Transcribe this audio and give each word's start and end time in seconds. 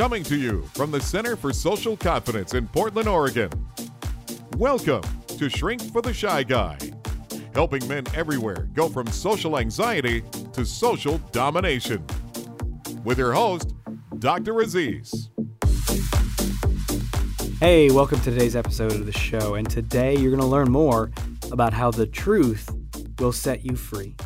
Coming 0.00 0.22
to 0.24 0.36
you 0.38 0.62
from 0.72 0.90
the 0.90 0.98
Center 0.98 1.36
for 1.36 1.52
Social 1.52 1.94
Confidence 1.94 2.54
in 2.54 2.66
Portland, 2.68 3.06
Oregon. 3.06 3.50
Welcome 4.56 5.02
to 5.36 5.50
Shrink 5.50 5.82
for 5.92 6.00
the 6.00 6.14
Shy 6.14 6.42
Guy, 6.42 6.78
helping 7.52 7.86
men 7.86 8.06
everywhere 8.14 8.66
go 8.72 8.88
from 8.88 9.06
social 9.08 9.58
anxiety 9.58 10.24
to 10.54 10.64
social 10.64 11.18
domination. 11.32 12.02
With 13.04 13.18
your 13.18 13.34
host, 13.34 13.74
Dr. 14.18 14.60
Aziz. 14.60 15.28
Hey, 17.60 17.90
welcome 17.90 18.20
to 18.20 18.30
today's 18.30 18.56
episode 18.56 18.92
of 18.92 19.04
the 19.04 19.12
show. 19.12 19.56
And 19.56 19.68
today 19.68 20.16
you're 20.16 20.30
going 20.30 20.40
to 20.40 20.46
learn 20.46 20.72
more 20.72 21.10
about 21.52 21.74
how 21.74 21.90
the 21.90 22.06
truth 22.06 22.70
will 23.18 23.32
set 23.32 23.66
you 23.66 23.76
free. 23.76 24.16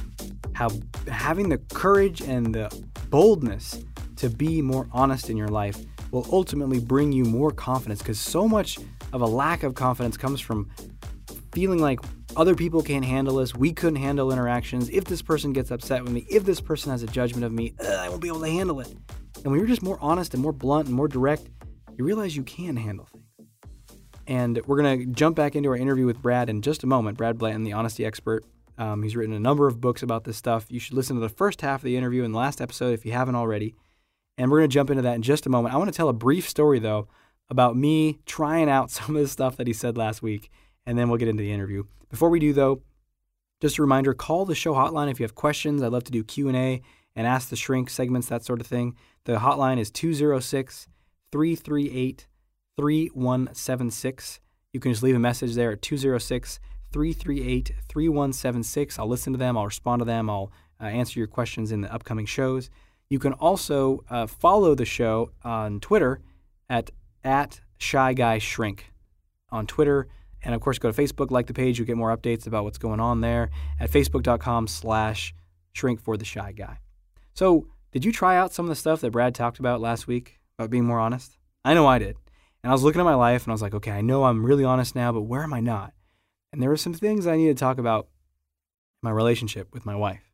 How 0.53 0.69
having 1.11 1.49
the 1.49 1.59
courage 1.59 2.21
and 2.21 2.55
the 2.55 2.71
boldness 3.11 3.85
to 4.17 4.29
be 4.29 4.63
more 4.63 4.89
honest 4.93 5.31
in 5.31 5.37
your 5.37 5.49
life 5.49 5.79
will 6.11 6.27
ultimately 6.31 6.79
bring 6.79 7.13
you 7.13 7.25
more 7.25 7.51
confidence 7.51 8.01
because 8.01 8.21
so 8.21 8.49
much 8.49 8.79
of 9.13 9.21
a 9.21 9.27
lack 9.27 9.63
of 9.63 9.75
confidence 9.75 10.17
comes 10.17 10.41
from 10.41 10.71
feeling 11.53 11.81
like 11.81 12.01
other 12.37 12.55
people 12.55 12.83
can't 12.83 13.05
handle 13.05 13.39
us, 13.39 13.55
we 13.55 13.73
couldn't 13.73 13.97
handle 13.97 14.33
interactions. 14.33 14.89
If 14.91 15.05
this 15.05 15.23
person 15.23 15.53
gets 15.53 15.71
upset 15.71 16.03
with 16.03 16.13
me, 16.13 16.27
if 16.29 16.45
this 16.45 16.61
person 16.61 16.91
has 16.91 17.03
a 17.03 17.07
judgment 17.07 17.45
of 17.45 17.53
me, 17.53 17.75
I 17.81 18.09
won't 18.09 18.21
be 18.21 18.29
able 18.29 18.41
to 18.41 18.51
handle 18.51 18.81
it. 18.81 18.89
And 19.37 19.47
when 19.47 19.59
you're 19.59 19.69
just 19.69 19.83
more 19.83 19.99
honest 20.01 20.35
and 20.35 20.43
more 20.43 20.53
blunt 20.53 20.89
and 20.89 20.97
more 20.97 21.09
direct, 21.09 21.49
you 21.97 22.05
realize 22.05 22.35
you 22.37 22.43
can 22.43 22.77
handle 22.77 23.07
things. 23.07 23.25
And 24.27 24.61
we're 24.67 24.81
going 24.81 25.01
to 25.01 25.07
jump 25.07 25.37
back 25.37 25.55
into 25.55 25.69
our 25.69 25.77
interview 25.77 26.07
with 26.07 26.21
Brad 26.23 26.49
in 26.49 26.63
just 26.63 26.83
a 26.83 26.87
moment. 26.87 27.19
Brad 27.19 27.39
Blanton, 27.39 27.63
the 27.63 27.75
honesty 27.75 28.05
expert. 28.05 28.45
Um, 28.79 29.03
he's 29.03 29.15
written 29.15 29.35
a 29.35 29.41
number 29.41 29.69
of 29.69 29.81
books 29.81 30.03
about 30.03 30.25
this 30.25 30.37
stuff. 30.37 30.67
You 30.71 30.81
should 30.81 30.95
listen 30.95 31.17
to 31.17 31.21
the 31.21 31.29
first 31.29 31.61
half 31.61 31.81
of 31.81 31.85
the 31.85 31.97
interview 31.97 32.25
and 32.25 32.35
the 32.35 32.39
last 32.39 32.61
episode 32.61 32.95
if 32.95 33.05
you 33.05 33.13
haven't 33.13 33.35
already. 33.35 33.77
And 34.37 34.51
we're 34.51 34.59
going 34.59 34.71
to 34.71 34.75
jump 34.75 34.91
into 34.91 35.03
that 35.03 35.15
in 35.15 35.23
just 35.23 35.47
a 35.47 35.51
moment. 35.51 35.75
I 35.75 35.79
want 35.79 35.91
to 35.91 35.97
tell 35.97 36.09
a 36.09 36.15
brief 36.15 36.49
story, 36.49 36.79
though, 36.79 37.09
about 37.49 37.77
me 37.77 38.19
trying 38.27 38.69
out 38.69 38.91
some 38.91 39.17
of 39.17 39.23
the 39.23 39.29
stuff 39.29 39.57
that 39.57 39.67
he 39.67 39.73
said 39.73 39.97
last 39.97 40.23
week, 40.23 40.51
and 40.87 40.99
then 40.99 41.09
we'll 41.09 41.19
get 41.19 41.29
into 41.29 41.43
the 41.43 41.53
interview. 41.53 41.85
Before 42.11 42.31
we 42.31 42.39
do, 42.39 42.53
though, 42.53 42.83
just 43.61 43.79
a 43.79 43.83
reminder, 43.83 44.15
call 44.15 44.45
the 44.45 44.55
show 44.55 44.75
hotline 44.75 45.11
if 45.11 45.19
you 45.19 45.25
have 45.25 45.35
questions. 45.35 45.83
I'd 45.83 45.93
love 45.93 46.05
to 46.05 46.13
do 46.13 46.23
Q&A 46.25 46.83
and 47.17 47.27
ask 47.27 47.49
the 47.49 47.57
shrink 47.57 47.89
segments, 47.91 48.29
that 48.29 48.45
sort 48.45 48.61
of 48.61 48.67
thing. 48.67 48.95
The 49.25 49.37
hotline 49.37 49.79
is 49.79 49.91
206 49.91 50.89
338 51.31 52.27
3176. 52.77 54.41
You 54.73 54.81
can 54.81 54.93
just 54.93 55.03
leave 55.03 55.17
a 55.17 55.21
message 55.21 55.55
there 55.55 55.73
at 55.73 55.83
206 55.83 56.59
338 56.93 57.73
3176. 57.89 58.99
I'll 58.99 59.09
listen 59.09 59.33
to 59.33 59.39
them, 59.39 59.57
I'll 59.57 59.67
respond 59.67 60.01
to 60.01 60.05
them, 60.05 60.29
I'll 60.29 60.53
uh, 60.81 60.85
answer 60.85 61.19
your 61.19 61.29
questions 61.29 61.73
in 61.73 61.81
the 61.81 61.93
upcoming 61.93 62.27
shows. 62.27 62.71
You 63.09 63.19
can 63.19 63.33
also 63.35 64.05
uh, 64.11 64.27
follow 64.27 64.75
the 64.75 64.85
show 64.85 65.31
on 65.43 65.81
Twitter 65.81 66.21
at, 66.69 66.91
at 67.23 67.61
Shy 67.79 68.15
Guy 68.15 68.39
Shrink 68.39 68.93
on 69.51 69.67
Twitter. 69.67 70.09
And 70.43 70.55
of 70.55 70.61
course, 70.61 70.79
go 70.79 70.91
to 70.91 71.03
Facebook, 71.03 71.31
like 71.31 71.47
the 71.47 71.55
page, 71.55 71.79
you'll 71.79 71.87
get 71.87 71.97
more 71.97 72.15
updates 72.15 72.47
about 72.47 72.65
what's 72.65 72.79
going 72.79 73.01
on 73.01 73.21
there 73.21 73.51
at 73.81 73.91
facebook.com 73.91 74.67
slash 74.67 75.35
shrink 75.73 76.01
for 76.01 76.17
the 76.17 76.25
shy 76.25 76.53
guy. 76.53 76.79
So, 77.35 77.67
did 77.93 78.05
you 78.05 78.13
try 78.13 78.37
out 78.37 78.53
some 78.53 78.65
of 78.65 78.69
the 78.69 78.77
stuff 78.77 79.01
that 79.01 79.13
Brad 79.13 79.35
talked 79.35 79.59
about 79.59 79.81
last 79.81 80.07
week 80.07 80.41
about 80.59 80.71
being 80.71 80.85
more 80.85 80.99
honest? 80.99 81.39
I 81.65 81.75
know 81.75 81.87
I 81.87 81.99
did. 81.99 82.17
And 82.63 82.71
I 82.71 82.75
was 82.75 82.83
looking 82.83 83.01
at 83.01 83.05
my 83.05 83.15
life 83.15 83.45
and 83.45 83.53
I 83.53 83.55
was 83.55 83.63
like, 83.63 83.75
okay, 83.75 83.93
I 83.93 84.01
know 84.01 84.25
I'm 84.25 84.45
really 84.45 84.65
honest 84.65 84.97
now, 84.97 85.13
but 85.13 85.23
where 85.23 85.43
am 85.43 85.55
I 85.55 85.61
not? 85.61 85.93
And 86.53 86.63
there 86.63 86.71
were 86.71 86.77
some 86.77 86.95
things 86.95 87.27
I 87.27 87.37
needed 87.37 87.57
to 87.57 87.61
talk 87.61 87.79
about 87.79 88.09
my 89.03 89.11
relationship 89.11 89.69
with 89.73 89.87
my 89.87 89.95
wife. 89.95 90.34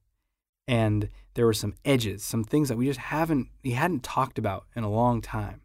And 0.70 1.08
there 1.34 1.46
were 1.46 1.52
some 1.52 1.74
edges, 1.84 2.22
some 2.22 2.44
things 2.44 2.68
that 2.68 2.76
we 2.76 2.86
just 2.86 3.00
haven't, 3.00 3.48
we 3.64 3.72
hadn't 3.72 4.04
talked 4.04 4.38
about 4.38 4.66
in 4.76 4.84
a 4.84 4.88
long 4.88 5.20
time. 5.20 5.62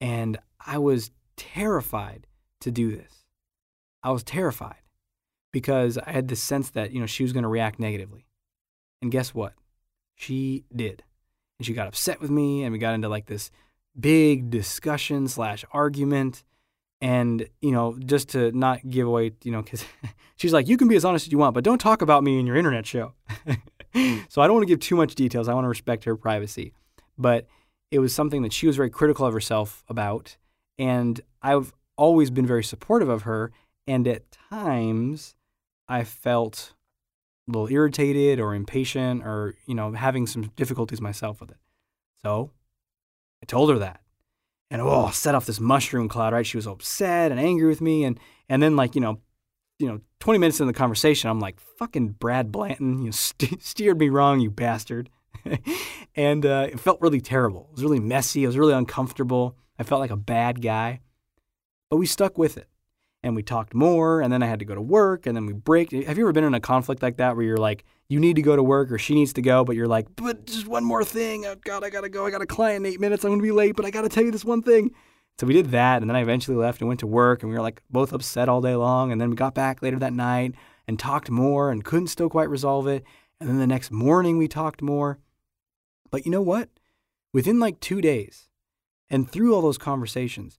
And 0.00 0.38
I 0.64 0.78
was 0.78 1.10
terrified 1.36 2.26
to 2.62 2.70
do 2.70 2.96
this. 2.96 3.26
I 4.02 4.12
was 4.12 4.22
terrified 4.22 4.80
because 5.52 5.98
I 5.98 6.12
had 6.12 6.28
this 6.28 6.42
sense 6.42 6.70
that, 6.70 6.90
you 6.90 7.00
know, 7.00 7.06
she 7.06 7.22
was 7.22 7.34
going 7.34 7.42
to 7.42 7.50
react 7.50 7.78
negatively. 7.78 8.24
And 9.02 9.12
guess 9.12 9.34
what? 9.34 9.52
She 10.16 10.64
did. 10.74 11.02
And 11.58 11.66
she 11.66 11.74
got 11.74 11.86
upset 11.86 12.22
with 12.22 12.30
me 12.30 12.62
and 12.62 12.72
we 12.72 12.78
got 12.78 12.94
into 12.94 13.10
like 13.10 13.26
this 13.26 13.50
big 13.98 14.48
discussion 14.48 15.28
slash 15.28 15.66
argument. 15.70 16.44
And, 17.02 17.46
you 17.60 17.72
know, 17.72 17.98
just 17.98 18.30
to 18.30 18.52
not 18.52 18.88
give 18.88 19.06
away, 19.06 19.32
you 19.44 19.52
know, 19.52 19.60
because 19.60 19.84
she's 20.36 20.54
like, 20.54 20.66
you 20.66 20.78
can 20.78 20.88
be 20.88 20.96
as 20.96 21.04
honest 21.04 21.26
as 21.26 21.32
you 21.32 21.36
want, 21.36 21.52
but 21.52 21.62
don't 21.62 21.78
talk 21.78 22.00
about 22.00 22.24
me 22.24 22.38
in 22.38 22.46
your 22.46 22.56
internet 22.56 22.86
show. 22.86 23.12
so 24.28 24.42
I 24.42 24.46
don't 24.46 24.54
want 24.54 24.62
to 24.62 24.72
give 24.72 24.80
too 24.80 24.96
much 24.96 25.14
details. 25.14 25.48
I 25.48 25.54
want 25.54 25.64
to 25.64 25.68
respect 25.68 26.04
her 26.04 26.16
privacy. 26.16 26.72
But 27.18 27.46
it 27.90 27.98
was 27.98 28.14
something 28.14 28.42
that 28.42 28.52
she 28.52 28.66
was 28.66 28.76
very 28.76 28.90
critical 28.90 29.26
of 29.26 29.34
herself 29.34 29.84
about. 29.88 30.36
And 30.78 31.20
I've 31.42 31.72
always 31.96 32.30
been 32.30 32.46
very 32.46 32.64
supportive 32.64 33.08
of 33.08 33.22
her. 33.22 33.52
And 33.86 34.06
at 34.06 34.30
times, 34.30 35.34
I 35.88 36.04
felt 36.04 36.74
a 37.48 37.52
little 37.52 37.70
irritated 37.70 38.38
or 38.38 38.54
impatient 38.54 39.24
or, 39.24 39.54
you 39.66 39.74
know, 39.74 39.92
having 39.92 40.26
some 40.26 40.52
difficulties 40.56 41.00
myself 41.00 41.40
with 41.40 41.50
it. 41.50 41.56
So 42.22 42.52
I 43.42 43.46
told 43.46 43.70
her 43.70 43.78
that. 43.78 44.00
And 44.70 44.80
oh, 44.80 45.10
set 45.10 45.34
off 45.34 45.46
this 45.46 45.58
mushroom 45.58 46.08
cloud, 46.08 46.32
right? 46.32 46.46
She 46.46 46.56
was 46.56 46.66
upset 46.66 47.32
and 47.32 47.40
angry 47.40 47.66
with 47.66 47.80
me. 47.80 48.04
And 48.04 48.20
and 48.48 48.62
then 48.62 48.76
like, 48.76 48.94
you 48.94 49.00
know, 49.00 49.18
you 49.80 49.88
know, 49.88 50.00
20 50.20 50.38
minutes 50.38 50.60
in 50.60 50.66
the 50.66 50.72
conversation, 50.72 51.30
I'm 51.30 51.40
like, 51.40 51.58
fucking 51.78 52.10
Brad 52.10 52.52
Blanton, 52.52 53.02
you 53.02 53.12
st- 53.12 53.62
steered 53.62 53.98
me 53.98 54.08
wrong, 54.08 54.40
you 54.40 54.50
bastard. 54.50 55.10
and 56.14 56.44
uh, 56.44 56.68
it 56.70 56.78
felt 56.78 57.00
really 57.00 57.20
terrible. 57.20 57.68
It 57.70 57.76
was 57.76 57.82
really 57.82 58.00
messy. 58.00 58.44
It 58.44 58.46
was 58.46 58.58
really 58.58 58.74
uncomfortable. 58.74 59.56
I 59.78 59.82
felt 59.82 60.00
like 60.00 60.10
a 60.10 60.16
bad 60.16 60.60
guy. 60.60 61.00
But 61.88 61.96
we 61.96 62.06
stuck 62.06 62.36
with 62.36 62.58
it 62.58 62.68
and 63.22 63.34
we 63.34 63.42
talked 63.42 63.74
more 63.74 64.20
and 64.20 64.32
then 64.32 64.42
I 64.42 64.46
had 64.46 64.58
to 64.60 64.64
go 64.64 64.74
to 64.74 64.80
work 64.82 65.26
and 65.26 65.34
then 65.34 65.46
we 65.46 65.54
break. 65.54 65.92
Have 65.92 66.18
you 66.18 66.24
ever 66.24 66.32
been 66.32 66.44
in 66.44 66.54
a 66.54 66.60
conflict 66.60 67.02
like 67.02 67.16
that 67.16 67.36
where 67.36 67.44
you're 67.44 67.56
like, 67.56 67.84
you 68.08 68.20
need 68.20 68.36
to 68.36 68.42
go 68.42 68.54
to 68.54 68.62
work 68.62 68.92
or 68.92 68.98
she 68.98 69.14
needs 69.14 69.32
to 69.34 69.42
go, 69.42 69.64
but 69.64 69.76
you're 69.76 69.88
like, 69.88 70.06
but 70.16 70.46
just 70.46 70.66
one 70.68 70.84
more 70.84 71.04
thing. 71.04 71.46
Oh 71.46 71.56
God, 71.64 71.82
I 71.84 71.90
gotta 71.90 72.08
go. 72.08 72.26
I 72.26 72.30
got 72.30 72.42
a 72.42 72.46
client 72.46 72.84
in 72.84 72.92
eight 72.92 73.00
minutes. 73.00 73.24
I'm 73.24 73.30
gonna 73.30 73.42
be 73.42 73.50
late, 73.50 73.76
but 73.76 73.86
I 73.86 73.90
gotta 73.90 74.08
tell 74.08 74.24
you 74.24 74.30
this 74.30 74.44
one 74.44 74.62
thing. 74.62 74.90
So 75.40 75.46
we 75.46 75.54
did 75.54 75.70
that 75.70 76.02
and 76.02 76.10
then 76.10 76.16
I 76.16 76.20
eventually 76.20 76.58
left 76.58 76.82
and 76.82 76.88
went 76.88 77.00
to 77.00 77.06
work 77.06 77.42
and 77.42 77.48
we 77.48 77.56
were 77.56 77.62
like 77.62 77.80
both 77.88 78.12
upset 78.12 78.46
all 78.46 78.60
day 78.60 78.74
long. 78.74 79.10
And 79.10 79.18
then 79.18 79.30
we 79.30 79.36
got 79.36 79.54
back 79.54 79.80
later 79.80 79.98
that 79.98 80.12
night 80.12 80.54
and 80.86 80.98
talked 80.98 81.30
more 81.30 81.70
and 81.70 81.82
couldn't 81.82 82.08
still 82.08 82.28
quite 82.28 82.50
resolve 82.50 82.86
it. 82.86 83.04
And 83.40 83.48
then 83.48 83.58
the 83.58 83.66
next 83.66 83.90
morning 83.90 84.36
we 84.36 84.48
talked 84.48 84.82
more. 84.82 85.18
But 86.10 86.26
you 86.26 86.30
know 86.30 86.42
what? 86.42 86.68
Within 87.32 87.58
like 87.58 87.80
two 87.80 88.02
days 88.02 88.50
and 89.08 89.32
through 89.32 89.54
all 89.54 89.62
those 89.62 89.78
conversations, 89.78 90.58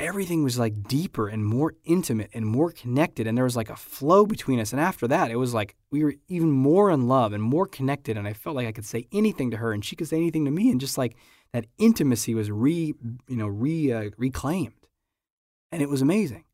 everything 0.00 0.42
was 0.42 0.58
like 0.58 0.88
deeper 0.88 1.28
and 1.28 1.44
more 1.44 1.74
intimate 1.84 2.30
and 2.32 2.46
more 2.46 2.72
connected 2.72 3.26
and 3.26 3.36
there 3.36 3.44
was 3.44 3.54
like 3.54 3.70
a 3.70 3.76
flow 3.76 4.24
between 4.24 4.58
us 4.58 4.72
and 4.72 4.80
after 4.80 5.06
that 5.06 5.30
it 5.30 5.36
was 5.36 5.54
like 5.54 5.76
we 5.92 6.02
were 6.02 6.14
even 6.26 6.50
more 6.50 6.90
in 6.90 7.06
love 7.06 7.32
and 7.32 7.40
more 7.40 7.66
connected 7.66 8.16
and 8.16 8.26
i 8.26 8.32
felt 8.32 8.56
like 8.56 8.66
i 8.66 8.72
could 8.72 8.84
say 8.84 9.06
anything 9.12 9.48
to 9.48 9.58
her 9.58 9.72
and 9.72 9.84
she 9.84 9.94
could 9.94 10.08
say 10.08 10.16
anything 10.16 10.44
to 10.44 10.50
me 10.50 10.72
and 10.72 10.80
just 10.80 10.98
like 10.98 11.14
that 11.52 11.66
intimacy 11.78 12.34
was 12.34 12.50
re 12.50 12.94
you 13.28 13.36
know 13.36 13.46
re 13.46 13.92
uh, 13.92 14.10
reclaimed 14.16 14.86
and 15.70 15.82
it 15.82 15.88
was 15.88 16.02
amazing 16.02 16.44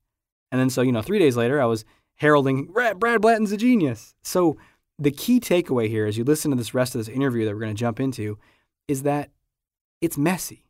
and 0.51 0.61
then 0.61 0.71
so 0.71 0.83
you 0.83 0.93
know 0.93 1.03
3 1.03 1.19
days 1.19 1.37
later 1.37 1.61
i 1.61 1.65
was 1.65 1.85
heralding 2.17 2.67
brad, 2.67 2.99
brad 2.99 3.21
blanton's 3.21 3.53
a 3.53 3.57
genius 3.57 4.15
so 4.23 4.57
the 4.99 5.11
key 5.11 5.39
takeaway 5.39 5.89
here 5.89 6.07
as 6.07 6.19
you 6.19 6.25
listen 6.25 6.51
to 6.51 6.57
this 6.57 6.75
rest 6.75 6.95
of 6.95 7.01
this 7.01 7.15
interview 7.15 7.45
that 7.45 7.55
we're 7.55 7.61
going 7.61 7.75
to 7.75 7.79
jump 7.79 8.01
into 8.01 8.39
is 8.89 9.03
that 9.03 9.31
it's 10.01 10.19
messy 10.19 10.69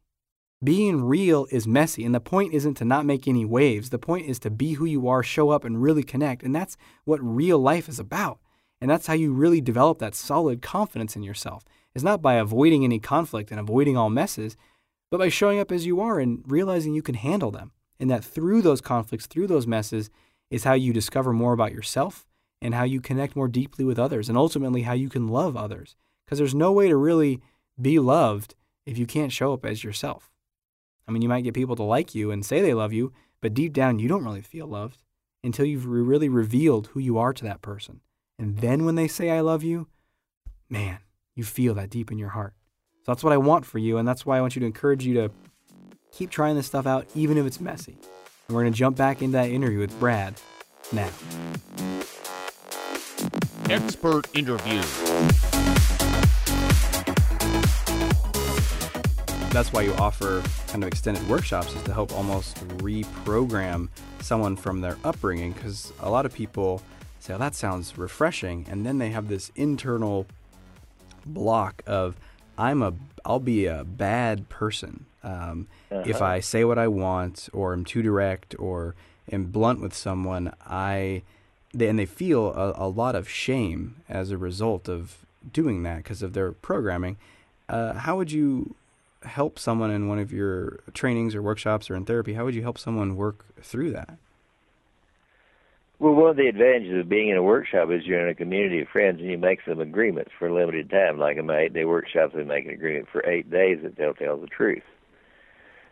being 0.63 1.05
real 1.05 1.47
is 1.51 1.67
messy, 1.69 2.05
and 2.05 2.15
the 2.15 2.21
point 2.21 2.53
isn't 2.53 2.75
to 2.75 2.85
not 2.85 3.07
make 3.07 3.29
any 3.29 3.45
waves. 3.45 3.91
The 3.91 3.99
point 3.99 4.27
is 4.27 4.39
to 4.41 4.51
be 4.51 4.73
who 4.73 4.85
you 4.85 5.07
are, 5.07 5.23
show 5.23 5.51
up, 5.51 5.65
and 5.65 5.81
really 5.81 6.03
connect. 6.03 6.43
And 6.43 6.55
that's 6.55 6.77
what 7.05 7.21
real 7.23 7.59
life 7.59 7.89
is 7.89 8.01
about. 8.01 8.41
And 8.81 8.91
that's 8.91 9.07
how 9.07 9.15
you 9.15 9.33
really 9.33 9.61
develop 9.61 9.99
that 9.99 10.15
solid 10.15 10.63
confidence 10.63 11.15
in 11.15 11.23
yourself. 11.23 11.65
It's 11.99 12.05
not 12.05 12.23
by 12.23 12.35
avoiding 12.35 12.85
any 12.85 13.01
conflict 13.01 13.51
and 13.51 13.59
avoiding 13.59 13.97
all 13.97 14.09
messes, 14.09 14.57
but 15.11 15.19
by 15.19 15.31
showing 15.31 15.59
up 15.59 15.73
as 15.73 15.85
you 15.85 16.01
are 16.01 16.21
and 16.21 16.45
realizing 16.47 16.95
you 16.95 17.03
can 17.03 17.17
handle 17.17 17.51
them. 17.51 17.73
And 17.99 18.09
that 18.09 18.23
through 18.23 18.63
those 18.63 18.81
conflicts, 18.81 19.27
through 19.27 19.49
those 19.49 19.67
messes, 19.67 20.09
is 20.49 20.63
how 20.63 20.75
you 20.75 20.93
discover 20.93 21.33
more 21.33 21.53
about 21.53 21.73
yourself 21.73 22.25
and 22.63 22.73
how 22.73 22.85
you 22.85 23.01
connect 23.01 23.35
more 23.35 23.49
deeply 23.49 23.85
with 23.85 23.99
others, 23.99 24.29
and 24.29 24.39
ultimately 24.39 24.83
how 24.83 24.93
you 24.93 25.09
can 25.09 25.27
love 25.27 25.57
others. 25.57 25.97
Because 26.25 26.39
there's 26.39 26.55
no 26.55 26.71
way 26.71 26.87
to 26.87 26.95
really 26.95 27.41
be 27.83 27.99
loved 27.99 28.55
if 28.87 28.97
you 28.97 29.05
can't 29.05 29.33
show 29.33 29.53
up 29.53 29.67
as 29.67 29.83
yourself. 29.83 30.31
I 31.09 31.11
mean, 31.11 31.23
you 31.23 31.29
might 31.29 31.43
get 31.43 31.55
people 31.55 31.75
to 31.75 31.83
like 31.83 32.15
you 32.15 32.31
and 32.31 32.47
say 32.47 32.61
they 32.61 32.75
love 32.75 32.93
you, 32.93 33.13
but 33.41 33.55
deep 33.55 33.73
down, 33.73 33.99
you 33.99 34.07
don't 34.07 34.25
really 34.25 34.41
feel 34.41 34.69
loved 34.69 35.03
until 35.43 35.65
you've 35.65 35.87
really 35.87 36.29
revealed 36.29 36.87
who 36.93 37.01
you 37.01 37.19
are 37.19 37.33
to 37.33 37.43
that 37.43 37.61
person. 37.61 38.03
And 38.39 38.59
then 38.59 38.85
when 38.85 38.95
they 38.95 39.09
say, 39.09 39.31
I 39.31 39.41
love 39.41 39.65
you, 39.65 39.89
man, 40.71 41.01
you 41.39 41.45
feel 41.45 41.75
that 41.75 41.89
deep 41.89 42.11
in 42.11 42.19
your 42.19 42.31
heart. 42.31 42.53
So 43.05 43.13
that's 43.13 43.23
what 43.23 43.33
I 43.33 43.37
want 43.37 43.65
for 43.65 43.79
you. 43.79 43.97
And 43.97 44.07
that's 44.07 44.27
why 44.27 44.37
I 44.37 44.41
want 44.41 44.57
you 44.57 44.61
to 44.61 44.67
encourage 44.67 45.07
you 45.07 45.15
to 45.15 45.31
keep 46.13 46.31
trying 46.31 46.57
this 46.57 46.67
stuff 46.67 46.87
out, 46.87 47.07
even 47.15 47.39
if 47.39 47.47
it's 47.47 47.61
messy. 47.61 47.97
And 48.49 48.57
we're 48.57 48.63
going 48.63 48.73
to 48.73 48.79
jump 48.79 48.97
back 48.97 49.23
into 49.23 49.33
that 49.35 49.49
interview 49.49 49.79
with 49.79 49.99
Brad 50.01 50.35
now. 50.93 51.09
Expert 53.71 54.27
interview. 54.37 54.83
that's 59.51 59.73
why 59.73 59.81
you 59.81 59.93
offer 59.95 60.43
kind 60.69 60.85
of 60.85 60.89
extended 60.89 61.27
workshops 61.29 61.75
is 61.75 61.83
to 61.83 61.93
help 61.93 62.13
almost 62.13 62.57
reprogram 62.79 63.89
someone 64.21 64.55
from 64.55 64.83
their 64.83 64.97
upbringing 65.05 65.53
because 65.53 65.93
a 66.01 66.09
lot 66.09 66.27
of 66.27 66.35
people 66.35 66.83
say, 67.19 67.35
oh, 67.35 67.39
that 67.39 67.55
sounds 67.55 67.97
refreshing. 67.99 68.67
And 68.71 68.87
then 68.87 68.99
they 68.99 69.11
have 69.11 69.27
this 69.29 69.51
internal 69.57 70.27
block 71.35 71.83
of, 71.87 72.17
I'm 72.57 72.83
a, 72.83 72.95
I'll 73.25 73.41
be 73.41 73.67
a 73.67 73.85
bad 73.85 74.49
person. 74.49 75.07
Um, 75.23 75.69
uh-huh. 75.91 76.05
If 76.07 76.23
I 76.23 76.41
say 76.41 76.65
what 76.65 76.79
I 76.79 76.89
want 76.89 77.49
or 77.53 77.73
am 77.73 77.85
too 77.85 78.03
direct 78.03 78.55
or 78.59 78.95
am 79.31 79.47
blunt 79.47 79.81
with 79.81 79.95
someone, 79.95 80.55
I, 80.67 81.23
they, 81.75 81.89
and 81.89 81.99
they 81.99 82.07
feel 82.07 82.53
a, 82.55 82.87
a 82.87 82.89
lot 82.89 83.15
of 83.15 83.29
shame 83.29 83.97
as 84.09 84.31
a 84.31 84.39
result 84.39 84.89
of 84.89 85.19
doing 85.53 85.83
that 85.83 85.99
because 85.99 86.23
of 86.23 86.33
their 86.33 86.53
programming. 86.53 87.17
Uh, 87.69 87.95
how 87.95 88.17
would 88.17 88.33
you 88.33 88.75
help 89.23 89.59
someone 89.59 89.91
in 89.91 90.09
one 90.09 90.19
of 90.19 90.33
your 90.33 90.81
trainings 90.95 91.35
or 91.35 91.43
workshops 91.43 91.91
or 91.91 91.97
in 91.97 92.05
therapy? 92.05 92.35
How 92.35 92.45
would 92.45 92.55
you 92.55 92.63
help 92.63 92.79
someone 92.79 93.17
work 93.17 93.45
through 93.61 93.93
that? 93.93 94.17
Well, 96.01 96.15
one 96.15 96.31
of 96.31 96.37
the 96.37 96.47
advantages 96.47 97.01
of 97.01 97.09
being 97.09 97.31
in 97.31 97.37
a 97.37 97.43
workshop 97.43 97.91
is 97.91 98.07
you're 98.07 98.23
in 98.23 98.29
a 98.29 98.35
community 98.35 98.81
of 98.83 98.89
friends 98.89 99.21
and 99.21 99.29
you 99.29 99.37
make 99.37 99.61
some 99.67 99.81
agreements 99.81 100.31
for 100.39 100.47
a 100.47 100.55
limited 100.55 100.91
time. 100.91 101.19
Like 101.19 101.39
in 101.39 101.47
my 101.47 101.59
eight 101.63 101.73
day 101.73 101.85
workshop, 101.85 102.33
they 102.33 102.45
make 102.45 102.67
an 102.67 102.71
agreement 102.71 103.09
for 103.11 103.29
eight 103.29 103.51
days 103.51 103.81
that 103.83 103.97
they'll 103.97 104.15
tell 104.15 104.37
the 104.37 104.47
truth. 104.47 104.85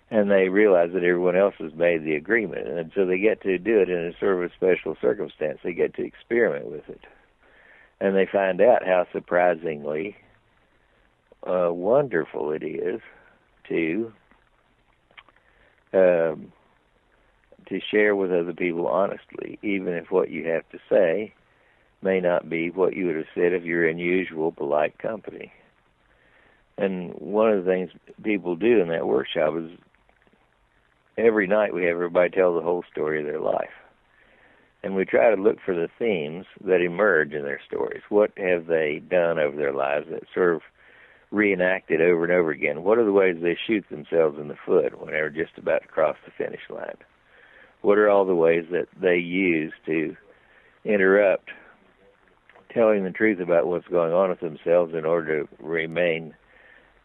And 0.08 0.31
they 0.31 0.49
realize 0.49 0.91
that 0.93 1.03
everyone 1.03 1.35
else 1.35 1.56
has 1.58 1.75
made 1.75 2.05
the 2.05 2.14
agreement. 2.14 2.69
And 2.69 2.93
so 2.94 3.05
they 3.05 3.19
get 3.19 3.43
to 3.43 3.58
do 3.58 3.81
it 3.81 3.91
in 3.91 3.99
a 3.99 4.19
sort 4.20 4.44
of 4.44 4.49
a 4.49 4.55
special 4.55 4.97
circumstance. 5.00 5.58
They 5.64 5.73
get 5.73 5.97
to 5.97 6.05
experiment 6.05 6.67
with 6.70 6.88
it. 6.88 7.00
And 8.00 8.14
they 8.14 8.26
find 8.31 8.61
out 8.61 8.87
how 8.87 9.06
surprisingly 9.12 10.17
uh, 11.44 11.70
wonderful 11.73 12.52
it 12.52 12.62
is 12.62 13.00
to 13.69 14.12
um, 15.93 16.52
to 17.68 17.80
share 17.90 18.14
with 18.14 18.32
other 18.32 18.52
people 18.52 18.86
honestly, 18.86 19.58
even 19.62 19.94
if 19.94 20.10
what 20.10 20.30
you 20.30 20.48
have 20.48 20.68
to 20.70 20.78
say 20.88 21.34
may 22.02 22.20
not 22.20 22.48
be 22.48 22.70
what 22.70 22.94
you 22.94 23.06
would 23.06 23.16
have 23.16 23.26
said 23.34 23.52
if 23.52 23.64
you're 23.64 23.88
in 23.88 23.98
usual 23.98 24.52
polite 24.52 24.98
company. 24.98 25.52
And 26.78 27.14
one 27.14 27.50
of 27.50 27.64
the 27.64 27.70
things 27.70 27.90
people 28.22 28.54
do 28.54 28.80
in 28.80 28.88
that 28.88 29.06
workshop 29.06 29.54
is 29.56 29.70
every 31.16 31.46
night 31.46 31.74
we 31.74 31.84
have 31.84 31.96
everybody 31.96 32.30
tell 32.30 32.54
the 32.54 32.60
whole 32.60 32.84
story 32.90 33.20
of 33.20 33.26
their 33.26 33.40
life. 33.40 33.70
And 34.82 34.94
we 34.94 35.04
try 35.04 35.34
to 35.34 35.40
look 35.40 35.56
for 35.64 35.74
the 35.74 35.88
themes 35.98 36.44
that 36.64 36.82
emerge 36.82 37.32
in 37.32 37.42
their 37.42 37.60
stories. 37.66 38.02
What 38.08 38.32
have 38.36 38.66
they 38.66 39.00
done 39.10 39.38
over 39.38 39.56
their 39.56 39.72
lives 39.72 40.06
that 40.10 40.24
sort 40.34 40.54
of 40.54 40.62
reenacted 41.30 42.00
over 42.00 42.24
and 42.24 42.32
over 42.32 42.50
again. 42.50 42.82
What 42.82 42.98
are 42.98 43.04
the 43.04 43.12
ways 43.12 43.36
they 43.40 43.58
shoot 43.66 43.84
themselves 43.90 44.38
in 44.38 44.48
the 44.48 44.56
foot 44.64 44.98
when 45.00 45.10
they're 45.10 45.30
just 45.30 45.58
about 45.58 45.82
to 45.82 45.88
cross 45.88 46.16
the 46.24 46.32
finish 46.32 46.60
line? 46.70 46.96
What 47.87 47.99
are 47.99 48.11
all 48.11 48.25
the 48.25 48.35
ways 48.35 48.65
that 48.73 48.88
they 49.00 49.19
use 49.19 49.73
to 49.87 50.17
interrupt 50.85 51.50
telling 52.75 53.05
the 53.05 53.12
truth 53.12 53.38
about 53.38 53.69
what's 53.69 53.87
going 53.87 54.12
on 54.12 54.29
with 54.29 54.41
themselves 54.41 54.93
in 54.93 55.05
order 55.05 55.44
to 55.44 55.49
remain 55.65 56.35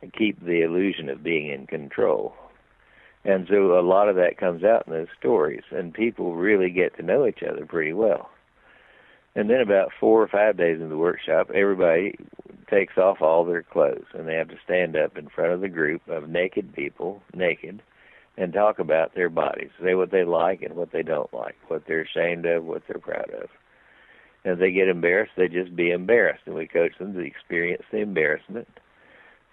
and 0.01 0.12
keep 0.12 0.44
the 0.44 0.63
illusion 0.63 1.07
of 1.07 1.22
being 1.22 1.50
in 1.51 1.68
control? 1.68 2.33
And 3.24 3.45
so 3.48 3.78
a 3.78 3.86
lot 3.86 4.10
of 4.10 4.16
that 4.16 4.39
comes 4.39 4.63
out 4.63 4.88
in 4.88 4.94
those 4.94 5.07
stories, 5.19 5.62
and 5.69 5.94
people 5.94 6.36
really 6.36 6.72
get 6.72 6.98
to 6.98 7.04
know 7.04 7.28
each 7.28 7.44
other 7.48 7.63
pretty 7.63 7.94
well. 7.94 8.31
And 9.36 9.51
then 9.51 9.62
about 9.62 9.92
four 10.00 10.19
or 10.19 10.28
five 10.28 10.57
days 10.57 10.81
in 10.81 10.89
the 10.89 10.98
workshop, 10.98 11.51
everybody 11.54 12.16
takes 12.72 12.98
off 12.98 13.22
all 13.22 13.45
their 13.45 13.62
clothes 13.62 14.07
and 14.13 14.28
they 14.28 14.33
have 14.33 14.48
to 14.48 14.57
stand 14.63 14.95
up 14.95 15.16
in 15.16 15.30
front 15.30 15.51
of 15.51 15.62
the 15.62 15.69
group 15.69 16.01
of 16.07 16.28
naked 16.28 16.74
people, 16.74 17.22
naked, 17.36 17.83
and 18.38 18.54
talk 18.54 18.80
about 18.80 19.13
their 19.13 19.30
bodies, 19.30 19.69
say 19.83 19.94
what 19.94 20.12
they 20.12 20.24
like 20.24 20.62
and 20.62 20.75
what 20.75 20.92
they 20.92 21.04
don't 21.04 21.33
like, 21.33 21.56
what 21.68 21.83
they're 21.88 22.01
ashamed 22.01 22.45
of, 22.45 22.63
what 22.63 22.81
they're 22.88 23.00
proud 23.00 23.30
of. 23.31 23.50
And 24.44 24.54
if 24.54 24.60
they 24.60 24.72
get 24.72 24.88
embarrassed, 24.88 25.33
they 25.38 25.48
just 25.48 25.75
be 25.75 25.92
embarrassed, 25.92 26.44
and 26.45 26.56
we 26.56 26.68
coach 26.68 26.98
them 26.98 27.13
to 27.13 27.19
experience 27.19 27.83
the 27.92 28.00
embarrassment. 28.00 28.68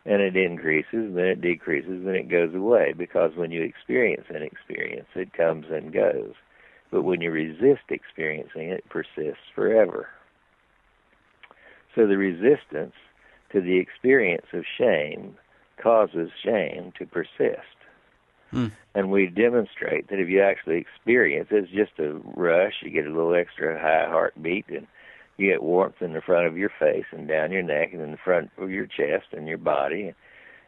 And 0.06 0.22
it 0.22 0.36
increases, 0.36 1.14
then 1.14 1.26
it 1.26 1.42
decreases, 1.42 2.04
then 2.04 2.14
it 2.14 2.30
goes 2.30 2.54
away. 2.54 2.94
Because 2.96 3.32
when 3.34 3.50
you 3.50 3.62
experience 3.62 4.24
an 4.30 4.42
experience, 4.42 5.08
it 5.14 5.34
comes 5.34 5.66
and 5.70 5.92
goes. 5.92 6.32
But 6.90 7.02
when 7.02 7.20
you 7.20 7.30
resist 7.30 7.90
experiencing 7.90 8.70
it, 8.70 8.84
it 8.84 8.88
persists 8.88 9.44
forever. 9.54 10.08
So 11.94 12.06
the 12.06 12.16
resistance 12.16 12.94
to 13.52 13.60
the 13.60 13.78
experience 13.78 14.46
of 14.54 14.64
shame 14.78 15.36
causes 15.82 16.30
shame 16.42 16.92
to 16.98 17.06
persist. 17.06 17.77
And 18.94 19.10
we 19.10 19.26
demonstrate 19.26 20.08
that 20.08 20.18
if 20.18 20.28
you 20.28 20.42
actually 20.42 20.78
experience 20.78 21.48
it, 21.50 21.64
it's 21.64 21.72
just 21.72 21.98
a 21.98 22.20
rush, 22.34 22.74
you 22.82 22.90
get 22.90 23.06
a 23.06 23.10
little 23.10 23.34
extra 23.34 23.78
high 23.78 24.10
heartbeat, 24.10 24.68
and 24.68 24.86
you 25.36 25.50
get 25.50 25.62
warmth 25.62 26.00
in 26.00 26.14
the 26.14 26.20
front 26.20 26.46
of 26.46 26.58
your 26.58 26.70
face 26.80 27.04
and 27.12 27.28
down 27.28 27.52
your 27.52 27.62
neck 27.62 27.92
and 27.92 28.02
in 28.02 28.10
the 28.10 28.16
front 28.16 28.50
of 28.58 28.70
your 28.70 28.86
chest 28.86 29.26
and 29.32 29.46
your 29.46 29.58
body, 29.58 30.14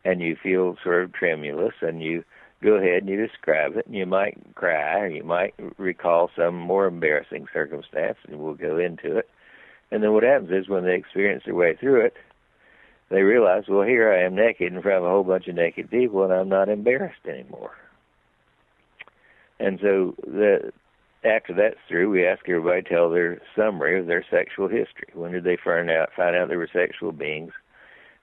and 0.05 0.21
you 0.21 0.37
feel 0.41 0.77
sort 0.85 1.03
of 1.03 1.13
tremulous, 1.13 1.75
and 1.81 2.03
you 2.03 2.25
go 2.63 2.75
ahead 2.75 3.03
and 3.03 3.09
you 3.09 3.27
describe 3.27 3.77
it, 3.77 3.87
and 3.87 3.97
you 3.97 4.07
might 4.07 4.39
cry, 4.55 5.01
or 5.01 5.09
you 5.09 5.25
might 5.25 5.55
recall 5.79 6.31
some 6.37 6.55
more 6.55 6.87
embarrassing 6.87 7.47
circumstance, 7.53 8.19
and 8.29 8.39
we'll 8.39 8.55
go 8.55 8.79
into 8.79 9.17
it. 9.17 9.29
And 9.91 10.03
then 10.05 10.13
what 10.13 10.23
happens 10.23 10.51
is 10.53 10.69
when 10.69 10.85
they 10.85 10.95
experience 10.95 11.43
their 11.47 11.55
way 11.55 11.75
through 11.75 12.03
it, 12.03 12.15
they 13.11 13.23
realize, 13.23 13.65
well, 13.69 13.87
here 13.87 14.13
I 14.13 14.25
am 14.25 14.37
naked 14.37 14.73
in 14.73 14.83
front 14.83 14.99
of 14.99 15.05
a 15.05 15.11
whole 15.11 15.25
bunch 15.25 15.49
of 15.49 15.57
naked 15.57 15.91
people, 15.91 16.25
and 16.25 16.33
I'm 16.33 16.49
not 16.49 16.69
embarrassed 16.69 17.27
anymore. 17.27 17.73
And 19.59 19.79
so 19.83 20.15
the 20.25 20.73
after 21.23 21.53
that's 21.53 21.77
through, 21.87 22.11
we 22.11 22.27
ask 22.27 22.49
everybody 22.49 22.83
to 22.83 22.89
tell 22.89 23.11
their 23.11 23.43
summary 23.55 24.01
of 24.01 24.07
their 24.07 24.25
sexual 24.31 24.69
history. 24.69 25.09
When 25.13 25.33
did 25.33 25.45
they 25.45 25.59
find 25.63 25.91
out 25.91 26.11
find 26.17 26.35
out 26.35 26.49
they 26.49 26.57
were 26.57 26.69
sexual 26.73 27.13
beings? 27.13 27.53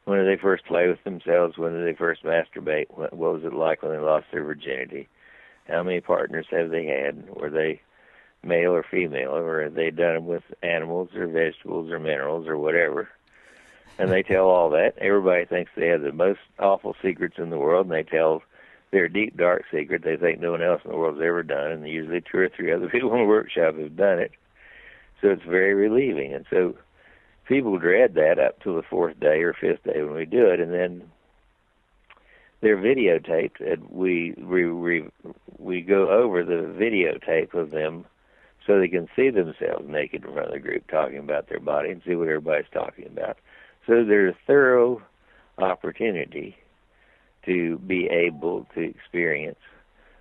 When 0.06 0.19
did 0.19 0.28
they 0.28 0.42
first 0.42 0.66
play 0.66 0.88
with 0.88 1.04
themselves? 1.04 1.57
When 1.57 1.74
did 1.74 1.86
they 1.86 1.98
first 1.98 2.24
masturbate? 2.24 2.86
What, 2.89 3.13
what 3.13 3.34
was 3.34 3.44
it 3.44 3.54
like 3.54 3.84
when 3.84 3.92
they 3.92 4.00
lost 4.00 4.28
their 4.31 4.44
virginity? 4.44 5.10
How 5.68 5.84
many 5.84 6.00
partners 6.00 6.48
have 6.50 6.72
they 6.72 6.86
had? 6.86 7.30
Were 7.36 7.50
they 7.50 7.81
male 8.42 8.72
or 8.72 8.86
female, 8.89 9.36
or 9.36 9.63
have 9.63 9.74
they 9.74 9.92
done 9.92 10.16
them 10.16 10.25
with 10.28 10.44
animals 10.63 11.10
or 11.13 11.28
vegetables 11.28 11.92
or 11.92 12.00
minerals 12.00 12.48
or 12.48 12.57
whatever? 12.57 13.10
And 13.98 14.12
they 14.12 14.24
tell 14.24 14.45
all 14.45 14.69
that. 14.72 14.98
Everybody 15.00 15.45
thinks 15.45 15.72
they 15.75 15.88
have 15.88 16.01
the 16.01 16.12
most 16.12 16.39
awful 16.60 16.95
secrets 17.01 17.36
in 17.38 17.50
the 17.50 17.57
world, 17.57 17.88
and 17.88 17.94
they 17.94 18.04
tell 18.04 18.44
their 18.92 19.07
deep, 19.07 19.36
dark 19.36 19.63
secret 19.72 20.03
they 20.03 20.17
think 20.17 20.39
no 20.39 20.51
one 20.51 20.62
else 20.62 20.82
in 20.86 20.91
the 20.91 20.98
world 20.98 21.15
has 21.15 21.25
ever 21.25 21.44
done, 21.44 21.72
and 21.72 21.88
usually 21.88 22.22
two 22.22 22.38
or 22.38 22.50
three 22.50 22.72
other 22.72 22.89
people 22.91 23.12
in 23.13 23.20
the 23.20 23.25
workshop 23.25 23.77
have 23.77 23.96
done 23.96 24.20
it. 24.20 24.32
So 25.22 25.29
it's 25.29 25.44
very 25.44 25.74
relieving, 25.74 26.34
and 26.34 26.46
so 26.50 26.75
people 27.48 27.77
dread 27.79 28.13
that 28.15 28.39
up 28.39 28.62
to 28.62 28.75
the 28.75 28.84
fourth 28.84 29.20
day 29.20 29.41
or 29.41 29.53
fifth 29.53 29.84
day 29.84 30.03
when 30.03 30.13
we 30.13 30.25
do 30.25 30.46
it, 30.48 30.60
and 30.60 30.72
then 30.72 31.10
they're 32.62 32.77
videotaped, 32.77 33.60
and 33.60 33.89
we 33.89 34.34
we 34.38 34.72
we, 34.72 35.10
we 35.58 35.82
go 35.82 36.10
over 36.10 36.44
the 36.44 36.74
videotape 36.79 37.53
of 37.53 37.72
them 37.72 38.06
so 38.65 38.79
they 38.79 38.88
can 38.88 39.08
see 39.15 39.29
themselves 39.29 39.88
naked 39.88 40.25
in 40.25 40.34
front 40.34 40.48
of 40.48 40.53
the 40.53 40.60
group 40.60 40.86
talking 40.88 41.17
about 41.17 41.48
their 41.48 41.60
body 41.60 41.89
and 41.89 42.01
see 42.06 42.15
what 42.15 42.27
everybody's 42.27 42.70
talking 42.74 43.08
about. 43.08 43.38
So 43.88 44.03
there's 44.03 44.36
a 44.36 44.38
thorough 44.46 45.01
opportunity 45.58 46.58
to 47.46 47.77
be 47.79 48.08
able 48.08 48.67
to 48.75 48.82
experience 48.82 49.60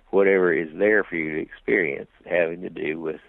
whatever 0.09 0.53
is 0.53 0.69
there 0.73 1.03
for 1.03 1.17
you 1.17 1.35
to 1.35 1.41
experience 1.41 2.09
having 2.25 2.61
to 2.61 2.69
do 2.69 2.99
with 2.99 3.19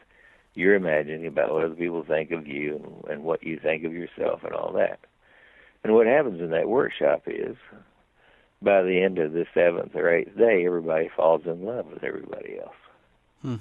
your 0.55 0.75
imagining 0.75 1.27
about 1.27 1.53
what 1.53 1.65
other 1.65 1.75
people 1.75 2.05
think 2.05 2.31
of 2.31 2.47
you 2.47 2.77
and, 2.77 3.13
and 3.13 3.25
what 3.25 3.43
you 3.43 3.59
think 3.61 3.85
of 3.85 3.93
yourself 3.93 4.45
and 4.45 4.53
all 4.53 4.73
that. 4.73 5.01
And 5.83 5.95
what 5.95 6.07
happens 6.07 6.41
in 6.41 6.51
that 6.51 6.69
workshop 6.69 7.23
is 7.27 7.57
by 8.63 8.83
the 8.83 9.03
end 9.03 9.19
of 9.19 9.33
the 9.33 9.47
seventh 9.55 9.95
or 9.95 10.13
eighth 10.13 10.37
day, 10.37 10.65
everybody 10.67 11.11
falls 11.15 11.43
in 11.47 11.65
love 11.65 11.87
with 11.87 12.05
everybody 12.05 12.59
else. 12.59 12.77
Hmm. 13.43 13.57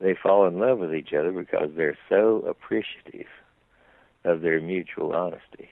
They 0.00 0.14
fall 0.20 0.46
in 0.46 0.58
love 0.58 0.78
with 0.78 0.94
each 0.94 1.12
other 1.12 1.32
because 1.32 1.70
they're 1.76 1.98
so 2.08 2.44
appreciative 2.48 3.26
of 4.24 4.40
their 4.40 4.60
mutual 4.60 5.12
honesty. 5.14 5.70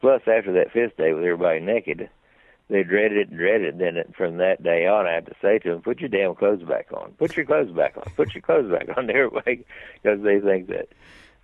Plus, 0.00 0.22
after 0.26 0.52
that 0.52 0.72
fifth 0.72 0.96
day 0.96 1.12
with 1.12 1.24
everybody 1.24 1.60
naked, 1.60 2.08
they 2.68 2.82
dreaded 2.82 3.18
it 3.18 3.28
and 3.28 3.38
dreaded. 3.38 3.74
It. 3.74 3.78
Then 3.78 4.14
from 4.16 4.38
that 4.38 4.62
day 4.62 4.86
on, 4.86 5.06
I 5.06 5.12
had 5.12 5.26
to 5.26 5.34
say 5.40 5.58
to 5.60 5.70
them, 5.70 5.82
"Put 5.82 6.00
your 6.00 6.08
damn 6.08 6.34
clothes 6.34 6.62
back 6.62 6.88
on. 6.92 7.12
Put 7.12 7.36
your 7.36 7.46
clothes 7.46 7.70
back 7.70 7.96
on. 7.96 8.04
Put 8.16 8.34
your 8.34 8.42
clothes 8.42 8.70
back 8.70 8.96
on." 8.96 9.10
Everybody, 9.10 9.64
because 10.02 10.20
they 10.22 10.40
think 10.40 10.68
that 10.68 10.88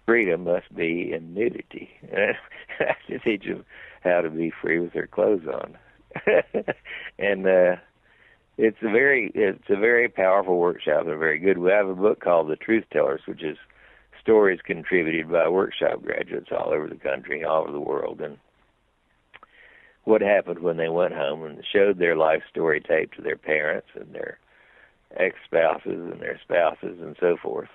freedom 0.05 0.45
must 0.45 0.75
be 0.75 1.13
in 1.13 1.35
nudity. 1.35 1.91
I 2.13 2.37
have 2.79 2.97
to 3.09 3.19
teach 3.21 3.45
them 3.45 3.65
how 4.03 4.21
to 4.21 4.31
be 4.31 4.51
free 4.51 4.81
with 4.81 4.93
their 4.93 5.07
clothes 5.07 5.47
on. 5.47 5.79
and 7.19 7.47
uh, 7.47 7.77
it's 8.59 8.79
a 8.83 8.91
very 8.91 9.31
it's 9.35 9.71
a 9.71 9.77
very 9.77 10.09
powerful 10.09 10.59
workshop 10.59 11.07
and 11.07 11.19
very 11.19 11.39
good. 11.39 11.59
We 11.59 11.71
have 11.71 11.89
a 11.89 11.95
book 11.95 12.21
called 12.21 12.49
The 12.49 12.57
Truth 12.57 12.85
Tellers, 12.93 13.23
which 13.27 13.43
is 13.43 13.57
stories 14.23 14.61
contributed 14.65 15.31
by 15.31 15.49
workshop 15.49 16.03
graduates 16.03 16.51
all 16.51 16.73
over 16.73 16.89
the 16.89 16.97
country, 16.97 17.45
all 17.45 17.63
over 17.63 17.73
the 17.73 17.81
world, 17.81 18.21
and 18.21 18.39
what 20.05 20.21
happened 20.21 20.61
when 20.61 20.77
they 20.77 20.89
went 20.89 21.15
home 21.15 21.45
and 21.45 21.63
showed 21.73 21.99
their 21.99 22.17
life 22.17 22.43
story 22.51 22.81
tape 22.81 23.13
to 23.13 23.23
their 23.23 23.37
parents 23.37 23.89
and 23.95 24.13
their 24.15 24.39
ex 25.17 25.37
spouses 25.45 26.11
and 26.11 26.21
their 26.21 26.41
spouses 26.43 26.99
and 27.01 27.17
so 27.21 27.37
forth, 27.41 27.69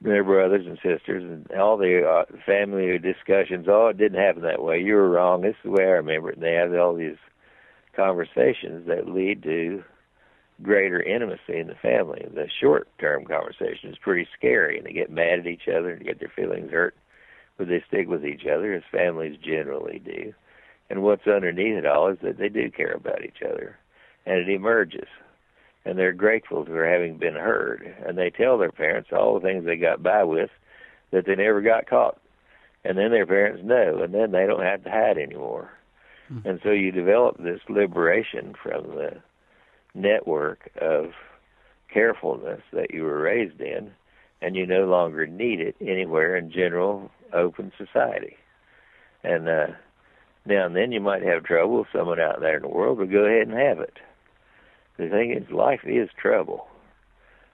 their 0.00 0.24
brothers 0.24 0.66
and 0.66 0.76
sisters 0.76 1.22
and 1.22 1.50
all 1.58 1.76
the 1.76 2.02
uh, 2.06 2.24
family 2.46 2.98
discussions. 2.98 3.66
Oh, 3.68 3.88
it 3.88 3.98
didn't 3.98 4.20
happen 4.20 4.42
that 4.42 4.62
way. 4.62 4.80
You 4.80 4.94
were 4.94 5.10
wrong. 5.10 5.42
This 5.42 5.56
is 5.56 5.64
the 5.64 5.70
way 5.70 5.84
I 5.84 6.00
remember 6.00 6.30
it. 6.30 6.36
And 6.36 6.44
they 6.44 6.54
have 6.54 6.72
all 6.74 6.94
these 6.94 7.18
conversations 7.94 8.86
that 8.86 9.08
lead 9.08 9.42
to 9.42 9.84
greater 10.60 11.02
intimacy 11.02 11.58
in 11.58 11.66
the 11.66 11.74
family. 11.74 12.26
The 12.32 12.48
short 12.60 12.88
term 12.98 13.24
conversation 13.24 13.90
is 13.90 13.98
pretty 13.98 14.28
scary 14.36 14.78
and 14.78 14.86
they 14.86 14.92
get 14.92 15.10
mad 15.10 15.40
at 15.40 15.46
each 15.46 15.68
other 15.68 15.90
and 15.90 16.04
get 16.04 16.20
their 16.20 16.32
feelings 16.34 16.70
hurt, 16.70 16.94
but 17.56 17.68
they 17.68 17.82
stick 17.88 18.08
with 18.08 18.24
each 18.24 18.46
other 18.46 18.72
as 18.74 18.82
families 18.90 19.38
generally 19.42 20.00
do. 20.04 20.32
And 20.90 21.02
what's 21.02 21.26
underneath 21.26 21.78
it 21.78 21.86
all 21.86 22.08
is 22.08 22.18
that 22.22 22.38
they 22.38 22.48
do 22.48 22.70
care 22.70 22.92
about 22.92 23.24
each 23.24 23.42
other. 23.42 23.78
And 24.26 24.38
it 24.38 24.48
emerges. 24.48 25.08
And 25.84 25.98
they're 25.98 26.12
grateful 26.12 26.64
for 26.64 26.88
having 26.88 27.16
been 27.16 27.34
heard. 27.34 27.94
And 28.06 28.16
they 28.16 28.30
tell 28.30 28.58
their 28.58 28.70
parents 28.70 29.10
all 29.10 29.34
the 29.34 29.40
things 29.40 29.64
they 29.64 29.76
got 29.76 30.02
by 30.02 30.22
with 30.24 30.50
that 31.10 31.26
they 31.26 31.34
never 31.34 31.60
got 31.60 31.88
caught. 31.88 32.18
And 32.84 32.98
then 32.98 33.10
their 33.10 33.26
parents 33.26 33.62
know, 33.64 34.02
and 34.02 34.12
then 34.12 34.32
they 34.32 34.46
don't 34.46 34.62
have 34.62 34.84
to 34.84 34.90
hide 34.90 35.18
anymore. 35.18 35.70
Mm-hmm. 36.32 36.48
And 36.48 36.60
so 36.62 36.70
you 36.70 36.92
develop 36.92 37.38
this 37.38 37.60
liberation 37.68 38.54
from 38.60 38.88
the 38.88 39.16
network 39.94 40.70
of 40.80 41.12
carefulness 41.92 42.62
that 42.72 42.92
you 42.92 43.04
were 43.04 43.20
raised 43.20 43.60
in, 43.60 43.92
and 44.40 44.56
you 44.56 44.66
no 44.66 44.86
longer 44.86 45.26
need 45.26 45.60
it 45.60 45.76
anywhere 45.80 46.36
in 46.36 46.50
general 46.50 47.10
open 47.32 47.72
society. 47.78 48.36
And 49.22 49.48
uh, 49.48 49.66
now 50.44 50.66
and 50.66 50.76
then 50.76 50.92
you 50.92 51.00
might 51.00 51.22
have 51.22 51.44
trouble 51.44 51.78
with 51.78 51.88
someone 51.92 52.20
out 52.20 52.40
there 52.40 52.56
in 52.56 52.62
the 52.62 52.68
world, 52.68 52.98
but 52.98 53.10
go 53.10 53.24
ahead 53.24 53.48
and 53.48 53.56
have 53.56 53.80
it. 53.80 53.98
The 54.96 55.08
thing 55.08 55.32
is, 55.32 55.50
life 55.50 55.80
is 55.84 56.08
trouble. 56.20 56.66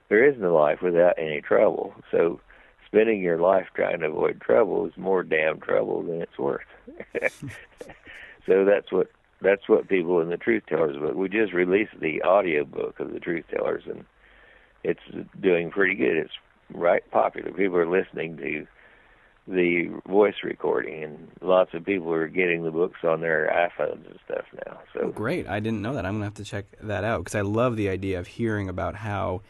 There 0.09 0.27
is 0.27 0.39
no 0.39 0.53
life 0.53 0.81
without 0.81 1.13
any 1.17 1.41
trouble. 1.41 1.93
So 2.11 2.41
spending 2.87 3.21
your 3.21 3.39
life 3.39 3.67
trying 3.75 3.99
to 3.99 4.07
avoid 4.07 4.41
trouble 4.41 4.87
is 4.87 4.97
more 4.97 5.23
damn 5.23 5.59
trouble 5.59 6.01
than 6.01 6.21
it's 6.21 6.37
worth. 6.37 6.65
so 8.45 8.65
that's 8.65 8.91
what 8.91 9.09
that's 9.41 9.67
what 9.67 9.87
people 9.87 10.19
in 10.21 10.29
the 10.29 10.37
Truth 10.37 10.63
Tellers 10.67 10.97
book. 10.97 11.15
We 11.15 11.29
just 11.29 11.53
released 11.53 11.99
the 11.99 12.21
audio 12.21 12.65
book 12.65 12.99
of 12.99 13.13
the 13.13 13.19
Truth 13.19 13.45
Tellers, 13.51 13.83
and 13.85 14.05
it's 14.83 14.99
doing 15.39 15.71
pretty 15.71 15.95
good. 15.95 16.17
It's 16.17 16.33
right 16.73 17.09
popular. 17.11 17.51
People 17.51 17.77
are 17.77 17.89
listening 17.89 18.37
to 18.37 18.67
the 19.47 19.89
voice 20.07 20.35
recording, 20.43 21.03
and 21.03 21.31
lots 21.41 21.73
of 21.73 21.85
people 21.85 22.11
are 22.11 22.27
getting 22.27 22.63
the 22.63 22.71
books 22.71 22.99
on 23.03 23.21
their 23.21 23.49
iPhones 23.79 24.05
and 24.07 24.19
stuff 24.25 24.45
now. 24.65 24.79
So 24.93 24.99
oh, 25.05 25.11
great! 25.11 25.47
I 25.47 25.59
didn't 25.59 25.81
know 25.81 25.93
that. 25.93 26.05
I'm 26.05 26.15
gonna 26.15 26.25
have 26.25 26.35
to 26.35 26.43
check 26.43 26.65
that 26.81 27.03
out 27.03 27.19
because 27.19 27.35
I 27.35 27.41
love 27.41 27.75
the 27.75 27.89
idea 27.89 28.19
of 28.19 28.27
hearing 28.27 28.69
about 28.69 28.95
how 28.95 29.41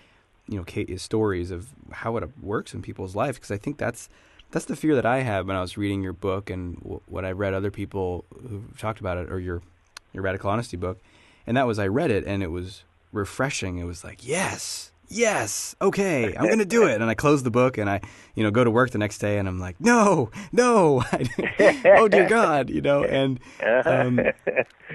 you 0.47 0.57
know 0.57 0.63
Kate, 0.63 0.99
stories 1.01 1.51
of 1.51 1.69
how 1.91 2.15
it 2.17 2.29
works 2.41 2.73
in 2.73 2.81
people's 2.81 3.15
life 3.15 3.35
because 3.35 3.51
I 3.51 3.57
think 3.57 3.77
that's 3.77 4.09
that's 4.51 4.65
the 4.65 4.75
fear 4.75 4.95
that 4.95 5.05
I 5.05 5.21
have 5.21 5.47
when 5.47 5.55
I 5.55 5.61
was 5.61 5.77
reading 5.77 6.01
your 6.01 6.13
book 6.13 6.49
and 6.49 7.01
what 7.05 7.25
I 7.25 7.31
read 7.31 7.53
other 7.53 7.71
people 7.71 8.25
who 8.49 8.63
talked 8.77 8.99
about 8.99 9.17
it 9.17 9.31
or 9.31 9.39
your 9.39 9.61
your 10.13 10.23
radical 10.23 10.49
honesty 10.49 10.77
book, 10.77 10.99
and 11.45 11.57
that 11.57 11.67
was 11.67 11.79
I 11.79 11.87
read 11.87 12.11
it 12.11 12.25
and 12.25 12.43
it 12.43 12.51
was 12.51 12.83
refreshing. 13.11 13.77
It 13.77 13.85
was 13.85 14.03
like 14.03 14.25
yes, 14.25 14.91
yes, 15.07 15.75
okay, 15.81 16.35
I'm 16.35 16.49
gonna 16.49 16.65
do 16.65 16.87
it. 16.87 16.95
And 17.01 17.09
I 17.09 17.13
close 17.13 17.43
the 17.43 17.51
book 17.51 17.77
and 17.77 17.89
I, 17.89 18.01
you 18.35 18.43
know, 18.43 18.51
go 18.51 18.63
to 18.63 18.71
work 18.71 18.91
the 18.91 18.97
next 18.97 19.19
day 19.19 19.37
and 19.37 19.47
I'm 19.47 19.59
like, 19.59 19.79
no, 19.79 20.31
no, 20.51 21.03
oh 21.85 22.07
dear 22.07 22.27
God, 22.27 22.69
you 22.69 22.81
know, 22.81 23.03
and 23.03 23.39
um, 23.85 24.19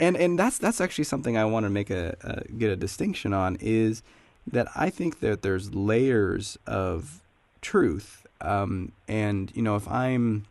and 0.01 0.17
and 0.17 0.39
that's 0.39 0.59
that's 0.59 0.81
actually 0.81 1.05
something 1.05 1.37
I 1.37 1.45
want 1.45 1.65
to 1.65 1.71
make 1.71 1.91
a, 1.91 2.17
a 2.23 2.53
get 2.53 2.71
a 2.71 2.77
distinction 2.77 3.33
on 3.33 3.57
is 3.61 4.03
that 4.47 4.69
I 4.77 4.91
think 4.91 5.21
that 5.21 5.43
there's 5.43 5.75
layers 5.75 6.59
of 6.67 7.23
truth, 7.61 8.27
um, 8.41 8.93
and 9.09 9.51
you 9.55 9.63
know, 9.63 9.77
if 9.77 9.89
I'm 9.89 10.47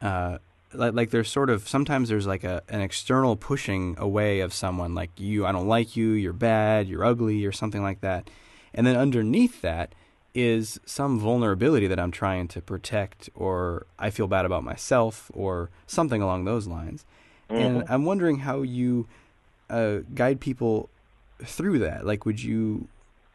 uh, 0.00 0.38
like, 0.74 0.94
like 0.94 1.10
there's 1.10 1.30
sort 1.30 1.50
of 1.50 1.68
sometimes 1.68 2.08
there's 2.08 2.26
like 2.26 2.44
a 2.44 2.62
an 2.68 2.80
external 2.80 3.36
pushing 3.36 3.96
away 3.98 4.40
of 4.40 4.52
someone 4.52 4.94
like 4.94 5.10
you 5.18 5.46
I 5.46 5.52
don't 5.52 5.68
like 5.68 5.96
you 5.96 6.10
you're 6.10 6.32
bad 6.32 6.88
you're 6.88 7.04
ugly 7.04 7.44
or 7.46 7.52
something 7.52 7.82
like 7.82 8.00
that. 8.00 8.28
And 8.72 8.86
then 8.86 8.96
underneath 8.96 9.62
that 9.62 9.94
is 10.34 10.80
some 10.84 11.18
vulnerability 11.18 11.86
that 11.86 12.00
I'm 12.00 12.10
trying 12.10 12.48
to 12.48 12.60
protect 12.60 13.30
or 13.34 13.86
I 13.98 14.10
feel 14.10 14.26
bad 14.26 14.44
about 14.44 14.64
myself 14.64 15.30
or 15.32 15.70
something 15.86 16.20
along 16.20 16.44
those 16.44 16.66
lines. 16.66 17.04
Mm-hmm. 17.50 17.62
and 17.62 17.84
I'm 17.88 18.04
wondering 18.06 18.38
how 18.38 18.62
you 18.62 19.06
uh, 19.68 19.98
guide 20.14 20.40
people 20.40 20.88
through 21.42 21.80
that. 21.80 22.06
Like 22.06 22.24
would 22.26 22.42
you 22.42 22.88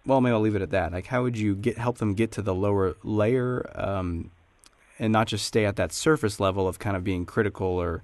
well 0.06 0.22
maybe 0.22 0.34
I'll 0.34 0.42
leave 0.42 0.56
it 0.56 0.62
at 0.62 0.72
that. 0.72 0.92
Like 0.92 1.08
how 1.08 1.24
would 1.24 1.38
you 1.38 1.56
get 1.56 1.78
help 1.78 2.00
them 2.00 2.14
get 2.14 2.32
to 2.34 2.42
the 2.42 2.56
lower 2.56 2.96
layer 3.04 3.70
um, 3.76 4.32
and 5.00 5.14
not 5.14 5.28
just 5.28 5.46
stay 5.46 5.66
at 5.66 5.78
that 5.78 5.94
surface 5.94 6.40
level 6.40 6.68
of 6.68 6.78
kind 6.78 6.96
of 6.96 7.04
being 7.04 7.26
critical 7.26 7.68
or 7.68 8.04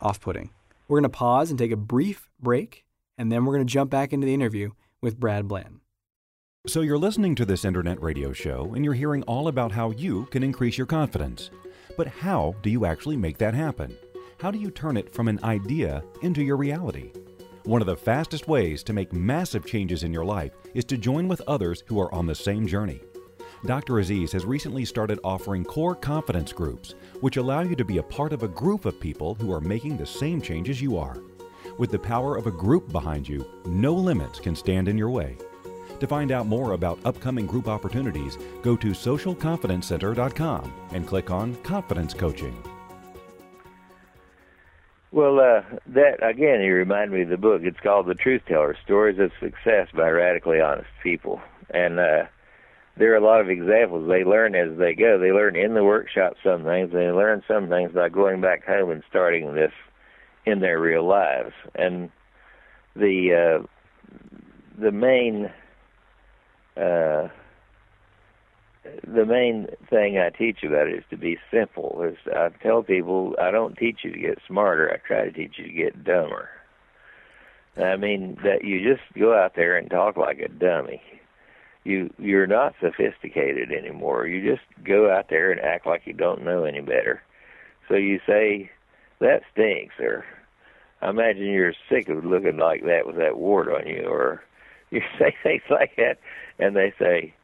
off 0.00 0.20
putting. 0.20 0.50
We're 0.86 1.00
going 1.00 1.10
to 1.10 1.16
pause 1.16 1.50
and 1.50 1.58
take 1.58 1.72
a 1.72 1.76
brief 1.76 2.28
break, 2.38 2.84
and 3.16 3.32
then 3.32 3.44
we're 3.44 3.54
going 3.54 3.66
to 3.66 3.72
jump 3.72 3.90
back 3.90 4.12
into 4.12 4.26
the 4.26 4.34
interview 4.34 4.72
with 5.00 5.18
Brad 5.18 5.48
Blanton. 5.48 5.80
So, 6.66 6.80
you're 6.80 6.98
listening 6.98 7.34
to 7.36 7.44
this 7.44 7.64
internet 7.64 8.00
radio 8.02 8.32
show, 8.32 8.72
and 8.74 8.84
you're 8.84 8.94
hearing 8.94 9.22
all 9.24 9.48
about 9.48 9.72
how 9.72 9.90
you 9.90 10.26
can 10.26 10.42
increase 10.42 10.78
your 10.78 10.86
confidence. 10.86 11.50
But 11.96 12.06
how 12.06 12.54
do 12.62 12.70
you 12.70 12.86
actually 12.86 13.16
make 13.16 13.38
that 13.38 13.54
happen? 13.54 13.94
How 14.40 14.50
do 14.50 14.58
you 14.58 14.70
turn 14.70 14.96
it 14.96 15.14
from 15.14 15.28
an 15.28 15.40
idea 15.44 16.02
into 16.22 16.42
your 16.42 16.56
reality? 16.56 17.12
One 17.64 17.80
of 17.80 17.86
the 17.86 17.96
fastest 17.96 18.48
ways 18.48 18.82
to 18.84 18.92
make 18.92 19.12
massive 19.12 19.64
changes 19.64 20.04
in 20.04 20.12
your 20.12 20.24
life 20.24 20.52
is 20.74 20.84
to 20.86 20.98
join 20.98 21.28
with 21.28 21.40
others 21.46 21.82
who 21.86 22.00
are 22.00 22.12
on 22.14 22.26
the 22.26 22.34
same 22.34 22.66
journey. 22.66 23.00
Dr. 23.66 24.00
Aziz 24.00 24.30
has 24.32 24.44
recently 24.44 24.84
started 24.84 25.18
offering 25.24 25.64
core 25.64 25.94
confidence 25.94 26.52
groups, 26.52 26.94
which 27.20 27.38
allow 27.38 27.62
you 27.62 27.74
to 27.74 27.84
be 27.84 27.96
a 27.96 28.02
part 28.02 28.34
of 28.34 28.42
a 28.42 28.48
group 28.48 28.84
of 28.84 29.00
people 29.00 29.34
who 29.36 29.50
are 29.50 29.60
making 29.60 29.96
the 29.96 30.04
same 30.04 30.42
changes 30.42 30.82
you 30.82 30.98
are. 30.98 31.16
With 31.78 31.90
the 31.90 31.98
power 31.98 32.36
of 32.36 32.46
a 32.46 32.50
group 32.50 32.92
behind 32.92 33.26
you, 33.26 33.46
no 33.64 33.94
limits 33.94 34.38
can 34.38 34.54
stand 34.54 34.86
in 34.86 34.98
your 34.98 35.08
way. 35.08 35.38
To 35.98 36.06
find 36.06 36.30
out 36.30 36.46
more 36.46 36.72
about 36.72 36.98
upcoming 37.06 37.46
group 37.46 37.66
opportunities, 37.66 38.36
go 38.60 38.76
to 38.76 38.88
socialconfidencecenter.com 38.88 40.72
and 40.90 41.06
click 41.06 41.30
on 41.30 41.54
Confidence 41.62 42.12
Coaching. 42.12 42.54
Well, 45.10 45.40
uh, 45.40 45.62
that 45.86 46.22
again, 46.22 46.60
you 46.60 46.74
remind 46.74 47.12
me 47.12 47.22
of 47.22 47.30
the 47.30 47.38
book. 47.38 47.62
It's 47.64 47.80
called 47.80 48.08
The 48.08 48.14
Truth 48.14 48.42
Teller: 48.46 48.76
Stories 48.84 49.18
of 49.18 49.30
Success 49.40 49.88
by 49.94 50.10
Radically 50.10 50.60
Honest 50.60 50.90
People, 51.02 51.40
and 51.70 51.98
uh, 51.98 52.24
there 52.96 53.12
are 53.12 53.16
a 53.16 53.24
lot 53.24 53.40
of 53.40 53.50
examples. 53.50 54.08
They 54.08 54.24
learn 54.24 54.54
as 54.54 54.78
they 54.78 54.94
go. 54.94 55.18
They 55.18 55.32
learn 55.32 55.56
in 55.56 55.74
the 55.74 55.84
workshop 55.84 56.34
some 56.44 56.64
things. 56.64 56.92
They 56.92 57.10
learn 57.10 57.42
some 57.48 57.68
things 57.68 57.92
by 57.92 58.08
going 58.08 58.40
back 58.40 58.64
home 58.64 58.90
and 58.90 59.02
starting 59.08 59.54
this 59.54 59.72
in 60.46 60.60
their 60.60 60.78
real 60.78 61.06
lives. 61.06 61.52
And 61.74 62.10
the 62.94 63.62
uh, 63.62 63.66
the 64.78 64.92
main 64.92 65.46
uh, 66.76 67.28
the 69.02 69.26
main 69.26 69.66
thing 69.90 70.18
I 70.18 70.30
teach 70.30 70.62
about 70.62 70.88
it 70.88 70.98
is 70.98 71.04
to 71.10 71.16
be 71.16 71.38
simple. 71.50 72.00
Is 72.08 72.16
I 72.32 72.50
tell 72.62 72.84
people 72.84 73.34
I 73.40 73.50
don't 73.50 73.76
teach 73.76 74.00
you 74.04 74.12
to 74.12 74.18
get 74.18 74.38
smarter. 74.46 74.92
I 74.92 75.06
try 75.06 75.24
to 75.24 75.32
teach 75.32 75.54
you 75.58 75.64
to 75.64 75.72
get 75.72 76.04
dumber. 76.04 76.48
I 77.76 77.96
mean 77.96 78.38
that 78.44 78.62
you 78.62 78.88
just 78.88 79.02
go 79.18 79.36
out 79.36 79.56
there 79.56 79.76
and 79.76 79.90
talk 79.90 80.16
like 80.16 80.38
a 80.38 80.48
dummy 80.48 81.02
you 81.84 82.12
you're 82.18 82.46
not 82.46 82.74
sophisticated 82.80 83.70
anymore. 83.70 84.26
You 84.26 84.42
just 84.42 84.64
go 84.82 85.10
out 85.10 85.28
there 85.28 85.52
and 85.52 85.60
act 85.60 85.86
like 85.86 86.02
you 86.06 86.14
don't 86.14 86.42
know 86.42 86.64
any 86.64 86.80
better. 86.80 87.22
So 87.88 87.94
you 87.94 88.20
say, 88.26 88.70
"That 89.20 89.42
stinks," 89.52 89.94
or 90.00 90.24
I 91.02 91.10
imagine 91.10 91.44
you're 91.44 91.74
sick 91.88 92.08
of 92.08 92.24
looking 92.24 92.56
like 92.56 92.84
that 92.84 93.06
with 93.06 93.16
that 93.16 93.36
wart 93.36 93.68
on 93.68 93.86
you, 93.86 94.04
or 94.06 94.42
you 94.90 95.02
say 95.18 95.36
things 95.42 95.62
like 95.70 95.96
that, 95.96 96.18
and 96.58 96.74
they 96.74 96.92
say, 96.98 97.34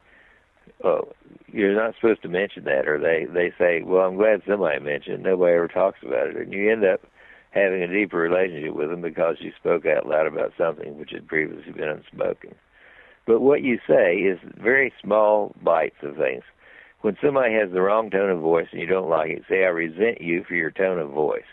"Oh, 0.83 1.13
you're 1.51 1.75
not 1.75 1.95
supposed 1.95 2.23
to 2.23 2.29
mention 2.29 2.63
that," 2.63 2.87
or 2.87 2.97
they 2.97 3.25
they 3.25 3.53
say, 3.59 3.83
"Well, 3.83 4.07
I'm 4.07 4.17
glad 4.17 4.41
somebody 4.47 4.79
mentioned. 4.79 5.25
It. 5.25 5.29
Nobody 5.29 5.53
ever 5.53 5.67
talks 5.67 5.99
about 6.01 6.29
it," 6.29 6.35
and 6.37 6.51
you 6.51 6.71
end 6.71 6.83
up 6.83 7.01
having 7.51 7.83
a 7.83 7.87
deeper 7.87 8.17
relationship 8.17 8.73
with 8.73 8.89
them 8.89 9.01
because 9.01 9.35
you 9.39 9.51
spoke 9.59 9.85
out 9.85 10.07
loud 10.07 10.25
about 10.25 10.53
something 10.57 10.97
which 10.97 11.11
had 11.11 11.27
previously 11.27 11.73
been 11.73 11.89
unspoken. 11.89 12.55
But 13.25 13.41
what 13.41 13.61
you 13.61 13.79
say 13.87 14.15
is 14.17 14.39
very 14.57 14.91
small 15.01 15.55
bites 15.63 15.97
of 16.01 16.17
things. 16.17 16.43
When 17.01 17.17
somebody 17.23 17.53
has 17.53 17.71
the 17.71 17.81
wrong 17.81 18.09
tone 18.09 18.29
of 18.29 18.39
voice 18.39 18.67
and 18.71 18.81
you 18.81 18.87
don't 18.87 19.09
like 19.09 19.31
it, 19.31 19.43
say, 19.49 19.63
I 19.63 19.69
resent 19.69 20.21
you 20.21 20.43
for 20.43 20.55
your 20.55 20.71
tone 20.71 20.99
of 20.99 21.09
voice. 21.11 21.43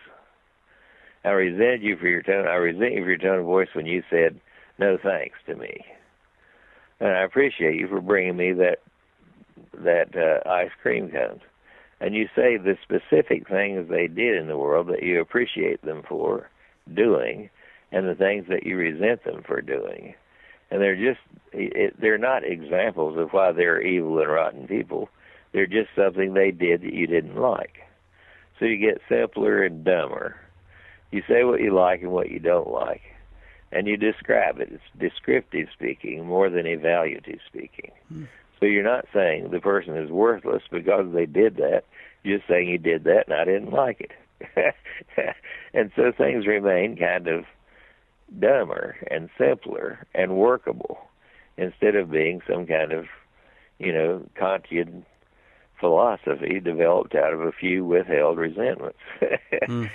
I 1.24 1.30
resent 1.30 1.82
you 1.82 1.96
for 1.96 2.06
your 2.06 2.22
tone. 2.22 2.46
I 2.46 2.54
resent 2.54 2.94
you 2.94 3.02
for 3.02 3.08
your 3.08 3.18
tone 3.18 3.40
of 3.40 3.44
voice 3.46 3.68
when 3.74 3.86
you 3.86 4.02
said 4.10 4.40
no 4.78 4.98
thanks 5.02 5.38
to 5.46 5.54
me. 5.54 5.84
And 7.00 7.10
I 7.10 7.22
appreciate 7.22 7.76
you 7.76 7.88
for 7.88 8.00
bringing 8.00 8.36
me 8.36 8.52
that 8.54 8.78
that 9.74 10.16
uh, 10.16 10.48
ice 10.48 10.70
cream 10.82 11.10
cone. 11.10 11.40
and 12.00 12.14
you 12.14 12.28
say 12.34 12.56
the 12.56 12.76
specific 12.82 13.48
things 13.48 13.88
they 13.88 14.06
did 14.06 14.36
in 14.36 14.46
the 14.46 14.56
world 14.56 14.88
that 14.88 15.02
you 15.02 15.20
appreciate 15.20 15.84
them 15.84 16.02
for 16.08 16.48
doing, 16.94 17.50
and 17.92 18.08
the 18.08 18.14
things 18.14 18.46
that 18.48 18.64
you 18.64 18.76
resent 18.76 19.24
them 19.24 19.42
for 19.46 19.60
doing. 19.60 20.14
And 20.70 20.80
they're 20.80 20.96
just 20.96 21.20
it, 21.52 21.98
they're 22.00 22.18
not 22.18 22.44
examples 22.44 23.18
of 23.18 23.32
why 23.32 23.52
they're 23.52 23.80
evil 23.80 24.18
and 24.18 24.28
rotten 24.28 24.66
people. 24.66 25.08
They're 25.52 25.66
just 25.66 25.88
something 25.96 26.34
they 26.34 26.50
did 26.50 26.82
that 26.82 26.92
you 26.92 27.06
didn't 27.06 27.36
like. 27.36 27.78
So 28.58 28.64
you 28.64 28.76
get 28.76 29.00
simpler 29.08 29.62
and 29.62 29.84
dumber. 29.84 30.36
You 31.10 31.22
say 31.28 31.44
what 31.44 31.60
you 31.60 31.74
like 31.74 32.02
and 32.02 32.10
what 32.10 32.30
you 32.30 32.38
don't 32.38 32.70
like, 32.70 33.02
and 33.72 33.86
you 33.86 33.96
describe 33.96 34.60
it. 34.60 34.68
It's 34.70 34.82
descriptive 34.98 35.68
speaking 35.72 36.26
more 36.26 36.50
than 36.50 36.66
evaluative 36.66 37.38
speaking. 37.46 37.92
Hmm. 38.08 38.24
So 38.60 38.66
you're 38.66 38.84
not 38.84 39.06
saying 39.14 39.50
the 39.50 39.60
person 39.60 39.96
is 39.96 40.10
worthless 40.10 40.62
because 40.70 41.12
they 41.14 41.26
did 41.26 41.56
that. 41.56 41.84
You're 42.24 42.38
just 42.38 42.48
saying 42.48 42.68
you 42.68 42.78
did 42.78 43.04
that 43.04 43.28
and 43.28 43.34
I 43.34 43.44
didn't 43.44 43.70
like 43.70 44.00
it. 44.00 44.74
and 45.74 45.90
so 45.94 46.12
things 46.12 46.46
remain 46.46 46.96
kind 46.96 47.28
of 47.28 47.44
dumber 48.38 48.96
and 49.10 49.28
simpler 49.38 50.06
and 50.14 50.36
workable 50.36 50.98
instead 51.56 51.96
of 51.96 52.10
being 52.10 52.40
some 52.48 52.66
kind 52.66 52.92
of, 52.92 53.06
you 53.78 53.92
know, 53.92 54.24
Kantian 54.36 55.04
philosophy 55.80 56.60
developed 56.60 57.14
out 57.14 57.32
of 57.32 57.40
a 57.40 57.52
few 57.52 57.84
withheld 57.84 58.38
resentments. 58.38 58.98
mm. 59.52 59.90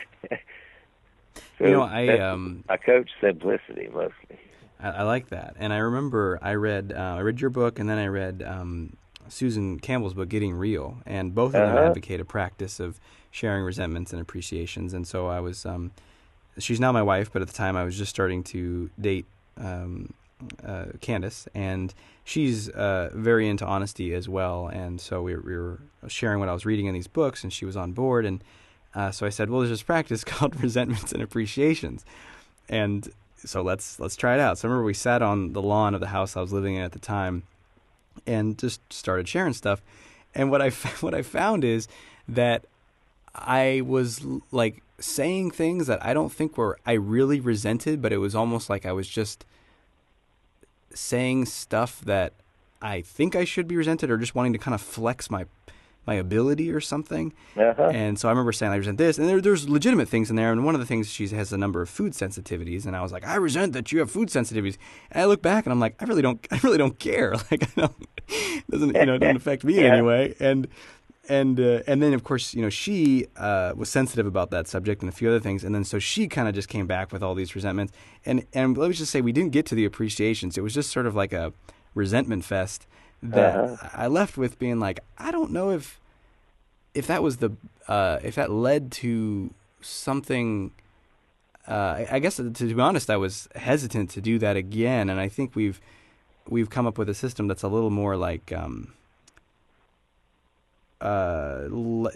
so 1.57 1.65
you 1.65 1.71
know, 1.71 1.83
I 1.83 2.19
um, 2.19 2.63
I 2.69 2.77
coach 2.77 3.09
simplicity 3.21 3.89
mostly. 3.93 4.39
I, 4.79 4.89
I, 4.89 5.03
like 5.03 5.29
that, 5.29 5.55
and 5.59 5.73
I 5.73 5.77
remember 5.77 6.39
I 6.41 6.55
read 6.55 6.93
uh, 6.95 7.15
I 7.17 7.19
read 7.19 7.41
your 7.41 7.49
book, 7.49 7.79
and 7.79 7.89
then 7.89 7.97
I 7.97 8.07
read 8.07 8.43
um, 8.43 8.95
Susan 9.29 9.79
Campbell's 9.79 10.13
book, 10.13 10.29
Getting 10.29 10.53
Real, 10.53 10.97
and 11.05 11.33
both 11.33 11.55
of 11.55 11.61
uh-huh. 11.61 11.75
them 11.75 11.87
advocate 11.89 12.19
a 12.19 12.25
practice 12.25 12.79
of 12.79 12.99
sharing 13.31 13.63
resentments 13.63 14.11
and 14.13 14.21
appreciations. 14.21 14.93
And 14.93 15.07
so 15.07 15.27
I 15.27 15.39
was, 15.39 15.65
um, 15.65 15.91
she's 16.57 16.79
now 16.79 16.91
my 16.91 17.01
wife, 17.01 17.31
but 17.31 17.41
at 17.41 17.47
the 17.47 17.53
time 17.53 17.75
I 17.75 17.83
was 17.83 17.97
just 17.97 18.09
starting 18.09 18.43
to 18.45 18.89
date 18.99 19.25
um, 19.57 20.13
uh, 20.65 20.85
Candace, 21.01 21.47
and 21.53 21.93
she's 22.23 22.69
uh, 22.69 23.09
very 23.13 23.47
into 23.47 23.65
honesty 23.65 24.13
as 24.13 24.27
well. 24.27 24.67
And 24.67 24.99
so 24.99 25.21
we, 25.21 25.35
we, 25.35 25.55
were 25.55 25.79
sharing 26.07 26.39
what 26.39 26.49
I 26.49 26.53
was 26.53 26.65
reading 26.65 26.85
in 26.85 26.93
these 26.93 27.07
books, 27.07 27.43
and 27.43 27.51
she 27.51 27.65
was 27.65 27.77
on 27.77 27.93
board. 27.93 28.25
And 28.25 28.43
uh, 28.95 29.11
so 29.11 29.25
I 29.25 29.29
said, 29.29 29.49
"Well, 29.49 29.61
there's 29.61 29.69
this 29.69 29.83
practice 29.83 30.23
called 30.25 30.61
resentments 30.61 31.11
and 31.11 31.21
appreciations," 31.21 32.05
and 32.69 33.09
so 33.37 33.61
let's 33.61 33.99
let's 33.99 34.15
try 34.15 34.33
it 34.35 34.39
out. 34.39 34.57
So 34.57 34.67
I 34.67 34.71
remember 34.71 34.85
we 34.85 34.93
sat 34.93 35.21
on 35.21 35.53
the 35.53 35.61
lawn 35.61 35.93
of 35.93 36.01
the 36.01 36.07
house 36.07 36.37
I 36.37 36.41
was 36.41 36.53
living 36.53 36.75
in 36.75 36.81
at 36.81 36.91
the 36.91 36.99
time, 36.99 37.43
and 38.25 38.57
just 38.57 38.81
started 38.91 39.27
sharing 39.27 39.53
stuff. 39.53 39.81
And 40.35 40.51
what 40.51 40.61
I 40.61 40.69
what 41.01 41.13
I 41.13 41.21
found 41.21 41.63
is 41.63 41.87
that 42.27 42.65
I 43.35 43.81
was 43.85 44.25
like 44.51 44.83
saying 44.99 45.51
things 45.51 45.87
that 45.87 46.03
I 46.05 46.13
don't 46.13 46.31
think 46.31 46.57
were 46.57 46.77
I 46.85 46.93
really 46.93 47.39
resented, 47.39 48.01
but 48.01 48.13
it 48.13 48.17
was 48.17 48.35
almost 48.35 48.69
like 48.69 48.85
I 48.85 48.91
was 48.91 49.07
just 49.07 49.45
saying 50.93 51.45
stuff 51.45 52.01
that 52.01 52.33
I 52.81 53.01
think 53.01 53.35
I 53.35 53.45
should 53.45 53.67
be 53.67 53.75
resented 53.75 54.11
or 54.11 54.17
just 54.17 54.35
wanting 54.35 54.53
to 54.53 54.59
kind 54.59 54.75
of 54.75 54.81
flex 54.81 55.31
my 55.31 55.45
my 56.05 56.15
ability 56.15 56.71
or 56.71 56.81
something. 56.81 57.33
Uh-huh. 57.55 57.89
And 57.93 58.19
so 58.19 58.27
I 58.27 58.31
remember 58.31 58.51
saying 58.51 58.71
I 58.71 58.75
resent 58.75 58.97
this, 58.97 59.17
and 59.17 59.27
there, 59.27 59.39
there's 59.39 59.69
legitimate 59.69 60.09
things 60.09 60.29
in 60.29 60.35
there. 60.35 60.51
And 60.51 60.65
one 60.65 60.75
of 60.75 60.81
the 60.81 60.87
things 60.87 61.09
she 61.09 61.27
has 61.29 61.53
a 61.53 61.57
number 61.57 61.81
of 61.81 61.89
food 61.89 62.13
sensitivities, 62.13 62.85
and 62.85 62.95
I 62.95 63.01
was 63.01 63.11
like, 63.11 63.25
I 63.25 63.35
resent 63.35 63.73
that 63.73 63.91
you 63.91 63.99
have 63.99 64.11
food 64.11 64.27
sensitivities. 64.29 64.77
And 65.11 65.21
I 65.21 65.25
look 65.25 65.41
back 65.41 65.65
and 65.65 65.71
I'm 65.71 65.79
like, 65.79 65.95
I 66.01 66.05
really 66.05 66.21
don't, 66.21 66.45
I 66.51 66.59
really 66.63 66.77
don't 66.77 66.99
care. 66.99 67.33
Like, 67.51 67.63
I 67.77 67.81
don't, 67.81 67.95
doesn't 68.69 68.95
you 68.95 69.05
know, 69.05 69.17
doesn't 69.17 69.35
affect 69.35 69.63
me 69.63 69.75
yeah. 69.75 69.81
in 69.81 69.91
any 69.93 70.01
way. 70.01 70.35
And 70.39 70.67
and 71.29 71.59
uh, 71.59 71.81
and 71.87 72.01
then 72.01 72.13
of 72.13 72.23
course 72.23 72.53
you 72.53 72.61
know 72.61 72.69
she 72.69 73.27
uh, 73.37 73.73
was 73.75 73.89
sensitive 73.89 74.25
about 74.25 74.51
that 74.51 74.67
subject 74.67 75.01
and 75.01 75.09
a 75.09 75.11
few 75.11 75.29
other 75.29 75.39
things, 75.39 75.63
and 75.63 75.73
then 75.73 75.83
so 75.83 75.99
she 75.99 76.27
kind 76.27 76.47
of 76.47 76.55
just 76.55 76.69
came 76.69 76.87
back 76.87 77.11
with 77.11 77.23
all 77.23 77.35
these 77.35 77.55
resentments. 77.55 77.93
And 78.25 78.45
and 78.53 78.77
let 78.77 78.89
me 78.89 78.93
just 78.93 79.11
say 79.11 79.21
we 79.21 79.31
didn't 79.31 79.51
get 79.51 79.65
to 79.67 79.75
the 79.75 79.85
appreciations. 79.85 80.57
It 80.57 80.61
was 80.61 80.73
just 80.73 80.91
sort 80.91 81.05
of 81.05 81.15
like 81.15 81.33
a 81.33 81.53
resentment 81.95 82.43
fest 82.43 82.87
that 83.21 83.55
uh-huh. 83.55 83.89
I 83.93 84.07
left 84.07 84.37
with 84.37 84.59
being 84.59 84.79
like, 84.79 84.99
I 85.17 85.31
don't 85.31 85.51
know 85.51 85.71
if 85.71 85.99
if 86.93 87.07
that 87.07 87.23
was 87.23 87.37
the 87.37 87.51
uh, 87.87 88.19
if 88.23 88.35
that 88.35 88.51
led 88.51 88.91
to 88.93 89.53
something. 89.81 90.71
Uh, 91.65 92.03
I 92.11 92.19
guess 92.19 92.35
to 92.35 92.51
be 92.51 92.81
honest, 92.81 93.09
I 93.09 93.15
was 93.15 93.47
hesitant 93.55 94.09
to 94.11 94.21
do 94.21 94.37
that 94.39 94.57
again, 94.57 95.09
and 95.09 95.19
I 95.19 95.29
think 95.29 95.55
we've 95.55 95.79
we've 96.49 96.69
come 96.69 96.85
up 96.85 96.97
with 96.97 97.07
a 97.07 97.13
system 97.13 97.47
that's 97.47 97.63
a 97.63 97.69
little 97.69 97.89
more 97.89 98.17
like 98.17 98.51
um, 98.51 98.93
uh, 101.03 101.67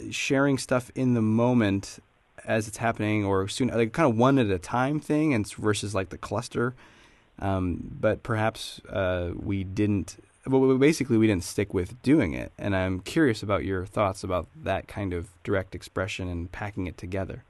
sharing 0.10 0.58
stuff 0.58 0.90
in 0.96 1.14
the 1.14 1.22
moment 1.22 2.00
as 2.46 2.68
it's 2.68 2.78
happening, 2.78 3.26
or 3.26 3.48
soon, 3.48 3.68
like 3.68 3.92
kind 3.92 4.10
of 4.10 4.18
one 4.18 4.40
at 4.40 4.48
a 4.48 4.58
time 4.58 5.00
thing, 5.00 5.34
and 5.34 5.48
versus 5.56 5.94
like 5.94 6.10
the 6.10 6.18
cluster. 6.18 6.74
Um, 7.40 7.92
but 8.00 8.24
perhaps 8.24 8.80
uh, 8.90 9.32
we 9.36 9.64
didn't. 9.64 10.18
Well, 10.46 10.78
basically, 10.78 11.18
we 11.18 11.28
didn't 11.28 11.44
stick 11.44 11.74
with 11.74 12.02
doing 12.02 12.34
it, 12.34 12.54
and 12.58 12.76
I'm 12.76 13.02
curious 13.02 13.44
about 13.44 13.66
your 13.66 13.86
thoughts 13.86 14.24
about 14.24 14.48
that 14.64 14.88
kind 14.88 15.14
of 15.14 15.28
direct 15.44 15.76
expression 15.76 16.30
and 16.30 16.50
packing 16.50 16.88
it 16.88 16.98
together. 16.98 17.44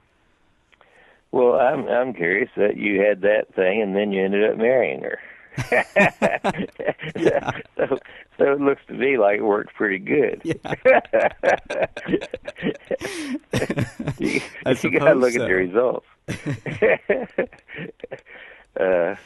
Well, 1.30 1.54
I'm 1.54 1.86
I'm 1.86 2.12
curious 2.12 2.50
that 2.56 2.76
you 2.76 3.00
had 3.00 3.20
that 3.20 3.54
thing, 3.54 3.80
and 3.80 3.94
then 3.94 4.10
you 4.10 4.24
ended 4.24 4.50
up 4.50 4.56
marrying 4.56 5.02
her. 5.02 5.20
yeah. 7.16 7.50
so, 7.76 7.98
so 8.38 8.52
it 8.52 8.60
looks 8.60 8.82
to 8.86 8.94
me 8.94 9.18
like 9.18 9.38
it 9.38 9.42
worked 9.42 9.74
pretty 9.74 9.98
good. 9.98 10.40
Yeah. 10.44 10.54
you, 14.18 14.40
you 14.64 14.90
got 14.98 15.08
to 15.08 15.14
look 15.14 15.32
so. 15.32 15.42
at 15.42 15.48
the 15.48 15.54
results. 15.54 16.06
uh, 18.80 19.16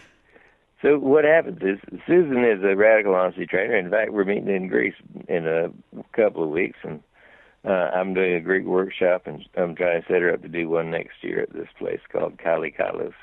so 0.81 0.99
what 0.99 1.25
happens 1.25 1.61
is 1.63 1.79
Susan 2.07 2.45
is 2.45 2.65
a 2.65 2.75
radical 2.75 3.15
honesty 3.15 3.47
trainer. 3.47 3.77
In 3.77 3.91
fact, 3.91 4.13
we're 4.13 4.25
meeting 4.25 4.49
in 4.49 4.67
Greece 4.69 4.95
in 5.29 5.47
a 5.47 5.71
couple 6.13 6.43
of 6.43 6.49
weeks, 6.51 6.79
and 6.83 7.03
uh, 7.65 7.91
I'm 7.95 8.15
doing 8.15 8.35
a 8.35 8.41
Greek 8.41 8.65
workshop, 8.65 9.27
and 9.27 9.45
I'm 9.57 9.77
trying 9.77 10.03
to 10.03 10.09
set 10.09 10.23
her 10.23 10.33
up 10.33 10.43
to 10.43 10.49
do 10.49 10.69
one 10.69 10.91
next 10.91 11.23
year 11.23 11.43
at 11.43 11.53
this 11.53 11.69
place 11.79 12.01
called 12.11 12.39
Kalikalos. 12.39 13.15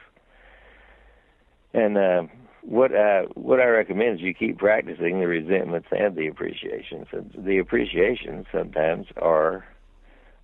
And 1.74 1.98
uh, 1.98 2.24
what 2.62 2.95
I 2.95 3.24
what 3.36 3.60
I 3.60 3.65
recommend 3.65 4.15
is 4.15 4.22
you 4.22 4.34
keep 4.34 4.58
practicing 4.58 5.19
the 5.19 5.28
resentments 5.28 5.88
and 5.91 6.15
the 6.15 6.28
appreciations. 6.28 7.08
And 7.12 7.34
the 7.38 7.58
appreciations 7.58 8.45
sometimes 8.52 9.08
are 9.17 9.65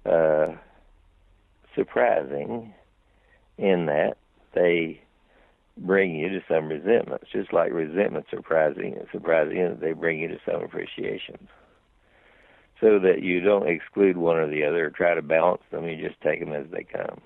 uh, 0.05 0.55
surprising 1.75 2.73
in 3.57 3.85
that 3.87 4.17
they 4.53 5.01
bring 5.77 6.15
you 6.15 6.29
to 6.29 6.41
some 6.47 6.67
resentments, 6.67 7.25
just 7.31 7.51
like 7.51 7.71
resentments 7.73 8.29
surprising 8.29 8.97
surprising 9.11 9.57
in 9.57 9.69
that 9.71 9.81
they 9.81 9.93
bring 9.93 10.19
you 10.19 10.27
to 10.29 10.39
some 10.45 10.63
appreciations. 10.63 11.49
So 12.81 12.99
that 12.99 13.23
you 13.23 13.39
don't 13.39 13.69
exclude 13.69 14.17
one 14.17 14.37
or 14.37 14.49
the 14.49 14.65
other 14.65 14.87
or 14.87 14.89
try 14.89 15.15
to 15.15 15.21
balance 15.21 15.61
them, 15.71 15.85
you 15.85 15.95
just 15.95 16.19
take 16.21 16.41
them 16.41 16.51
as 16.51 16.65
they 16.71 16.83
come. 16.83 17.21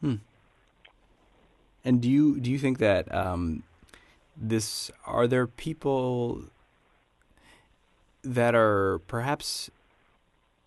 Hmm. 0.00 0.14
And 1.84 2.00
do 2.00 2.08
you 2.08 2.40
do 2.40 2.50
you 2.50 2.58
think 2.58 2.78
that 2.78 3.12
um, 3.14 3.62
this 4.36 4.90
are 5.06 5.26
there 5.26 5.46
people 5.46 6.44
that 8.22 8.54
are 8.54 9.00
perhaps 9.06 9.70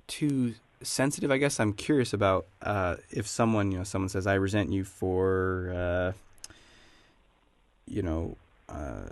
too 0.05 0.53
sensitive? 0.81 1.31
I 1.31 1.37
guess 1.37 1.59
I'm 1.59 1.73
curious 1.73 2.13
about 2.13 2.45
uh, 2.61 2.97
if 3.09 3.27
someone 3.27 3.71
you 3.71 3.79
know 3.79 3.83
someone 3.83 4.09
says 4.09 4.27
I 4.27 4.35
resent 4.35 4.71
you 4.71 4.83
for 4.83 5.73
uh, 5.75 6.51
you 7.87 8.01
know. 8.01 8.37
Uh, 8.69 9.09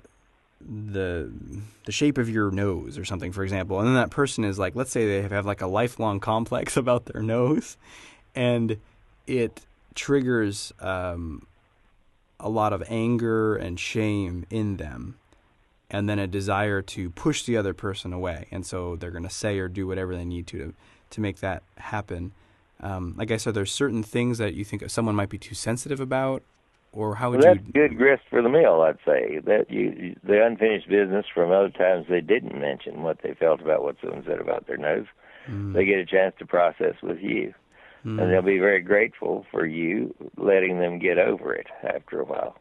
the 0.62 1.32
the 1.86 1.92
shape 1.92 2.18
of 2.18 2.28
your 2.30 2.50
nose 2.50 2.98
or 2.98 3.06
something 3.06 3.32
for 3.32 3.44
example 3.44 3.78
and 3.78 3.88
then 3.88 3.94
that 3.94 4.10
person 4.10 4.44
is 4.44 4.58
like 4.58 4.74
let's 4.76 4.90
say 4.90 5.06
they 5.06 5.22
have, 5.22 5.32
have 5.32 5.46
like 5.46 5.62
a 5.62 5.68
lifelong 5.68 6.20
complex 6.20 6.76
about 6.78 7.06
their 7.06 7.22
nose 7.22 7.78
and 8.34 8.78
it 9.28 9.62
triggers 9.94 10.74
um, 10.80 11.46
a 12.40 12.50
lot 12.50 12.74
of 12.74 12.84
anger 12.88 13.56
and 13.56 13.80
shame 13.80 14.46
in 14.50 14.78
them 14.78 15.18
and 15.90 16.10
then 16.10 16.20
a 16.20 16.28
desire 16.28 16.82
to 16.82 17.10
push 17.12 17.44
the 17.44 17.58
other 17.58 17.74
person 17.74 18.12
away. 18.12 18.48
And 18.52 18.66
so 18.66 18.96
they're 18.96 19.12
going 19.12 19.24
to 19.24 19.30
say 19.30 19.60
or 19.60 19.68
do 19.68 19.88
whatever 19.88 20.16
they 20.16 20.26
need 20.26 20.48
to 20.48 20.58
to, 20.58 20.74
to 21.12 21.22
make 21.22 21.40
that 21.40 21.64
happen. 21.78 22.32
Um, 22.82 23.16
like 23.18 23.32
i 23.32 23.38
said 23.38 23.54
there's 23.54 23.72
certain 23.72 24.04
things 24.04 24.38
that 24.38 24.54
you 24.54 24.66
think 24.66 24.90
someone 24.90 25.16
might 25.16 25.30
be 25.30 25.38
too 25.38 25.56
sensitive 25.56 26.02
about 26.02 26.44
or 26.92 27.16
how 27.16 27.32
would 27.32 27.40
well, 27.40 27.56
that's 27.56 27.66
you 27.68 27.72
good 27.72 27.98
grist 27.98 28.24
for 28.30 28.42
the 28.42 28.50
mill 28.50 28.82
i'd 28.82 28.98
say. 29.06 29.40
That 29.46 29.72
you 29.72 30.14
the 30.26 30.46
unfinished 30.46 30.90
business 30.90 31.26
from 31.34 31.52
other 31.52 31.70
times 31.70 32.08
they 32.10 32.20
didn't 32.20 32.60
mention 32.60 33.02
what 33.02 33.20
they 33.24 33.34
felt 33.34 33.62
about 33.62 33.82
what 33.82 33.96
someone 34.02 34.26
said 34.28 34.42
about 34.42 34.68
their 34.68 34.76
nose. 34.76 35.06
Mm. 35.50 35.74
they 35.74 35.86
get 35.86 36.00
a 36.00 36.06
chance 36.06 36.36
to 36.40 36.46
process 36.46 36.96
with 37.02 37.20
you 37.22 37.54
mm. 38.06 38.22
and 38.22 38.32
they'll 38.32 38.42
be 38.42 38.60
very 38.60 38.82
grateful 38.82 39.46
for 39.52 39.66
you 39.66 40.14
letting 40.38 40.80
them 40.80 41.00
get 41.00 41.18
over 41.18 41.54
it 41.54 41.68
after 41.84 42.20
a 42.20 42.26
while. 42.26 42.58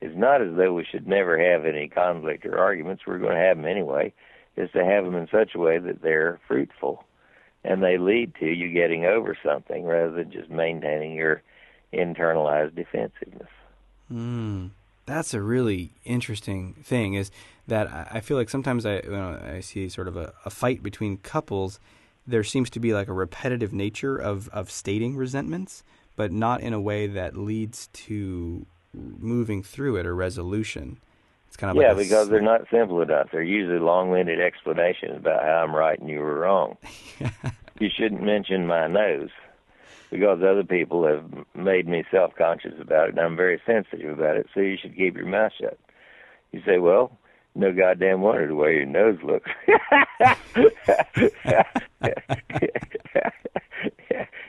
It's 0.00 0.16
not 0.16 0.40
as 0.42 0.54
though 0.56 0.72
we 0.72 0.84
should 0.84 1.06
never 1.06 1.38
have 1.38 1.64
any 1.64 1.88
conflict 1.88 2.46
or 2.46 2.58
arguments. 2.58 3.02
We're 3.06 3.18
going 3.18 3.34
to 3.34 3.42
have 3.42 3.56
them 3.56 3.66
anyway. 3.66 4.12
is 4.56 4.70
to 4.72 4.84
have 4.84 5.04
them 5.04 5.16
in 5.16 5.28
such 5.30 5.54
a 5.54 5.58
way 5.58 5.78
that 5.78 6.02
they're 6.02 6.40
fruitful 6.46 7.04
and 7.64 7.82
they 7.82 7.98
lead 7.98 8.34
to 8.36 8.46
you 8.46 8.72
getting 8.72 9.04
over 9.04 9.36
something 9.44 9.84
rather 9.84 10.12
than 10.12 10.30
just 10.30 10.50
maintaining 10.50 11.14
your 11.14 11.42
internalized 11.92 12.74
defensiveness. 12.74 13.48
Mm, 14.12 14.70
that's 15.06 15.34
a 15.34 15.40
really 15.40 15.90
interesting 16.04 16.74
thing. 16.84 17.14
Is 17.14 17.30
that 17.66 17.88
I 17.92 18.20
feel 18.20 18.36
like 18.36 18.48
sometimes 18.48 18.86
I 18.86 18.96
you 19.00 19.10
know, 19.10 19.40
I 19.42 19.60
see 19.60 19.88
sort 19.88 20.08
of 20.08 20.16
a, 20.16 20.32
a 20.44 20.50
fight 20.50 20.82
between 20.82 21.18
couples. 21.18 21.80
There 22.28 22.44
seems 22.44 22.70
to 22.70 22.80
be 22.80 22.92
like 22.92 23.08
a 23.08 23.12
repetitive 23.12 23.72
nature 23.72 24.16
of 24.16 24.48
of 24.50 24.70
stating 24.70 25.16
resentments, 25.16 25.82
but 26.14 26.30
not 26.30 26.60
in 26.60 26.72
a 26.72 26.80
way 26.80 27.06
that 27.06 27.36
leads 27.36 27.88
to 27.88 28.66
moving 28.92 29.62
through 29.62 29.96
it 29.96 30.06
or 30.06 30.14
resolution. 30.14 30.98
It's 31.46 31.56
kind 31.56 31.76
of 31.76 31.82
yeah, 31.82 31.92
like 31.92 32.04
because 32.04 32.28
they're 32.28 32.42
not 32.42 32.62
simple 32.70 33.00
enough. 33.00 33.28
They're 33.32 33.42
usually 33.42 33.78
long-winded 33.78 34.40
explanations 34.40 35.16
about 35.16 35.42
how 35.42 35.64
I'm 35.64 35.74
right 35.74 35.98
and 35.98 36.08
you 36.08 36.18
were 36.20 36.40
wrong. 36.40 36.76
you 37.80 37.88
shouldn't 37.90 38.22
mention 38.22 38.66
my 38.66 38.86
nose 38.86 39.30
because 40.10 40.42
other 40.42 40.64
people 40.64 41.06
have 41.06 41.24
made 41.54 41.88
me 41.88 42.04
self-conscious 42.10 42.74
about 42.80 43.08
it, 43.08 43.10
and 43.10 43.20
I'm 43.20 43.36
very 43.36 43.60
sensitive 43.66 44.18
about 44.18 44.36
it. 44.36 44.46
So 44.54 44.60
you 44.60 44.76
should 44.80 44.96
keep 44.96 45.16
your 45.16 45.26
mouth 45.26 45.52
shut. 45.58 45.78
You 46.52 46.62
say, 46.66 46.78
well, 46.78 47.18
no 47.58 47.72
goddamn 47.72 48.20
wonder 48.20 48.46
the 48.46 48.54
way 48.54 48.74
your 48.74 48.86
nose 48.86 49.18
looks. 49.24 49.50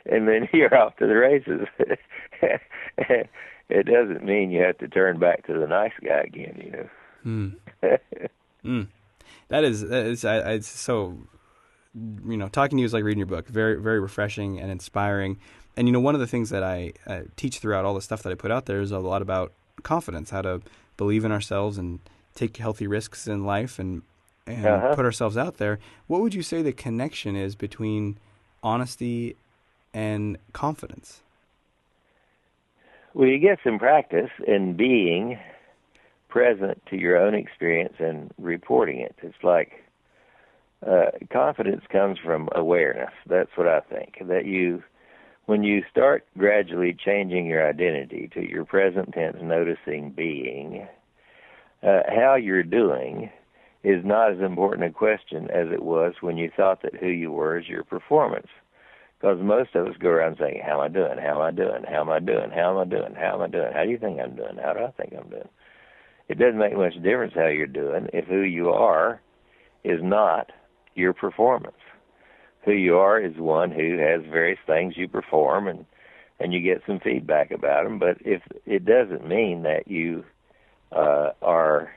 and 0.06 0.28
then 0.28 0.48
you're 0.54 0.78
off 0.78 0.96
to 0.98 1.08
the 1.08 1.16
races. 1.16 1.68
it 3.70 3.86
doesn't 3.88 4.24
mean 4.24 4.52
you 4.52 4.62
have 4.62 4.78
to 4.78 4.88
turn 4.88 5.18
back 5.18 5.48
to 5.48 5.54
the 5.54 5.66
nice 5.66 5.92
guy 6.04 6.22
again, 6.22 6.62
you 6.64 6.72
know. 6.72 6.90
Mm. 7.26 7.56
mm. 8.64 8.88
That 9.48 9.64
is, 9.64 9.82
that 9.82 10.06
is 10.06 10.24
I, 10.24 10.36
I, 10.36 10.52
it's 10.52 10.68
so, 10.68 11.18
you 11.96 12.38
know, 12.38 12.48
talking 12.48 12.78
to 12.78 12.82
you 12.82 12.86
is 12.86 12.94
like 12.94 13.04
reading 13.04 13.18
your 13.18 13.26
book. 13.26 13.48
Very, 13.48 13.82
very 13.82 14.00
refreshing 14.00 14.60
and 14.60 14.70
inspiring. 14.72 15.40
And 15.76 15.88
you 15.88 15.92
know, 15.92 16.00
one 16.00 16.14
of 16.14 16.22
the 16.22 16.28
things 16.28 16.52
that 16.52 16.62
I 16.62 16.94
uh, 17.08 17.22
teach 17.36 17.58
throughout 17.58 17.86
all 17.86 17.96
the 17.96 18.02
stuff 18.02 18.22
that 18.22 18.32
I 18.32 18.36
put 18.36 18.52
out 18.52 18.68
there 18.68 18.82
is 18.82 18.92
a 18.92 19.00
lot 19.00 19.24
about 19.24 19.54
confidence, 19.82 20.30
how 20.30 20.44
to 20.44 20.62
believe 20.98 21.26
in 21.26 21.32
ourselves 21.32 21.80
and 21.80 22.00
take 22.36 22.58
healthy 22.58 22.88
risks 22.88 23.28
in 23.28 23.46
life 23.46 23.80
and 23.80 24.02
and 24.48 24.66
uh-huh. 24.66 24.96
put 24.96 25.06
ourselves 25.06 25.38
out 25.38 25.58
there. 25.58 25.80
What 26.08 26.22
would 26.22 26.34
you 26.34 26.42
say 26.42 26.62
the 26.62 26.72
connection 26.72 27.36
is 27.36 27.56
between 27.56 28.18
honesty 28.64 29.36
and 29.94 30.38
confidence? 30.54 31.22
Well, 33.14 33.28
you 33.28 33.40
get 33.40 33.60
some 33.64 33.80
practice 33.80 34.32
in 34.48 34.76
being 34.76 35.40
present 36.30 36.82
to 36.90 36.98
your 36.98 37.18
own 37.18 37.34
experience 37.34 37.96
and 38.00 38.32
reporting 38.38 39.00
it. 39.00 39.16
It's 39.22 39.44
like 39.44 39.84
uh, 40.86 41.12
confidence 41.32 41.84
comes 41.92 42.18
from 42.24 42.50
awareness. 42.56 43.12
That's 43.28 43.50
what 43.56 43.68
I 43.68 43.82
think. 43.82 44.20
That 44.28 44.46
you, 44.46 44.84
when 45.48 45.64
you 45.64 45.84
start 45.92 46.26
gradually 46.38 46.94
changing 46.94 47.48
your 47.48 47.68
identity 47.68 48.30
to 48.36 48.48
your 48.48 48.64
present 48.64 49.14
tense, 49.14 49.38
noticing 49.42 50.12
being, 50.12 50.88
uh, 51.84 52.02
how 52.08 52.36
you're 52.36 52.64
doing 52.64 53.30
is 53.84 54.04
not 54.04 54.34
as 54.34 54.40
important 54.40 54.90
a 54.90 54.92
question 54.92 55.50
as 55.52 55.68
it 55.72 55.82
was 55.82 56.14
when 56.22 56.38
you 56.38 56.52
thought 56.56 56.82
that 56.82 56.96
who 56.96 57.08
you 57.08 57.32
were 57.32 57.58
is 57.58 57.68
your 57.68 57.84
performance. 57.84 58.48
Because 59.20 59.40
most 59.42 59.76
of 59.76 59.88
us 59.88 59.96
go 60.00 60.10
around 60.10 60.38
saying, 60.40 60.62
How 60.66 60.76
am 60.76 60.80
I 60.80 60.88
doing? 60.88 61.18
How 61.18 61.36
am 61.36 61.42
I 61.42 61.52
doing? 61.52 61.84
How 61.88 62.02
am 62.02 62.10
I 62.10 62.20
doing? 62.20 62.52
How 62.52 62.72
am 62.72 62.78
I 62.78 62.86
doing? 62.86 63.16
How 63.16 63.36
am 63.36 63.42
I 63.42 63.48
doing? 63.48 63.74
How 63.74 63.84
do 63.84 63.90
you 63.90 63.98
think 63.98 64.20
I'm 64.20 64.36
doing? 64.36 64.58
How 64.62 64.74
do 64.74 64.80
I 64.80 64.92
think 64.92 65.14
I'm 65.18 65.30
doing? 65.30 65.50
It 66.30 66.38
doesn't 66.38 66.60
make 66.60 66.76
much 66.76 66.94
difference 66.96 67.34
how 67.36 67.48
you're 67.48 67.68
doing 67.68 68.08
if 68.14 68.26
who 68.26 68.42
you 68.42 68.70
are 68.70 69.20
is 69.84 70.00
not 70.02 70.52
your 70.96 71.14
performance. 71.14 71.76
Who 72.66 72.74
you 72.74 72.98
are 72.98 73.20
is 73.20 73.36
one 73.38 73.72
who 73.72 73.98
has 73.98 74.22
various 74.30 74.60
things 74.68 74.96
you 74.96 75.08
perform 75.08 75.68
and 75.68 75.86
and 76.42 76.54
you 76.54 76.62
get 76.62 76.82
some 76.88 77.00
feedback 77.02 77.52
about 77.52 77.84
them. 77.84 78.00
But 78.00 78.18
if 78.22 78.42
it 78.66 78.86
doesn't 78.86 79.28
mean 79.28 79.64
that 79.64 79.90
you 79.90 80.24
uh, 80.92 81.32
are 81.42 81.92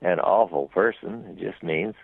an 0.00 0.20
awful 0.20 0.68
person, 0.68 1.24
it 1.30 1.38
just 1.38 1.62
means 1.62 1.94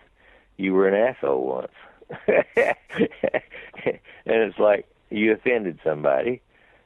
you 0.56 0.72
were 0.74 0.88
an 0.88 0.94
asshole 0.94 1.44
once. 1.44 1.72
and 2.26 3.98
it's 4.26 4.58
like 4.58 4.86
you 5.10 5.32
offended 5.32 5.78
somebody, 5.84 6.40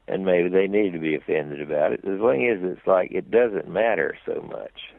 and 0.08 0.24
maybe 0.24 0.48
they 0.48 0.66
need 0.66 0.92
to 0.92 0.98
be 0.98 1.14
offended 1.14 1.60
about 1.60 1.92
it. 1.92 2.02
The 2.02 2.18
thing 2.18 2.46
is, 2.46 2.58
it's 2.62 2.86
like 2.86 3.12
it 3.12 3.30
doesn't 3.30 3.68
matter 3.68 4.16
so 4.26 4.40
much 4.50 4.92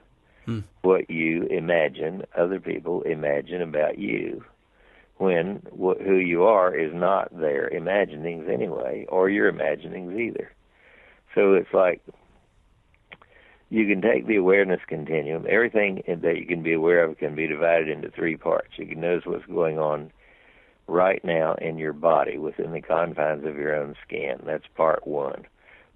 hmm. 0.45 0.59
what 0.81 1.09
you 1.09 1.43
imagine 1.43 2.23
other 2.37 2.59
people 2.59 3.01
imagine 3.01 3.61
about 3.61 3.97
you 3.97 4.43
when 5.17 5.61
wh- 5.71 6.01
who 6.01 6.15
you 6.15 6.43
are 6.43 6.75
is 6.75 6.93
not 6.93 7.37
their 7.37 7.67
imaginings 7.67 8.47
anyway, 8.51 9.05
or 9.09 9.29
your 9.29 9.47
imaginings 9.47 10.17
either. 10.17 10.51
So 11.35 11.53
it's 11.53 11.73
like 11.73 12.01
you 13.73 13.87
can 13.87 14.03
take 14.03 14.27
the 14.27 14.35
awareness 14.35 14.81
continuum. 14.87 15.47
Everything 15.49 16.03
that 16.05 16.37
you 16.37 16.45
can 16.45 16.61
be 16.61 16.73
aware 16.73 17.03
of 17.03 17.17
can 17.17 17.33
be 17.33 17.47
divided 17.47 17.89
into 17.89 18.11
three 18.11 18.37
parts. 18.37 18.77
You 18.77 18.85
can 18.85 19.01
notice 19.01 19.25
what's 19.25 19.47
going 19.47 19.79
on 19.79 20.11
right 20.85 21.25
now 21.25 21.55
in 21.55 21.79
your 21.79 21.93
body 21.93 22.37
within 22.37 22.71
the 22.71 22.81
confines 22.81 23.43
of 23.47 23.55
your 23.55 23.75
own 23.75 23.95
skin. 24.05 24.41
That's 24.45 24.67
part 24.75 25.07
one. 25.07 25.47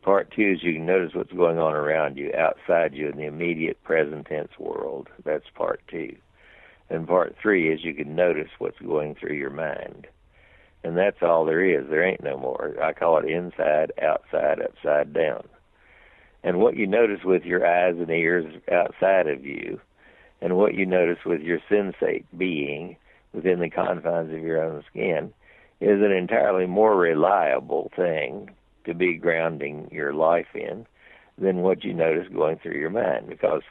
Part 0.01 0.33
two 0.35 0.53
is 0.55 0.63
you 0.63 0.73
can 0.73 0.87
notice 0.87 1.13
what's 1.13 1.31
going 1.31 1.59
on 1.59 1.75
around 1.75 2.17
you, 2.17 2.33
outside 2.33 2.95
you, 2.95 3.09
in 3.09 3.17
the 3.17 3.25
immediate 3.25 3.83
present 3.83 4.25
tense 4.25 4.57
world. 4.57 5.09
That's 5.23 5.45
part 5.53 5.81
two. 5.87 6.15
And 6.89 7.07
part 7.07 7.35
three 7.39 7.71
is 7.71 7.83
you 7.83 7.93
can 7.93 8.15
notice 8.15 8.49
what's 8.57 8.79
going 8.79 9.13
through 9.13 9.35
your 9.35 9.51
mind. 9.51 10.07
And 10.83 10.97
that's 10.97 11.21
all 11.21 11.45
there 11.45 11.63
is. 11.63 11.87
There 11.87 12.03
ain't 12.03 12.23
no 12.23 12.39
more. 12.39 12.73
I 12.81 12.93
call 12.93 13.19
it 13.19 13.29
inside, 13.29 13.91
outside, 14.01 14.63
upside 14.63 15.13
down 15.13 15.43
and 16.47 16.59
what 16.59 16.77
you 16.77 16.87
notice 16.87 17.25
with 17.25 17.43
your 17.43 17.67
eyes 17.67 17.95
and 17.99 18.09
ears 18.09 18.45
outside 18.71 19.27
of 19.27 19.45
you, 19.45 19.81
and 20.39 20.55
what 20.55 20.75
you 20.75 20.85
notice 20.85 21.25
with 21.25 21.41
your 21.41 21.59
sensate 21.69 22.23
being 22.37 22.95
within 23.33 23.59
the 23.59 23.69
confines 23.69 24.33
of 24.33 24.39
your 24.39 24.63
own 24.63 24.81
skin, 24.89 25.33
is 25.81 26.01
an 26.01 26.13
entirely 26.13 26.65
more 26.65 26.95
reliable 26.95 27.91
thing 27.97 28.49
to 28.85 28.93
be 28.93 29.17
grounding 29.17 29.89
your 29.91 30.13
life 30.13 30.47
in 30.55 30.85
than 31.37 31.63
what 31.63 31.83
you 31.83 31.93
notice 31.93 32.29
going 32.33 32.57
through 32.59 32.79
your 32.79 32.91
mind 32.91 33.27
because 33.27 33.61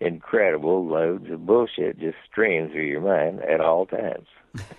incredible 0.00 0.86
loads 0.86 1.30
of 1.30 1.44
bullshit 1.44 1.98
just 1.98 2.16
stream 2.30 2.70
through 2.70 2.86
your 2.86 3.02
mind 3.02 3.40
at 3.40 3.60
all 3.60 3.84
times. 3.84 4.26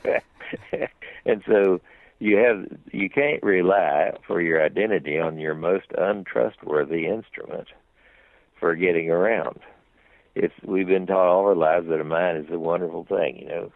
and 1.23 1.43
so 1.45 1.79
you 2.23 2.37
have 2.37 2.65
you 2.93 3.09
can't 3.09 3.43
rely 3.43 4.13
for 4.25 4.39
your 4.41 4.63
identity 4.63 5.19
on 5.19 5.37
your 5.37 5.55
most 5.55 5.87
untrustworthy 5.97 7.05
instrument 7.05 7.67
for 8.57 8.75
getting 8.75 9.09
around. 9.09 9.59
It's 10.33 10.53
we've 10.63 10.87
been 10.87 11.05
taught 11.05 11.27
all 11.27 11.45
our 11.45 11.55
lives 11.55 11.89
that 11.89 11.99
a 11.99 12.05
mind 12.05 12.45
is 12.45 12.53
a 12.53 12.57
wonderful 12.57 13.03
thing. 13.03 13.39
You 13.39 13.47
know, 13.49 13.71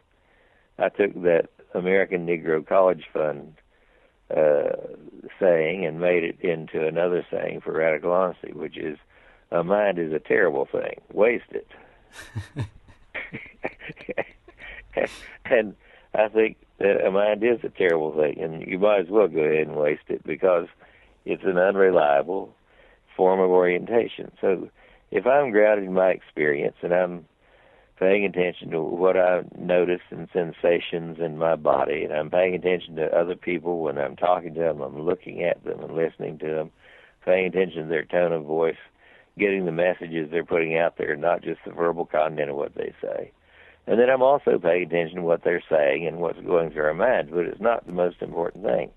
I 0.80 0.88
took 0.88 1.14
that 1.24 1.50
American 1.74 2.26
Negro 2.26 2.66
College 2.66 3.04
Fund 3.12 3.54
uh, 4.34 4.78
saying 5.42 5.86
and 5.86 6.00
made 6.00 6.24
it 6.24 6.40
into 6.40 6.88
another 6.88 7.28
saying 7.30 7.62
for 7.66 7.74
radical 7.74 8.14
honesty, 8.14 8.54
which 8.54 8.78
is, 8.78 8.98
"A 9.52 9.62
mind 9.62 10.00
is 10.00 10.14
a 10.14 10.20
terrible 10.20 10.66
thing. 10.72 11.02
Waste 11.12 11.52
it." 11.52 11.68
and 15.46 15.76
I 16.16 16.30
think 16.30 16.56
Uh, 16.80 16.84
that 16.84 17.06
a 17.06 17.12
mind 17.12 17.44
is 17.44 17.60
a 17.64 17.70
terrible 17.70 18.16
thing, 18.16 18.40
and 18.40 18.66
you 18.68 18.78
might 18.80 19.02
as 19.02 19.10
well 19.10 19.28
go 19.28 19.40
ahead 19.40 19.68
and 19.68 19.76
waste 19.76 20.04
it 20.10 20.24
because 20.26 20.68
it's 21.26 21.44
an 21.44 21.58
unreliable 21.58 22.54
form 23.16 23.40
of 23.40 23.50
orientation. 23.50 24.32
So 24.40 24.70
if 25.12 25.26
I'm 25.26 25.52
grounded 25.52 25.86
in 25.86 25.94
my 25.94 26.10
experience 26.10 26.76
and 26.82 26.94
I'm 26.94 27.26
paying 28.00 28.26
attention 28.26 28.70
to 28.72 28.82
what 28.82 29.18
I 29.18 29.44
notice 29.58 30.02
and 30.12 30.28
sensations 30.32 31.18
in 31.20 31.38
my 31.38 31.56
body, 31.56 32.04
and 32.04 32.14
I'm 32.14 32.30
paying 32.30 32.54
attention 32.54 32.96
to 32.98 33.06
other 33.08 33.36
people 33.36 33.80
when 33.80 33.98
I'm 33.98 34.16
talking 34.16 34.54
to 34.54 34.60
them, 34.60 34.82
I'm 34.82 35.02
looking 35.02 35.44
at 35.44 35.64
them 35.64 35.80
and 35.80 35.96
listening 35.96 36.38
to 36.40 36.46
them, 36.48 36.72
paying 37.26 37.48
attention 37.48 37.84
to 37.84 37.90
their 37.90 38.06
tone 38.06 38.34
of 38.34 38.44
voice, 38.44 38.78
getting 39.38 39.66
the 39.66 39.72
messages 39.72 40.30
they're 40.30 40.46
putting 40.46 40.78
out 40.78 40.98
there, 40.98 41.16
not 41.16 41.42
just 41.42 41.60
the 41.66 41.72
verbal 41.72 42.06
content 42.06 42.52
of 42.52 42.56
what 42.56 42.76
they 42.76 42.94
say. 43.02 43.32
And 43.88 44.00
then 44.00 44.10
I'm 44.10 44.22
also 44.22 44.60
paying 44.60 44.84
attention 44.84 45.18
to 45.18 45.22
what 45.24 45.44
they're 45.44 45.64
saying 45.70 46.06
and 46.06 46.18
what's 46.18 46.42
going 46.42 46.72
through 46.72 46.84
our 46.84 46.94
minds, 46.94 47.32
but 47.34 47.46
it's 47.46 47.62
not 47.62 47.86
the 47.86 47.94
most 47.94 48.22
important 48.22 48.66
thing. 48.66 48.92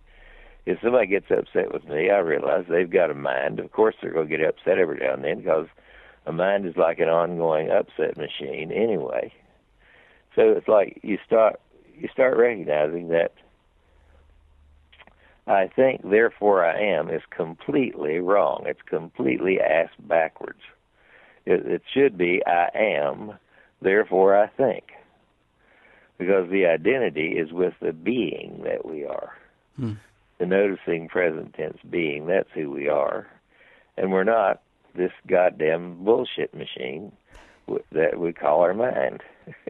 If 0.66 0.78
somebody 0.82 1.06
gets 1.06 1.30
upset 1.30 1.72
with 1.72 1.84
me, 1.84 2.10
I 2.10 2.18
realize 2.18 2.64
they've 2.68 2.90
got 2.90 3.10
a 3.10 3.14
mind. 3.14 3.60
Of 3.60 3.72
course, 3.72 3.94
they're 4.02 4.12
going 4.12 4.28
to 4.28 4.36
get 4.36 4.46
upset 4.46 4.78
every 4.78 4.98
now 4.98 5.14
and 5.14 5.24
then 5.24 5.38
because 5.38 5.68
a 6.26 6.32
mind 6.32 6.66
is 6.66 6.76
like 6.76 6.98
an 6.98 7.08
ongoing 7.08 7.70
upset 7.70 8.16
machine 8.16 8.70
anyway. 8.72 9.32
So 10.34 10.42
it's 10.50 10.68
like 10.68 11.00
you 11.02 11.18
start 11.24 11.60
you 11.96 12.08
start 12.12 12.36
recognizing 12.36 13.08
that 13.08 13.32
I 15.46 15.66
think, 15.66 16.08
therefore 16.08 16.64
I 16.64 16.80
am 16.80 17.10
is 17.10 17.22
completely 17.30 18.18
wrong. 18.18 18.64
It's 18.66 18.82
completely 18.88 19.60
ass 19.60 19.88
backwards. 19.98 20.60
It, 21.46 21.66
it 21.66 21.82
should 21.92 22.16
be 22.16 22.42
I 22.46 22.68
am, 22.74 23.32
therefore 23.82 24.36
I 24.36 24.46
think. 24.48 24.84
because 26.18 26.50
the 26.50 26.66
identity 26.66 27.38
is 27.38 27.50
with 27.50 27.72
the 27.80 27.92
being 27.92 28.60
that 28.64 28.84
we 28.84 29.04
are. 29.06 29.32
Hmm. 29.76 29.94
The 30.38 30.46
noticing 30.46 31.08
present 31.08 31.54
tense 31.54 31.78
being, 31.88 32.26
that's 32.26 32.48
who 32.54 32.70
we 32.70 32.88
are. 32.88 33.26
And 33.96 34.12
we're 34.12 34.24
not 34.24 34.60
this 34.94 35.12
goddamn 35.26 36.04
bullshit 36.04 36.54
machine 36.54 37.12
that 37.92 38.18
we 38.18 38.32
call 38.32 38.60
our 38.60 38.74
mind. 38.74 39.22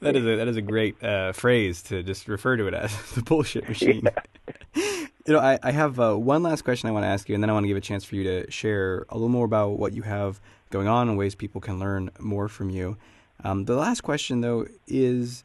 that 0.00 0.16
is 0.16 0.24
a 0.24 0.36
that 0.36 0.48
is 0.48 0.56
a 0.56 0.62
great 0.62 1.02
uh, 1.02 1.32
phrase 1.32 1.82
to 1.84 2.02
just 2.02 2.28
refer 2.28 2.56
to 2.56 2.66
it 2.66 2.74
as 2.74 2.94
the 3.14 3.22
bullshit 3.22 3.68
machine. 3.68 4.02
Yeah. 4.04 4.50
you 5.26 5.32
know, 5.32 5.40
I, 5.40 5.58
I 5.62 5.72
have 5.72 5.98
uh, 6.00 6.14
one 6.14 6.42
last 6.42 6.62
question 6.62 6.88
I 6.88 6.92
want 6.92 7.04
to 7.04 7.08
ask 7.08 7.28
you, 7.28 7.34
and 7.34 7.42
then 7.42 7.50
I 7.50 7.52
want 7.52 7.64
to 7.64 7.68
give 7.68 7.76
a 7.76 7.82
chance 7.82 8.04
for 8.04 8.16
you 8.16 8.24
to 8.24 8.50
share 8.50 9.04
a 9.08 9.14
little 9.14 9.28
more 9.28 9.44
about 9.44 9.78
what 9.78 9.92
you 9.92 10.02
have 10.02 10.40
going 10.74 10.88
on 10.88 11.08
and 11.08 11.16
ways 11.16 11.36
people 11.36 11.60
can 11.60 11.78
learn 11.78 12.10
more 12.18 12.48
from 12.48 12.68
you. 12.68 12.96
Um, 13.44 13.64
the 13.64 13.76
last 13.76 14.00
question, 14.00 14.40
though, 14.40 14.66
is 14.88 15.44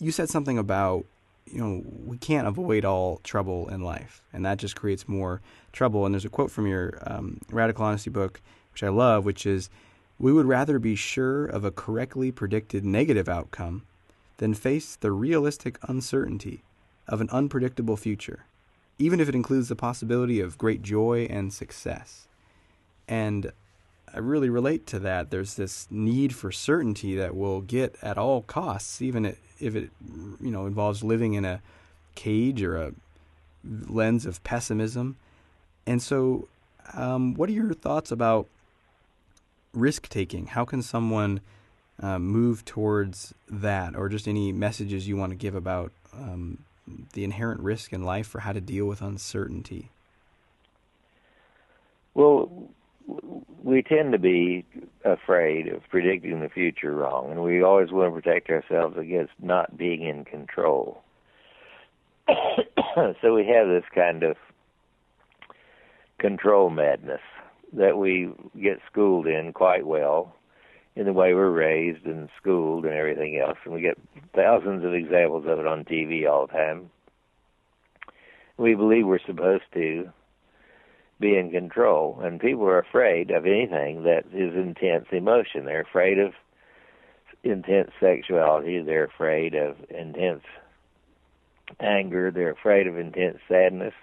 you 0.00 0.10
said 0.10 0.28
something 0.28 0.58
about 0.58 1.06
you 1.46 1.60
know 1.60 1.84
we 2.04 2.18
can't 2.18 2.48
avoid 2.48 2.84
all 2.84 3.20
trouble 3.22 3.68
in 3.68 3.82
life, 3.82 4.20
and 4.32 4.44
that 4.44 4.58
just 4.58 4.74
creates 4.74 5.08
more 5.08 5.40
trouble. 5.72 6.04
And 6.04 6.12
there's 6.12 6.24
a 6.24 6.28
quote 6.28 6.50
from 6.50 6.66
your 6.66 6.98
um, 7.06 7.38
Radical 7.52 7.84
Honesty 7.84 8.10
book, 8.10 8.40
which 8.72 8.82
I 8.82 8.88
love, 8.88 9.24
which 9.24 9.46
is, 9.46 9.70
"We 10.18 10.32
would 10.32 10.46
rather 10.46 10.80
be 10.80 10.96
sure 10.96 11.46
of 11.46 11.64
a 11.64 11.70
correctly 11.70 12.32
predicted 12.32 12.84
negative 12.84 13.28
outcome 13.28 13.84
than 14.38 14.54
face 14.54 14.96
the 14.96 15.12
realistic 15.12 15.78
uncertainty 15.82 16.64
of 17.06 17.20
an 17.20 17.30
unpredictable 17.30 17.96
future, 17.96 18.40
even 18.98 19.20
if 19.20 19.28
it 19.28 19.36
includes 19.36 19.68
the 19.68 19.76
possibility 19.76 20.40
of 20.40 20.58
great 20.58 20.82
joy 20.82 21.28
and 21.30 21.52
success." 21.52 22.26
And 23.06 23.52
I 24.14 24.18
really 24.18 24.48
relate 24.48 24.86
to 24.88 24.98
that. 25.00 25.30
There's 25.30 25.54
this 25.54 25.86
need 25.90 26.34
for 26.34 26.50
certainty 26.50 27.16
that 27.16 27.34
we'll 27.34 27.60
get 27.60 27.96
at 28.02 28.16
all 28.16 28.42
costs, 28.42 29.02
even 29.02 29.36
if 29.58 29.74
it 29.74 29.90
you 30.40 30.50
know 30.50 30.66
involves 30.66 31.04
living 31.04 31.34
in 31.34 31.44
a 31.44 31.60
cage 32.14 32.62
or 32.62 32.76
a 32.76 32.92
lens 33.64 34.26
of 34.26 34.42
pessimism. 34.44 35.16
And 35.86 36.02
so, 36.02 36.48
um, 36.94 37.34
what 37.34 37.48
are 37.48 37.52
your 37.52 37.74
thoughts 37.74 38.10
about 38.10 38.48
risk 39.72 40.08
taking? 40.08 40.46
How 40.46 40.64
can 40.64 40.82
someone 40.82 41.40
uh, 42.00 42.18
move 42.18 42.64
towards 42.64 43.34
that, 43.48 43.94
or 43.96 44.08
just 44.08 44.28
any 44.28 44.52
messages 44.52 45.08
you 45.08 45.16
want 45.16 45.30
to 45.30 45.36
give 45.36 45.54
about 45.54 45.92
um, 46.12 46.58
the 47.12 47.24
inherent 47.24 47.60
risk 47.60 47.92
in 47.92 48.02
life 48.02 48.34
or 48.34 48.40
how 48.40 48.52
to 48.52 48.60
deal 48.60 48.86
with 48.86 49.02
uncertainty? 49.02 49.90
Well, 52.14 52.70
we 53.66 53.82
tend 53.82 54.12
to 54.12 54.18
be 54.18 54.64
afraid 55.04 55.66
of 55.66 55.82
predicting 55.90 56.38
the 56.38 56.48
future 56.48 56.92
wrong, 56.92 57.32
and 57.32 57.42
we 57.42 57.64
always 57.64 57.90
want 57.90 58.14
to 58.14 58.20
protect 58.20 58.48
ourselves 58.48 58.96
against 58.96 59.32
not 59.42 59.76
being 59.76 60.02
in 60.06 60.24
control. 60.24 61.02
so 62.28 63.34
we 63.34 63.44
have 63.44 63.66
this 63.66 63.82
kind 63.92 64.22
of 64.22 64.36
control 66.20 66.70
madness 66.70 67.20
that 67.72 67.98
we 67.98 68.30
get 68.62 68.78
schooled 68.88 69.26
in 69.26 69.52
quite 69.52 69.84
well 69.84 70.32
in 70.94 71.04
the 71.04 71.12
way 71.12 71.34
we're 71.34 71.50
raised 71.50 72.06
and 72.06 72.28
schooled 72.40 72.84
and 72.84 72.94
everything 72.94 73.36
else, 73.36 73.58
and 73.64 73.74
we 73.74 73.80
get 73.80 73.98
thousands 74.32 74.84
of 74.84 74.94
examples 74.94 75.44
of 75.44 75.58
it 75.58 75.66
on 75.66 75.84
TV 75.84 76.30
all 76.30 76.46
the 76.46 76.52
time. 76.52 76.88
We 78.58 78.76
believe 78.76 79.08
we're 79.08 79.18
supposed 79.26 79.64
to 79.74 80.08
be 81.20 81.36
in 81.36 81.50
control. 81.50 82.20
And 82.22 82.40
people 82.40 82.64
are 82.64 82.78
afraid 82.78 83.30
of 83.30 83.46
anything 83.46 84.04
that 84.04 84.24
is 84.32 84.54
intense 84.54 85.06
emotion. 85.12 85.64
They're 85.64 85.82
afraid 85.82 86.18
of 86.18 86.32
intense 87.42 87.90
sexuality. 88.00 88.82
They're 88.82 89.04
afraid 89.04 89.54
of 89.54 89.76
intense 89.90 90.44
anger. 91.80 92.30
They're 92.30 92.52
afraid 92.52 92.86
of 92.86 92.98
intense 92.98 93.38
sadness. 93.48 93.94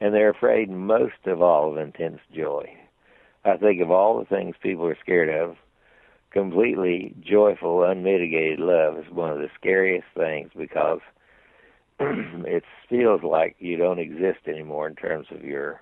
And 0.00 0.14
they're 0.14 0.30
afraid 0.30 0.70
most 0.70 1.26
of 1.26 1.40
all 1.40 1.70
of 1.70 1.78
intense 1.78 2.20
joy. 2.34 2.76
I 3.44 3.56
think 3.56 3.80
of 3.80 3.90
all 3.90 4.18
the 4.18 4.24
things 4.24 4.56
people 4.60 4.86
are 4.86 4.98
scared 5.00 5.30
of, 5.30 5.56
completely 6.32 7.14
joyful, 7.20 7.84
unmitigated 7.84 8.58
love 8.58 8.98
is 8.98 9.10
one 9.10 9.30
of 9.30 9.38
the 9.38 9.48
scariest 9.58 10.08
things 10.14 10.50
because 10.56 11.00
it 12.00 12.64
feels 12.90 13.22
like 13.22 13.56
you 13.58 13.76
don't 13.76 14.00
exist 14.00 14.40
anymore 14.46 14.88
in 14.88 14.96
terms 14.96 15.28
of 15.30 15.42
your 15.44 15.80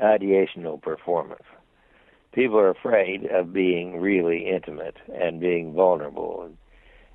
ideational 0.00 0.80
performance. 0.80 1.44
People 2.32 2.58
are 2.58 2.70
afraid 2.70 3.26
of 3.26 3.52
being 3.52 4.00
really 4.00 4.48
intimate 4.48 4.96
and 5.14 5.40
being 5.40 5.72
vulnerable 5.72 6.42
and, 6.44 6.56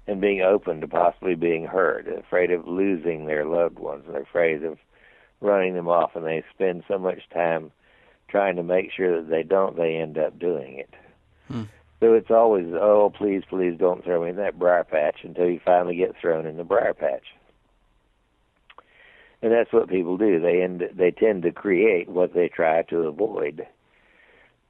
and 0.08 0.22
being 0.22 0.42
open 0.42 0.80
to 0.82 0.88
possibly 0.88 1.36
being 1.36 1.66
hurt, 1.66 2.08
afraid 2.08 2.52
of 2.52 2.68
losing 2.68 3.26
their 3.26 3.46
loved 3.46 3.80
ones, 3.80 4.04
and 4.06 4.16
they're 4.16 4.22
afraid 4.22 4.64
of 4.64 4.78
running 5.42 5.74
them 5.74 5.88
off, 5.88 6.16
and 6.16 6.26
they 6.26 6.44
spend 6.54 6.84
so 6.88 6.98
much 6.98 7.20
time 7.34 7.72
trying 8.30 8.56
to 8.56 8.64
make 8.64 8.92
sure 8.92 9.22
that 9.22 9.30
they 9.30 9.44
don't, 9.44 9.76
they 9.76 9.96
end 9.96 10.18
up 10.18 10.40
doing 10.40 10.78
it. 10.78 10.94
Hmm. 11.48 11.64
So 12.00 12.14
it's 12.14 12.32
always, 12.32 12.68
oh, 12.74 13.12
please, 13.16 13.44
please 13.50 13.78
don't 13.78 14.04
throw 14.06 14.24
me 14.24 14.30
in 14.30 14.36
that 14.38 14.58
briar 14.58 14.86
patch 14.86 15.18
until 15.24 15.50
you 15.50 15.60
finally 15.66 15.98
get 15.98 16.16
thrown 16.22 16.46
in 16.46 16.56
the 16.56 16.64
briar 16.64 16.94
patch 16.94 17.26
and 19.42 19.52
that's 19.52 19.72
what 19.72 19.90
people 19.90 20.18
do. 20.18 20.40
They 20.40 20.62
end 20.62 20.84
they 20.96 21.12
tend 21.12 21.44
to 21.44 21.52
create 21.52 22.10
what 22.10 22.34
they 22.34 22.50
try 22.50 22.82
to 22.84 23.00
avoid. 23.00 23.66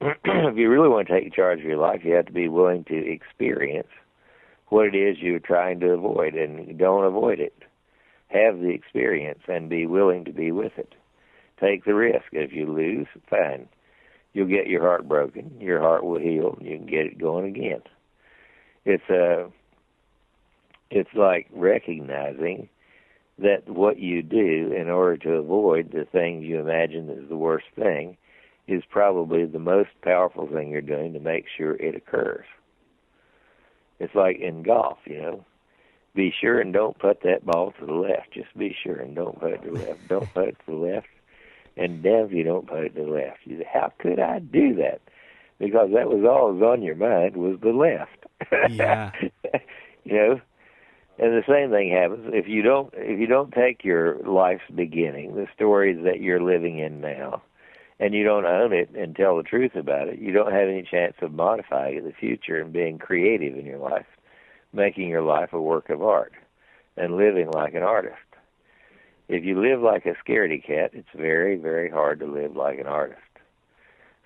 if 0.00 0.56
you 0.56 0.70
really 0.70 0.88
want 0.88 1.08
to 1.08 1.20
take 1.20 1.34
charge 1.34 1.60
of 1.60 1.66
your 1.66 1.76
life, 1.76 2.00
you 2.04 2.14
have 2.14 2.26
to 2.26 2.32
be 2.32 2.48
willing 2.48 2.84
to 2.84 3.12
experience 3.12 3.88
what 4.68 4.86
it 4.86 4.94
is 4.94 5.18
you're 5.18 5.40
trying 5.40 5.80
to 5.80 5.90
avoid, 5.90 6.34
and 6.34 6.78
don't 6.78 7.04
avoid 7.04 7.40
it. 7.40 7.64
Have 8.28 8.60
the 8.60 8.70
experience 8.70 9.40
and 9.48 9.68
be 9.68 9.86
willing 9.86 10.24
to 10.24 10.32
be 10.32 10.52
with 10.52 10.72
it. 10.76 10.94
Take 11.60 11.84
the 11.84 11.94
risk. 11.94 12.26
If 12.32 12.52
you 12.52 12.72
lose, 12.72 13.08
fine. 13.28 13.68
You'll 14.32 14.46
get 14.46 14.68
your 14.68 14.82
heart 14.82 15.08
broken. 15.08 15.60
Your 15.60 15.80
heart 15.80 16.04
will 16.04 16.20
heal. 16.20 16.56
You 16.60 16.78
can 16.78 16.86
get 16.86 17.06
it 17.06 17.18
going 17.18 17.46
again. 17.46 17.82
It's 18.84 19.02
a. 19.10 19.46
Uh, 19.46 19.48
it's 20.92 21.10
like 21.14 21.46
recognizing 21.52 22.68
that 23.40 23.68
what 23.68 23.98
you 23.98 24.22
do 24.22 24.72
in 24.76 24.88
order 24.88 25.16
to 25.16 25.32
avoid 25.32 25.92
the 25.92 26.04
things 26.04 26.44
you 26.44 26.60
imagine 26.60 27.08
is 27.10 27.28
the 27.28 27.36
worst 27.36 27.66
thing 27.74 28.16
is 28.68 28.82
probably 28.88 29.44
the 29.44 29.58
most 29.58 29.90
powerful 30.02 30.46
thing 30.46 30.70
you're 30.70 30.80
doing 30.80 31.12
to 31.12 31.20
make 31.20 31.46
sure 31.56 31.74
it 31.76 31.94
occurs. 31.94 32.44
It's 33.98 34.14
like 34.14 34.38
in 34.38 34.62
golf, 34.62 34.98
you 35.04 35.20
know. 35.20 35.44
Be 36.14 36.32
sure 36.40 36.60
and 36.60 36.72
don't 36.72 36.98
put 36.98 37.22
that 37.22 37.44
ball 37.44 37.72
to 37.78 37.86
the 37.86 37.92
left. 37.92 38.32
Just 38.32 38.56
be 38.58 38.74
sure 38.82 38.96
and 38.96 39.14
don't 39.14 39.38
put 39.38 39.52
it 39.52 39.62
to 39.62 39.70
the 39.70 39.78
left. 39.78 40.08
Don't 40.08 40.34
put 40.34 40.48
it 40.48 40.56
to 40.66 40.72
the 40.72 40.76
left. 40.76 41.06
And 41.76 42.02
damn 42.02 42.26
if 42.26 42.32
you 42.32 42.42
don't 42.42 42.66
put 42.66 42.84
it 42.84 42.94
to 42.96 43.04
the 43.04 43.10
left. 43.10 43.38
You 43.44 43.58
say, 43.58 43.68
How 43.72 43.92
could 43.98 44.18
I 44.18 44.40
do 44.40 44.74
that? 44.76 45.00
Because 45.58 45.90
that 45.94 46.08
was 46.08 46.24
all 46.24 46.48
that 46.48 46.58
was 46.58 46.78
on 46.78 46.82
your 46.82 46.96
mind 46.96 47.36
was 47.36 47.58
the 47.60 47.70
left. 47.70 48.26
Yeah. 48.72 49.12
you 50.04 50.14
know, 50.14 50.40
and 51.20 51.34
the 51.34 51.44
same 51.46 51.70
thing 51.70 51.90
happens 51.90 52.30
if 52.32 52.48
you 52.48 52.62
don't 52.62 52.92
if 52.96 53.20
you 53.20 53.26
don't 53.26 53.52
take 53.52 53.84
your 53.84 54.18
life's 54.20 54.70
beginning, 54.74 55.34
the 55.34 55.46
stories 55.54 56.02
that 56.04 56.20
you're 56.20 56.42
living 56.42 56.78
in 56.78 57.02
now, 57.02 57.42
and 57.98 58.14
you 58.14 58.24
don't 58.24 58.46
own 58.46 58.72
it 58.72 58.88
and 58.96 59.14
tell 59.14 59.36
the 59.36 59.42
truth 59.42 59.74
about 59.74 60.08
it, 60.08 60.18
you 60.18 60.32
don't 60.32 60.52
have 60.52 60.68
any 60.68 60.82
chance 60.82 61.14
of 61.20 61.32
modifying 61.32 62.02
the 62.04 62.14
future 62.18 62.58
and 62.58 62.72
being 62.72 62.98
creative 62.98 63.58
in 63.58 63.66
your 63.66 63.78
life, 63.78 64.06
making 64.72 65.08
your 65.08 65.20
life 65.20 65.52
a 65.52 65.60
work 65.60 65.90
of 65.90 66.02
art, 66.02 66.32
and 66.96 67.18
living 67.18 67.50
like 67.50 67.74
an 67.74 67.82
artist. 67.82 68.16
If 69.28 69.44
you 69.44 69.60
live 69.60 69.82
like 69.82 70.06
a 70.06 70.16
scaredy 70.24 70.64
cat, 70.64 70.92
it's 70.94 71.08
very, 71.14 71.56
very 71.56 71.90
hard 71.90 72.18
to 72.20 72.26
live 72.26 72.56
like 72.56 72.78
an 72.78 72.86
artist. 72.86 73.20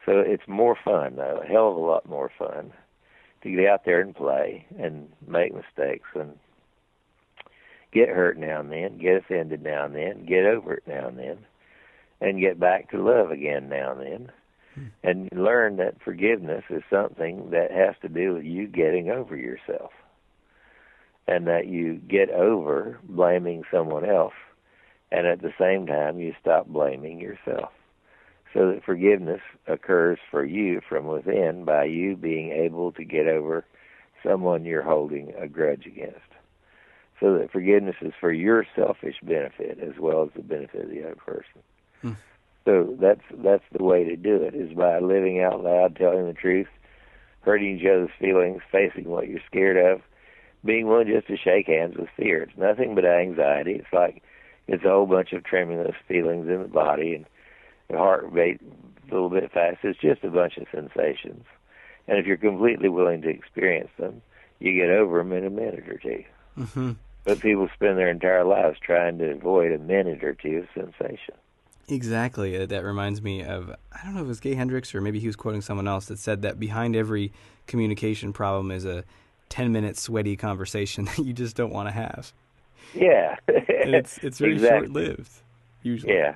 So 0.07 0.21
it's 0.21 0.47
more 0.47 0.79
fun, 0.85 1.17
though, 1.17 1.43
a 1.43 1.47
hell 1.47 1.71
of 1.71 1.77
a 1.77 1.81
lot 1.81 2.09
more 2.09 2.31
fun 2.39 2.73
to 3.43 3.51
get 3.51 3.67
out 3.67 3.85
there 3.85 4.01
and 4.01 4.15
play 4.15 4.65
and 4.79 5.09
make 5.27 5.53
mistakes 5.53 6.09
and 6.15 6.39
get 7.95 8.09
hurt 8.09 8.37
now 8.37 8.61
and 8.61 8.73
then, 8.73 8.99
get 8.99 9.17
offended 9.17 9.63
now 9.63 9.87
and 9.87 9.95
then, 9.95 10.27
get 10.27 10.45
over 10.45 10.75
it 10.75 10.83
now 10.87 11.09
and 11.09 11.19
then, 11.19 11.39
and 12.21 12.41
get 12.41 12.59
back 12.59 12.91
to 12.91 13.03
love 13.03 13.31
again 13.31 13.69
now 13.69 13.93
and 13.93 14.01
then. 14.01 14.33
Hmm. 14.75 14.87
And 15.05 15.29
learn 15.33 15.77
that 15.77 16.03
forgiveness 16.05 16.65
is 16.69 16.83
something 16.91 17.51
that 17.51 17.71
has 17.71 17.95
to 18.03 18.09
do 18.09 18.35
with 18.35 18.45
you 18.45 18.67
getting 18.67 19.11
over 19.11 19.37
yourself. 19.37 19.93
And 21.27 21.47
that 21.47 21.69
you 21.69 21.95
get 21.95 22.29
over 22.31 22.99
blaming 23.09 23.63
someone 23.71 24.05
else. 24.05 24.35
And 25.11 25.27
at 25.27 25.41
the 25.41 25.55
same 25.59 25.87
time, 25.87 26.19
you 26.19 26.35
stop 26.41 26.67
blaming 26.67 27.21
yourself. 27.21 27.71
So 28.53 28.73
that 28.73 28.85
forgiveness 28.85 29.41
occurs 29.67 30.19
for 30.31 30.45
you 30.45 30.81
from 30.87 31.07
within 31.07 31.65
by 31.65 31.85
you 31.85 32.17
being 32.17 32.51
able 32.51 32.93
to 32.93 33.05
get 33.05 33.27
over 33.27 33.65
someone 34.25 34.65
you're 34.65 34.83
holding 34.83 35.33
a 35.35 35.49
grudge 35.49 35.87
against 35.87 36.19
so 37.21 37.39
that 37.39 37.51
forgiveness 37.51 37.97
is 38.01 38.13
for 38.21 38.33
your 38.33 38.67
selfish 38.75 39.17
benefit 39.23 39.79
as 39.81 39.99
well 39.99 40.25
as 40.25 40.31
the 40.35 40.43
benefit 40.43 40.85
of 40.85 40.91
the 40.91 41.05
other 41.05 41.17
person. 41.17 41.63
Hmm. 42.03 42.13
So 42.65 42.97
that's 42.99 43.23
that's 43.43 43.65
the 43.77 43.85
way 43.85 44.05
to 44.05 44.17
do 44.17 44.37
it 44.37 44.55
is 44.55 44.73
by 44.73 44.99
living 44.99 45.43
out 45.43 45.63
loud, 45.63 45.97
telling 45.97 46.27
the 46.27 46.33
truth, 46.33 46.69
hurting 47.43 47.79
each 47.79 47.87
other's 47.87 48.11
feelings, 48.19 48.63
facing 48.73 49.05
what 49.05 49.29
you're 49.29 49.41
scared 49.47 49.77
of, 49.77 50.01
being 50.65 50.87
willing 50.87 51.09
just 51.09 51.27
to 51.29 51.37
shake 51.37 51.67
hands 51.67 51.97
with 51.97 52.09
fear. 52.17 52.43
It's 52.43 52.57
nothing 52.57 52.95
but 52.95 53.05
anxiety. 53.05 53.73
It's 53.73 53.93
like 53.93 54.23
it's 54.67 54.85
a 54.85 54.89
whole 54.89 55.07
bunch 55.07 55.33
of 55.33 55.45
tremulous 55.45 55.95
feelings 56.09 56.49
in 56.49 56.63
the 56.63 56.69
body 56.69 57.15
and 57.15 57.27
the 57.91 57.99
heart 57.99 58.25
rate 58.33 58.61
a 58.63 59.15
little 59.15 59.29
bit 59.29 59.53
fast. 59.53 59.79
It's 59.83 60.01
just 60.01 60.25
a 60.25 60.31
bunch 60.31 60.57
of 60.57 60.67
sensations. 60.73 61.45
And 62.09 62.19
if 62.19 62.27
you're 62.27 62.37
completely 62.37 62.89
willing 62.89 63.23
to 63.23 63.29
experience 63.29 63.91
them, 63.99 64.23
you 64.59 64.73
get 64.75 64.91
over 64.91 65.19
them 65.19 65.33
in 65.33 65.45
a 65.47 65.51
minute 65.51 65.89
or 65.89 65.99
2 65.99 66.25
Mm-hmm. 66.59 66.93
But 67.25 67.41
people 67.41 67.69
spend 67.75 67.99
their 67.99 68.11
entire 68.11 68.45
lives 68.45 68.79
trying 68.81 69.19
to 69.19 69.31
avoid 69.31 69.73
a 69.73 69.79
minute 69.79 70.23
or 70.23 70.35
two 70.35 70.59
of 70.59 70.69
sensation. 70.75 71.35
Exactly. 71.89 72.57
Uh, 72.61 72.67
that 72.67 72.85
reminds 72.85 73.21
me 73.23 73.43
of 73.43 73.71
I 73.93 74.05
don't 74.05 74.15
know 74.15 74.21
if 74.21 74.27
it 74.27 74.29
was 74.29 74.41
Gay 74.41 74.55
Hendricks 74.55 74.95
or 74.95 75.01
maybe 75.01 75.21
he 75.21 75.27
was 75.27 75.37
quoting 75.37 75.61
someone 75.61 75.89
else 75.89 76.07
that 76.07 76.19
said 76.19 76.43
that 76.43 76.59
behind 76.59 76.97
every 76.97 77.33
communication 77.67 78.33
problem 78.33 78.71
is 78.71 78.85
a 78.85 79.05
10 79.51 79.73
minute 79.73 79.97
sweaty 79.99 80.37
conversation 80.37 81.05
that 81.17 81.19
you 81.19 81.33
just 81.33 81.57
don't 81.57 81.73
want 81.73 81.89
to 81.89 81.93
have. 81.93 82.33
Yeah. 82.95 83.37
And 83.49 83.95
it's 83.95 84.19
it's 84.23 84.39
very 84.39 84.55
Exactly. 84.55 84.79
short 84.81 84.91
lived 84.93 85.31
usually. 85.83 86.15
yeah. 86.15 86.35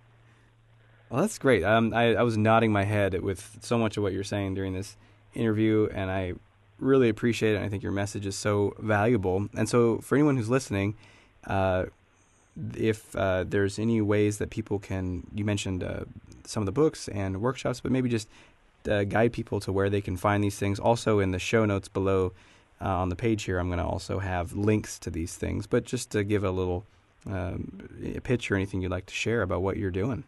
Well, 1.10 1.22
that's 1.22 1.38
great. 1.38 1.64
Um, 1.64 1.94
I, 1.94 2.14
I 2.16 2.22
was 2.22 2.36
nodding 2.36 2.70
my 2.70 2.84
head 2.84 3.18
with 3.22 3.58
so 3.62 3.78
much 3.78 3.96
of 3.96 4.02
what 4.02 4.12
you're 4.12 4.24
saying 4.24 4.54
during 4.54 4.74
this 4.74 4.94
interview, 5.34 5.88
and 5.94 6.10
I 6.10 6.34
really 6.78 7.08
appreciate 7.08 7.54
it. 7.54 7.62
I 7.62 7.68
think 7.68 7.82
your 7.82 7.92
message 7.92 8.26
is 8.26 8.36
so 8.36 8.74
valuable. 8.78 9.48
And 9.56 9.68
so, 9.68 9.98
for 9.98 10.14
anyone 10.16 10.36
who's 10.36 10.48
listening, 10.48 10.94
uh, 11.46 11.86
if 12.76 13.14
uh, 13.14 13.44
there's 13.44 13.78
any 13.78 14.00
ways 14.00 14.38
that 14.38 14.50
people 14.50 14.78
can, 14.78 15.26
you 15.34 15.44
mentioned 15.44 15.82
uh, 15.82 16.00
some 16.44 16.62
of 16.62 16.66
the 16.66 16.72
books 16.72 17.08
and 17.08 17.40
workshops, 17.40 17.80
but 17.80 17.92
maybe 17.92 18.08
just 18.08 18.28
uh, 18.88 19.04
guide 19.04 19.32
people 19.32 19.60
to 19.60 19.72
where 19.72 19.90
they 19.90 20.00
can 20.00 20.16
find 20.16 20.42
these 20.42 20.58
things. 20.58 20.78
Also, 20.78 21.18
in 21.18 21.30
the 21.30 21.38
show 21.38 21.64
notes 21.64 21.88
below 21.88 22.32
uh, 22.80 22.88
on 22.88 23.08
the 23.08 23.16
page 23.16 23.44
here, 23.44 23.58
I'm 23.58 23.68
going 23.68 23.78
to 23.78 23.84
also 23.84 24.18
have 24.18 24.52
links 24.52 24.98
to 25.00 25.10
these 25.10 25.34
things. 25.36 25.66
But 25.66 25.84
just 25.84 26.10
to 26.10 26.24
give 26.24 26.44
a 26.44 26.50
little 26.50 26.84
um, 27.26 27.88
pitch 28.22 28.50
or 28.50 28.56
anything 28.56 28.80
you'd 28.80 28.90
like 28.90 29.06
to 29.06 29.14
share 29.14 29.42
about 29.42 29.62
what 29.62 29.76
you're 29.76 29.90
doing. 29.90 30.24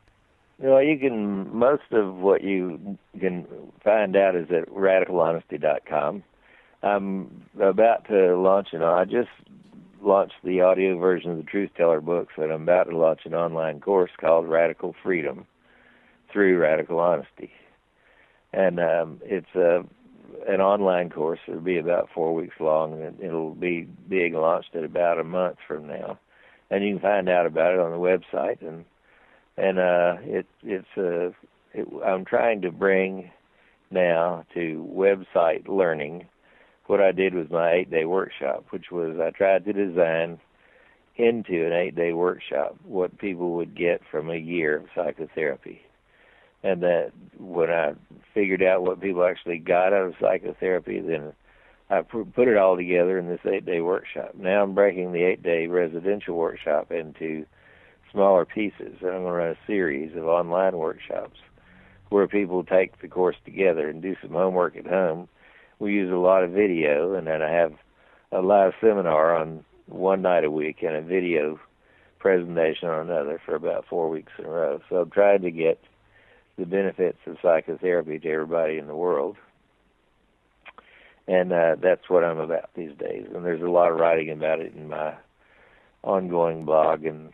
Well, 0.59 0.83
you 0.83 0.99
can, 0.99 1.57
most 1.57 1.91
of 1.91 2.17
what 2.17 2.45
you 2.45 2.99
can 3.19 3.47
find 3.83 4.15
out 4.15 4.37
is 4.37 4.51
at 4.51 4.69
radicalhonesty.com. 4.69 6.23
I'm 6.83 7.45
about 7.61 8.07
to 8.09 8.37
launch 8.37 8.69
an, 8.73 8.83
I 8.83 9.05
just 9.05 9.29
launched 10.03 10.35
the 10.43 10.62
audio 10.62 10.99
version 10.99 11.31
of 11.31 11.37
the 11.37 11.43
Truth 11.43 11.71
Teller 11.77 12.01
books, 12.01 12.35
and 12.37 12.51
I'm 12.51 12.62
about 12.62 12.88
to 12.88 12.97
launch 12.97 13.21
an 13.25 13.35
online 13.35 13.81
course 13.81 14.11
called 14.19 14.49
Radical 14.49 14.95
Freedom 15.03 15.47
through 16.33 16.59
Radical 16.59 16.99
Honesty. 16.99 17.51
And 18.53 18.81
um, 18.81 19.21
it's 19.25 19.55
a, 19.55 19.85
an 20.49 20.61
online 20.61 21.11
course. 21.11 21.38
It'll 21.47 21.61
be 21.61 21.79
about 21.79 22.09
four 22.14 22.35
weeks 22.35 22.57
long, 22.59 23.01
and 23.03 23.21
it'll 23.21 23.55
be 23.55 23.87
being 24.09 24.35
launched 24.35 24.75
at 24.75 24.85
about 24.85 25.21
a 25.21 25.25
month 25.25 25.59
from 25.69 25.87
now. 25.87 26.19
And 26.71 26.85
you 26.85 26.95
can 26.95 27.03
find 27.03 27.29
out 27.29 27.47
about 27.47 27.75
it 27.75 27.81
on 27.81 27.90
the 27.90 27.99
website 27.99 28.66
and 28.66 28.85
and 29.57 29.79
uh 29.79 30.16
it 30.23 30.47
it's 30.62 30.87
uh 30.97 31.31
it, 31.73 31.87
I'm 32.05 32.25
trying 32.25 32.62
to 32.62 32.73
bring 32.73 33.31
now 33.90 34.45
to 34.55 34.88
website 34.93 35.69
learning 35.69 36.27
what 36.90 37.00
I 37.00 37.12
did 37.12 37.35
with 37.35 37.50
my 37.50 37.85
8-day 37.87 38.05
workshop 38.05 38.66
which 38.70 38.90
was 38.90 39.18
I 39.20 39.31
tried 39.31 39.64
to 39.64 39.72
design 39.72 40.40
into 41.16 41.64
an 41.64 41.72
8-day 41.72 42.12
workshop 42.12 42.76
what 42.85 43.18
people 43.18 43.53
would 43.57 43.76
get 43.76 44.03
from 44.11 44.31
a 44.31 44.37
year 44.37 44.76
of 44.76 44.87
psychotherapy 44.94 45.83
and 46.62 46.83
that 46.83 47.12
when 47.38 47.70
I 47.70 47.94
figured 48.35 48.62
out 48.62 48.83
what 48.83 49.00
people 49.00 49.24
actually 49.24 49.59
got 49.59 49.92
out 49.92 50.07
of 50.07 50.14
psychotherapy 50.20 51.00
then 51.00 51.33
I 51.88 52.03
put 52.03 52.48
it 52.48 52.57
all 52.57 52.76
together 52.76 53.18
in 53.18 53.29
this 53.29 53.40
8-day 53.44 53.81
workshop 53.81 54.35
now 54.37 54.62
I'm 54.62 54.74
breaking 54.74 55.12
the 55.12 55.20
8-day 55.20 55.68
residential 55.68 56.37
workshop 56.37 56.90
into 56.90 57.46
smaller 58.12 58.44
pieces. 58.44 58.96
And 59.00 59.11
I'm 59.11 59.22
going 59.22 59.24
to 59.24 59.31
run 59.33 59.50
a 59.50 59.66
series 59.66 60.16
of 60.16 60.24
online 60.24 60.76
workshops 60.76 61.38
where 62.09 62.26
people 62.26 62.64
take 62.64 63.00
the 63.00 63.09
course 63.09 63.37
together 63.44 63.88
and 63.88 64.03
do 64.03 64.16
some 64.20 64.33
homework 64.33 64.76
at 64.76 64.87
home. 64.87 65.29
We 65.81 65.95
use 65.95 66.12
a 66.12 66.16
lot 66.16 66.45
of 66.45 66.53
video, 66.53 67.14
and 67.14 67.27
then 67.27 67.43
I 67.43 67.51
have 67.51 67.73
a 68.31 68.40
live 68.40 68.73
seminar 68.81 69.35
on 69.35 69.64
one 69.87 70.23
night 70.23 70.45
a 70.45 70.51
week 70.51 70.83
and 70.83 70.95
a 70.95 71.03
video 71.03 71.59
presentation 72.21 72.88
on 72.88 73.11
another 73.11 73.40
for 73.45 73.57
about 73.57 73.87
four 73.88 74.09
weeks 74.09 74.33
in 74.38 74.45
a 74.45 74.49
row. 74.49 74.81
So 74.88 74.97
I'm 74.97 75.11
trying 75.11 75.43
to 75.43 75.51
get 75.51 75.81
the 76.59 76.66
benefits 76.66 77.19
of 77.27 77.38
psychotherapy 77.43 78.19
to 78.19 78.31
everybody 78.31 78.79
in 78.79 78.87
the 78.87 78.95
world. 78.95 79.37
And 81.27 81.53
uh, 81.53 81.77
that's 81.81 82.09
what 82.09 82.25
I'm 82.25 82.38
about 82.38 82.71
these 82.75 82.97
days. 82.99 83.27
And 83.35 83.45
there's 83.45 83.62
a 83.62 83.71
lot 83.71 83.90
of 83.90 83.99
writing 83.99 84.31
about 84.31 84.61
it 84.61 84.75
in 84.75 84.88
my 84.88 85.14
ongoing 86.03 86.64
blog 86.64 87.05
and 87.05 87.33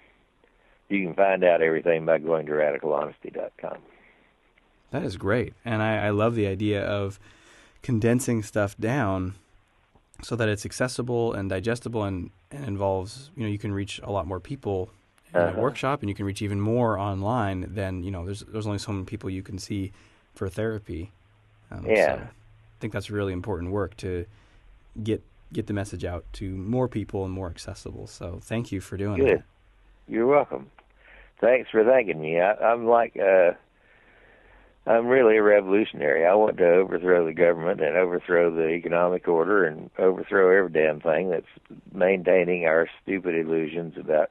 you 0.88 1.04
can 1.04 1.14
find 1.14 1.42
out 1.42 1.62
everything 1.62 2.06
by 2.06 2.18
going 2.18 2.46
to 2.46 2.52
radicalhonesty.com. 2.52 3.78
That 4.90 5.02
is 5.02 5.16
great. 5.16 5.54
And 5.64 5.82
I, 5.82 6.06
I 6.06 6.10
love 6.10 6.34
the 6.34 6.46
idea 6.46 6.84
of 6.84 7.18
condensing 7.86 8.42
stuff 8.42 8.72
down 8.78 9.34
so 10.22 10.34
that 10.36 10.48
it's 10.48 10.64
accessible 10.70 11.32
and 11.32 11.48
digestible 11.50 12.02
and, 12.04 12.30
and 12.50 12.64
involves, 12.66 13.30
you 13.36 13.42
know, 13.44 13.48
you 13.48 13.58
can 13.58 13.72
reach 13.72 14.00
a 14.02 14.10
lot 14.10 14.26
more 14.26 14.40
people 14.40 14.90
in 15.32 15.40
a 15.40 15.44
Uh-huh. 15.50 15.60
workshop 15.66 16.00
and 16.02 16.08
you 16.10 16.14
can 16.14 16.26
reach 16.26 16.42
even 16.42 16.60
more 16.60 16.98
online 16.98 17.58
than, 17.78 18.02
you 18.02 18.10
know, 18.10 18.24
there's 18.24 18.42
there's 18.52 18.66
only 18.66 18.78
so 18.78 18.92
many 18.92 19.04
people 19.04 19.28
you 19.30 19.42
can 19.42 19.58
see 19.58 19.92
for 20.34 20.48
therapy. 20.48 21.02
Um, 21.70 21.84
Yeah. 21.86 22.06
So 22.06 22.12
I 22.14 22.76
think 22.80 22.92
that's 22.92 23.10
really 23.10 23.32
important 23.32 23.70
work 23.72 23.96
to 23.98 24.24
get 25.08 25.20
get 25.52 25.66
the 25.66 25.72
message 25.74 26.04
out 26.12 26.24
to 26.32 26.46
more 26.56 26.88
people 26.88 27.24
and 27.26 27.32
more 27.32 27.48
accessible. 27.54 28.06
So 28.06 28.38
thank 28.42 28.72
you 28.72 28.80
for 28.80 28.96
doing 28.96 29.18
Good. 29.18 29.38
that. 29.38 29.44
You're 30.08 30.26
welcome. 30.26 30.70
Thanks 31.40 31.70
for 31.70 31.84
thanking 31.84 32.20
me. 32.20 32.40
I, 32.40 32.52
I'm 32.70 32.86
like, 32.98 33.14
uh, 33.16 33.52
I'm 34.86 35.08
really 35.08 35.36
a 35.36 35.42
revolutionary. 35.42 36.24
I 36.24 36.34
want 36.34 36.58
to 36.58 36.68
overthrow 36.68 37.26
the 37.26 37.32
government 37.32 37.80
and 37.80 37.96
overthrow 37.96 38.54
the 38.54 38.68
economic 38.68 39.26
order 39.26 39.64
and 39.64 39.90
overthrow 39.98 40.56
every 40.56 40.70
damn 40.70 41.00
thing 41.00 41.30
that's 41.30 41.46
maintaining 41.92 42.66
our 42.66 42.88
stupid 43.02 43.34
illusions 43.34 43.94
about 43.98 44.30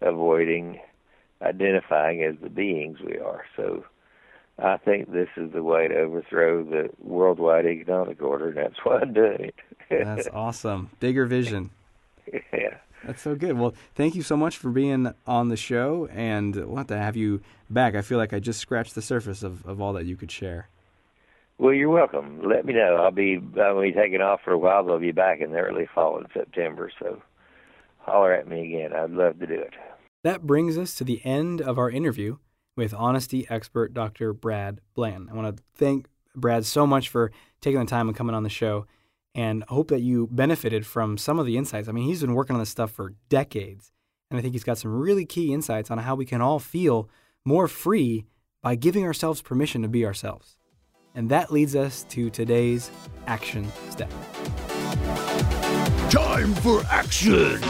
avoiding 0.00 0.80
identifying 1.40 2.22
as 2.22 2.34
the 2.42 2.48
beings 2.48 2.98
we 3.00 3.18
are. 3.18 3.44
So 3.54 3.84
I 4.58 4.76
think 4.78 5.12
this 5.12 5.28
is 5.36 5.52
the 5.52 5.62
way 5.62 5.86
to 5.88 5.94
overthrow 5.94 6.64
the 6.64 6.90
worldwide 6.98 7.66
economic 7.66 8.22
order, 8.22 8.48
and 8.48 8.56
that's 8.56 8.78
why 8.84 8.98
I'm 9.00 9.12
doing 9.12 9.52
it. 9.52 9.54
That's 9.88 10.28
awesome. 10.32 10.90
Bigger 10.98 11.26
vision. 11.26 11.70
yeah. 12.32 12.78
That's 13.04 13.22
so 13.22 13.36
good. 13.36 13.56
Well, 13.56 13.74
thank 13.94 14.16
you 14.16 14.22
so 14.22 14.36
much 14.36 14.56
for 14.56 14.70
being 14.70 15.12
on 15.26 15.48
the 15.48 15.56
show, 15.56 16.08
and 16.10 16.56
we'll 16.56 16.76
have 16.76 16.88
to 16.88 16.98
have 16.98 17.16
you 17.16 17.40
back. 17.70 17.94
I 17.94 18.02
feel 18.02 18.18
like 18.18 18.32
I 18.32 18.40
just 18.40 18.60
scratched 18.60 18.94
the 18.94 19.02
surface 19.02 19.42
of, 19.42 19.64
of 19.66 19.80
all 19.80 19.92
that 19.94 20.06
you 20.06 20.16
could 20.16 20.30
share. 20.30 20.68
Well, 21.58 21.72
you're 21.72 21.90
welcome. 21.90 22.42
Let 22.46 22.66
me 22.66 22.74
know. 22.74 22.96
I'll 22.96 23.10
be 23.10 23.40
I'll 23.58 23.80
be 23.80 23.92
taking 23.92 24.20
off 24.20 24.40
for 24.44 24.52
a 24.52 24.58
while. 24.58 24.82
but 24.82 24.92
I'll 24.92 24.98
be 24.98 25.12
back 25.12 25.40
in 25.40 25.52
the 25.52 25.58
early 25.58 25.88
fall 25.94 26.18
in 26.18 26.26
September. 26.34 26.90
So 26.98 27.22
holler 27.98 28.32
at 28.34 28.46
me 28.46 28.74
again. 28.74 28.92
I'd 28.92 29.10
love 29.10 29.38
to 29.38 29.46
do 29.46 29.54
it. 29.54 29.74
That 30.22 30.42
brings 30.46 30.76
us 30.76 30.94
to 30.96 31.04
the 31.04 31.24
end 31.24 31.60
of 31.60 31.78
our 31.78 31.90
interview 31.90 32.38
with 32.76 32.92
honesty 32.92 33.46
expert 33.48 33.94
Dr. 33.94 34.32
Brad 34.32 34.80
Blanton. 34.94 35.28
I 35.30 35.34
want 35.34 35.56
to 35.56 35.62
thank 35.74 36.06
Brad 36.34 36.66
so 36.66 36.86
much 36.86 37.08
for 37.08 37.32
taking 37.60 37.80
the 37.80 37.86
time 37.86 38.08
and 38.08 38.16
coming 38.16 38.34
on 38.34 38.42
the 38.42 38.50
show, 38.50 38.86
and 39.34 39.64
hope 39.68 39.88
that 39.88 40.02
you 40.02 40.28
benefited 40.30 40.86
from 40.86 41.16
some 41.16 41.38
of 41.38 41.46
the 41.46 41.56
insights. 41.56 41.88
I 41.88 41.92
mean, 41.92 42.04
he's 42.04 42.20
been 42.20 42.34
working 42.34 42.54
on 42.54 42.60
this 42.60 42.68
stuff 42.68 42.90
for 42.90 43.14
decades, 43.28 43.92
and 44.30 44.38
I 44.38 44.42
think 44.42 44.54
he's 44.54 44.64
got 44.64 44.78
some 44.78 44.94
really 44.94 45.24
key 45.24 45.52
insights 45.54 45.90
on 45.90 45.98
how 45.98 46.14
we 46.14 46.26
can 46.26 46.42
all 46.42 46.58
feel 46.58 47.08
more 47.46 47.68
free 47.68 48.26
by 48.60 48.74
giving 48.74 49.04
ourselves 49.04 49.40
permission 49.40 49.80
to 49.80 49.88
be 49.88 50.04
ourselves. 50.04 50.58
And 51.14 51.30
that 51.30 51.52
leads 51.52 51.76
us 51.76 52.02
to 52.10 52.28
today's 52.28 52.90
action 53.28 53.70
step. 53.88 54.10
Time 56.10 56.52
for 56.56 56.82
action! 56.90 57.60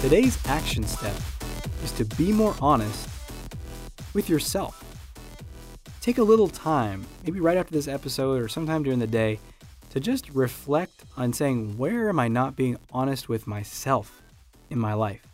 Today's 0.00 0.38
action 0.46 0.84
step 0.84 1.16
is 1.82 1.90
to 1.92 2.04
be 2.04 2.30
more 2.30 2.54
honest 2.60 3.08
with 4.14 4.28
yourself. 4.28 4.80
Take 6.00 6.18
a 6.18 6.22
little 6.22 6.48
time, 6.48 7.04
maybe 7.24 7.40
right 7.40 7.56
after 7.56 7.72
this 7.74 7.88
episode 7.88 8.40
or 8.40 8.46
sometime 8.46 8.84
during 8.84 9.00
the 9.00 9.08
day, 9.08 9.40
to 9.90 9.98
just 9.98 10.30
reflect 10.30 11.02
on 11.16 11.32
saying, 11.32 11.76
where 11.76 12.08
am 12.08 12.20
I 12.20 12.28
not 12.28 12.54
being 12.54 12.76
honest 12.92 13.28
with 13.28 13.48
myself 13.48 14.22
in 14.70 14.78
my 14.78 14.94
life? 14.94 15.33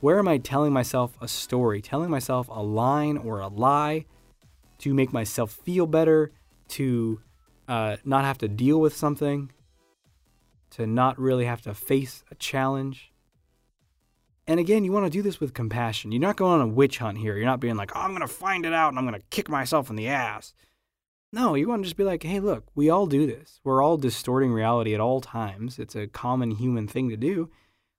Where 0.00 0.18
am 0.18 0.28
I 0.28 0.38
telling 0.38 0.72
myself 0.72 1.16
a 1.20 1.28
story, 1.28 1.82
telling 1.82 2.10
myself 2.10 2.48
a 2.50 2.62
line 2.62 3.18
or 3.18 3.40
a 3.40 3.48
lie 3.48 4.06
to 4.78 4.94
make 4.94 5.12
myself 5.12 5.52
feel 5.52 5.86
better, 5.86 6.32
to 6.68 7.20
uh, 7.68 7.96
not 8.04 8.24
have 8.24 8.38
to 8.38 8.48
deal 8.48 8.80
with 8.80 8.96
something, 8.96 9.52
to 10.70 10.86
not 10.86 11.18
really 11.18 11.44
have 11.44 11.60
to 11.62 11.74
face 11.74 12.24
a 12.30 12.34
challenge? 12.34 13.12
And 14.46 14.58
again, 14.58 14.84
you 14.84 14.90
want 14.90 15.04
to 15.04 15.10
do 15.10 15.22
this 15.22 15.38
with 15.38 15.52
compassion. 15.52 16.12
You're 16.12 16.20
not 16.20 16.36
going 16.36 16.60
on 16.60 16.68
a 16.68 16.72
witch 16.72 16.98
hunt 16.98 17.18
here. 17.18 17.36
You're 17.36 17.44
not 17.44 17.60
being 17.60 17.76
like, 17.76 17.94
oh, 17.94 18.00
I'm 18.00 18.10
going 18.10 18.20
to 18.22 18.26
find 18.26 18.64
it 18.64 18.72
out 18.72 18.88
and 18.88 18.98
I'm 18.98 19.06
going 19.06 19.20
to 19.20 19.26
kick 19.28 19.48
myself 19.48 19.90
in 19.90 19.96
the 19.96 20.08
ass. 20.08 20.54
No, 21.32 21.54
you 21.54 21.68
want 21.68 21.82
to 21.82 21.84
just 21.84 21.96
be 21.96 22.04
like, 22.04 22.22
hey, 22.22 22.40
look, 22.40 22.64
we 22.74 22.90
all 22.90 23.06
do 23.06 23.26
this. 23.26 23.60
We're 23.62 23.82
all 23.82 23.96
distorting 23.96 24.50
reality 24.50 24.94
at 24.94 25.00
all 25.00 25.20
times. 25.20 25.78
It's 25.78 25.94
a 25.94 26.08
common 26.08 26.52
human 26.52 26.88
thing 26.88 27.10
to 27.10 27.16
do. 27.16 27.50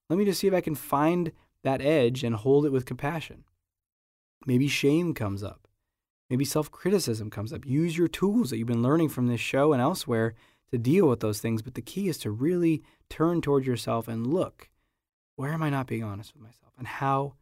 Let 0.10 0.18
me 0.20 0.26
just 0.26 0.42
see 0.42 0.48
if 0.48 0.54
I 0.54 0.60
can 0.62 0.76
find 0.76 1.32
that 1.64 1.82
edge 1.82 2.24
and 2.24 2.36
hold 2.36 2.66
it 2.66 2.72
with 2.72 2.86
compassion. 2.86 3.44
Maybe 4.46 4.68
shame 4.68 5.14
comes 5.14 5.44
up. 5.44 5.68
Maybe 6.30 6.46
self 6.46 6.72
criticism 6.72 7.30
comes 7.30 7.52
up. 7.52 7.66
Use 7.66 7.98
your 7.98 8.08
tools 8.08 8.50
that 8.50 8.58
you've 8.58 8.68
been 8.68 8.82
learning 8.82 9.10
from 9.10 9.28
this 9.28 9.42
show 9.42 9.74
and 9.74 9.82
elsewhere 9.82 10.34
to 10.72 10.78
deal 10.78 11.08
with 11.08 11.20
those 11.20 11.40
things. 11.40 11.62
But 11.62 11.76
the 11.76 11.82
key 11.82 12.08
is 12.08 12.18
to 12.20 12.32
really 12.32 12.84
turn 13.10 13.42
towards 13.42 13.68
yourself 13.68 14.08
and 14.08 14.26
look 14.26 14.70
where 15.36 15.54
am 15.54 15.64
I 15.64 15.70
not 15.70 15.88
being 15.88 16.04
honest 16.04 16.34
with 16.34 16.44
myself? 16.44 16.72
And 16.78 16.88
how 16.88 17.34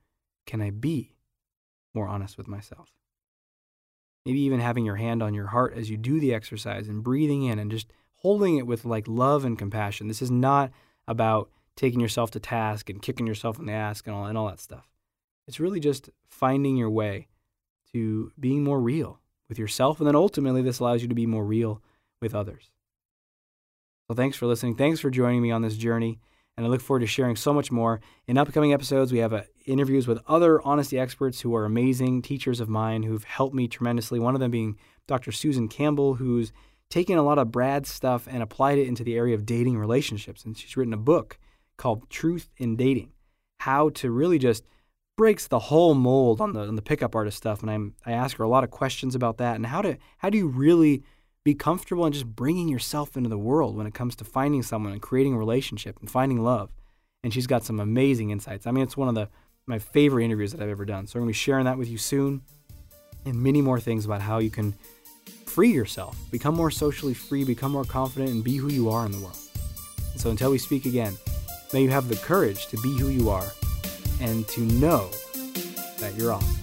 can 0.45 0.61
I 0.61 0.69
be 0.69 1.15
more 1.93 2.07
honest 2.07 2.37
with 2.37 2.47
myself? 2.47 2.93
Maybe 4.25 4.39
even 4.41 4.59
having 4.59 4.85
your 4.85 4.95
hand 4.95 5.21
on 5.21 5.33
your 5.33 5.47
heart 5.47 5.73
as 5.75 5.89
you 5.89 5.97
do 5.97 6.19
the 6.19 6.33
exercise 6.33 6.87
and 6.87 7.03
breathing 7.03 7.43
in 7.43 7.59
and 7.59 7.69
just 7.69 7.91
holding 8.15 8.57
it 8.57 8.67
with 8.67 8.85
like 8.85 9.07
love 9.07 9.43
and 9.43 9.57
compassion. 9.57 10.07
This 10.07 10.21
is 10.21 10.31
not 10.31 10.71
about 11.07 11.49
taking 11.79 12.01
yourself 12.01 12.29
to 12.31 12.41
task 12.41 12.89
and 12.89 13.01
kicking 13.01 13.25
yourself 13.25 13.57
in 13.57 13.65
the 13.65 13.71
ass 13.71 14.03
and 14.05 14.13
all, 14.13 14.25
and 14.25 14.37
all 14.37 14.47
that 14.47 14.59
stuff. 14.59 14.89
It's 15.47 15.61
really 15.61 15.79
just 15.79 16.09
finding 16.27 16.75
your 16.75 16.89
way 16.89 17.29
to 17.93 18.33
being 18.37 18.65
more 18.65 18.81
real 18.81 19.21
with 19.47 19.57
yourself. 19.57 19.99
And 19.99 20.05
then 20.05 20.15
ultimately, 20.15 20.61
this 20.61 20.79
allows 20.79 21.01
you 21.01 21.07
to 21.07 21.15
be 21.15 21.25
more 21.25 21.45
real 21.45 21.81
with 22.21 22.35
others. 22.35 22.69
So 24.09 24.13
thanks 24.13 24.35
for 24.35 24.45
listening. 24.45 24.75
Thanks 24.75 24.99
for 24.99 25.09
joining 25.09 25.41
me 25.41 25.51
on 25.51 25.61
this 25.61 25.77
journey. 25.77 26.19
And 26.57 26.65
I 26.65 26.69
look 26.69 26.81
forward 26.81 26.99
to 26.99 27.07
sharing 27.07 27.37
so 27.37 27.53
much 27.53 27.71
more. 27.71 28.01
In 28.27 28.37
upcoming 28.37 28.73
episodes, 28.73 29.13
we 29.13 29.19
have 29.19 29.31
uh, 29.31 29.43
interviews 29.65 30.05
with 30.05 30.19
other 30.27 30.61
honesty 30.67 30.99
experts 30.99 31.39
who 31.39 31.55
are 31.55 31.63
amazing 31.63 32.21
teachers 32.21 32.59
of 32.59 32.67
mine 32.67 33.03
who've 33.03 33.23
helped 33.23 33.55
me 33.55 33.69
tremendously. 33.69 34.19
One 34.19 34.33
of 34.33 34.41
them 34.41 34.51
being 34.51 34.77
Dr. 35.07 35.31
Susan 35.31 35.69
Campbell, 35.69 36.15
who's 36.15 36.51
taken 36.89 37.17
a 37.17 37.23
lot 37.23 37.37
of 37.37 37.53
Brad's 37.53 37.87
stuff 37.87 38.27
and 38.29 38.43
applied 38.43 38.79
it 38.79 38.87
into 38.87 39.05
the 39.05 39.15
area 39.15 39.33
of 39.33 39.45
dating 39.45 39.77
relationships. 39.77 40.43
And 40.43 40.57
she's 40.57 40.75
written 40.75 40.93
a 40.93 40.97
book 40.97 41.39
called 41.79 42.07
Truth 42.09 42.49
in 42.57 42.75
Dating 42.75 43.11
How 43.61 43.89
to 43.89 44.11
Really 44.11 44.37
Just 44.37 44.63
breaks 45.17 45.47
the 45.47 45.59
whole 45.59 45.95
mold 45.95 46.39
on 46.39 46.53
the 46.53 46.61
on 46.61 46.75
the 46.75 46.81
pickup 46.81 47.15
artist 47.15 47.37
stuff 47.37 47.61
and 47.61 47.71
I'm 47.71 47.95
I 48.05 48.11
ask 48.11 48.37
her 48.37 48.43
a 48.43 48.47
lot 48.47 48.63
of 48.63 48.69
questions 48.69 49.15
about 49.15 49.37
that 49.37 49.55
and 49.55 49.65
how 49.65 49.81
to 49.81 49.97
how 50.19 50.29
do 50.29 50.37
you 50.37 50.47
really 50.47 51.03
be 51.43 51.55
comfortable 51.55 52.05
in 52.05 52.13
just 52.13 52.27
bringing 52.27 52.67
yourself 52.67 53.17
into 53.17 53.29
the 53.29 53.37
world 53.37 53.75
when 53.75 53.87
it 53.87 53.93
comes 53.93 54.15
to 54.17 54.23
finding 54.23 54.61
someone 54.61 54.91
and 54.91 55.01
creating 55.01 55.33
a 55.33 55.37
relationship 55.37 55.97
and 55.99 56.11
finding 56.11 56.43
love. 56.43 56.69
And 57.23 57.33
she's 57.33 57.47
got 57.47 57.63
some 57.63 57.79
amazing 57.79 58.29
insights. 58.29 58.67
I 58.67 58.71
mean, 58.71 58.83
it's 58.83 58.97
one 58.97 59.09
of 59.09 59.15
the 59.15 59.29
my 59.65 59.79
favorite 59.79 60.25
interviews 60.25 60.51
that 60.51 60.61
I've 60.61 60.69
ever 60.69 60.85
done. 60.85 61.07
So 61.07 61.19
I'm 61.19 61.25
to 61.25 61.27
be 61.27 61.33
sharing 61.33 61.65
that 61.65 61.77
with 61.77 61.89
you 61.89 61.97
soon 61.97 62.41
and 63.25 63.35
many 63.35 63.61
more 63.61 63.79
things 63.79 64.05
about 64.05 64.21
how 64.21 64.39
you 64.39 64.49
can 64.49 64.73
free 65.45 65.71
yourself, 65.71 66.17
become 66.31 66.55
more 66.55 66.71
socially 66.71 67.13
free, 67.13 67.43
become 67.43 67.71
more 67.71 67.83
confident 67.83 68.31
and 68.31 68.43
be 68.43 68.55
who 68.55 68.69
you 68.69 68.89
are 68.89 69.05
in 69.05 69.11
the 69.11 69.19
world. 69.19 69.37
And 70.11 70.21
so 70.21 70.29
until 70.29 70.51
we 70.51 70.57
speak 70.57 70.85
again, 70.85 71.17
may 71.73 71.83
you 71.83 71.89
have 71.89 72.07
the 72.09 72.15
courage 72.17 72.67
to 72.67 72.77
be 72.77 72.97
who 72.97 73.09
you 73.09 73.29
are 73.29 73.47
and 74.21 74.47
to 74.49 74.61
know 74.61 75.09
that 75.99 76.13
you're 76.15 76.33
awesome. 76.33 76.55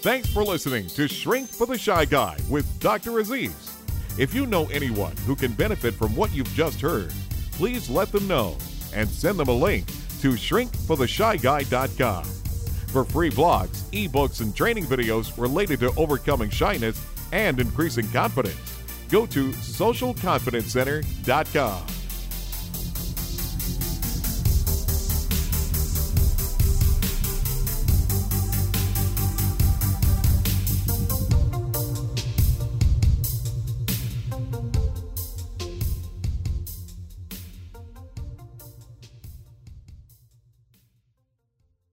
Thanks 0.00 0.28
for 0.32 0.44
listening 0.44 0.86
to 0.88 1.08
Shrink 1.08 1.48
for 1.48 1.66
the 1.66 1.76
Shy 1.76 2.04
Guy 2.04 2.38
with 2.48 2.66
Dr. 2.80 3.18
Aziz. 3.18 3.74
If 4.16 4.32
you 4.32 4.46
know 4.46 4.66
anyone 4.66 5.16
who 5.26 5.36
can 5.36 5.52
benefit 5.52 5.94
from 5.94 6.14
what 6.14 6.32
you've 6.32 6.52
just 6.54 6.80
heard, 6.80 7.12
please 7.52 7.90
let 7.90 8.10
them 8.12 8.26
know 8.26 8.56
and 8.94 9.08
send 9.08 9.38
them 9.38 9.48
a 9.48 9.52
link 9.52 9.86
to 10.20 10.32
shrinkfortheshyguy.com. 10.32 12.24
For 12.24 13.04
free 13.04 13.30
blogs, 13.30 13.82
ebooks, 13.90 14.40
and 14.40 14.54
training 14.56 14.86
videos 14.86 15.36
related 15.36 15.80
to 15.80 15.92
overcoming 15.96 16.48
shyness 16.48 17.04
and 17.32 17.60
increasing 17.60 18.08
confidence, 18.08 18.77
go 19.08 19.26
to 19.26 19.50
socialconfidencecenter.com. 19.50 21.97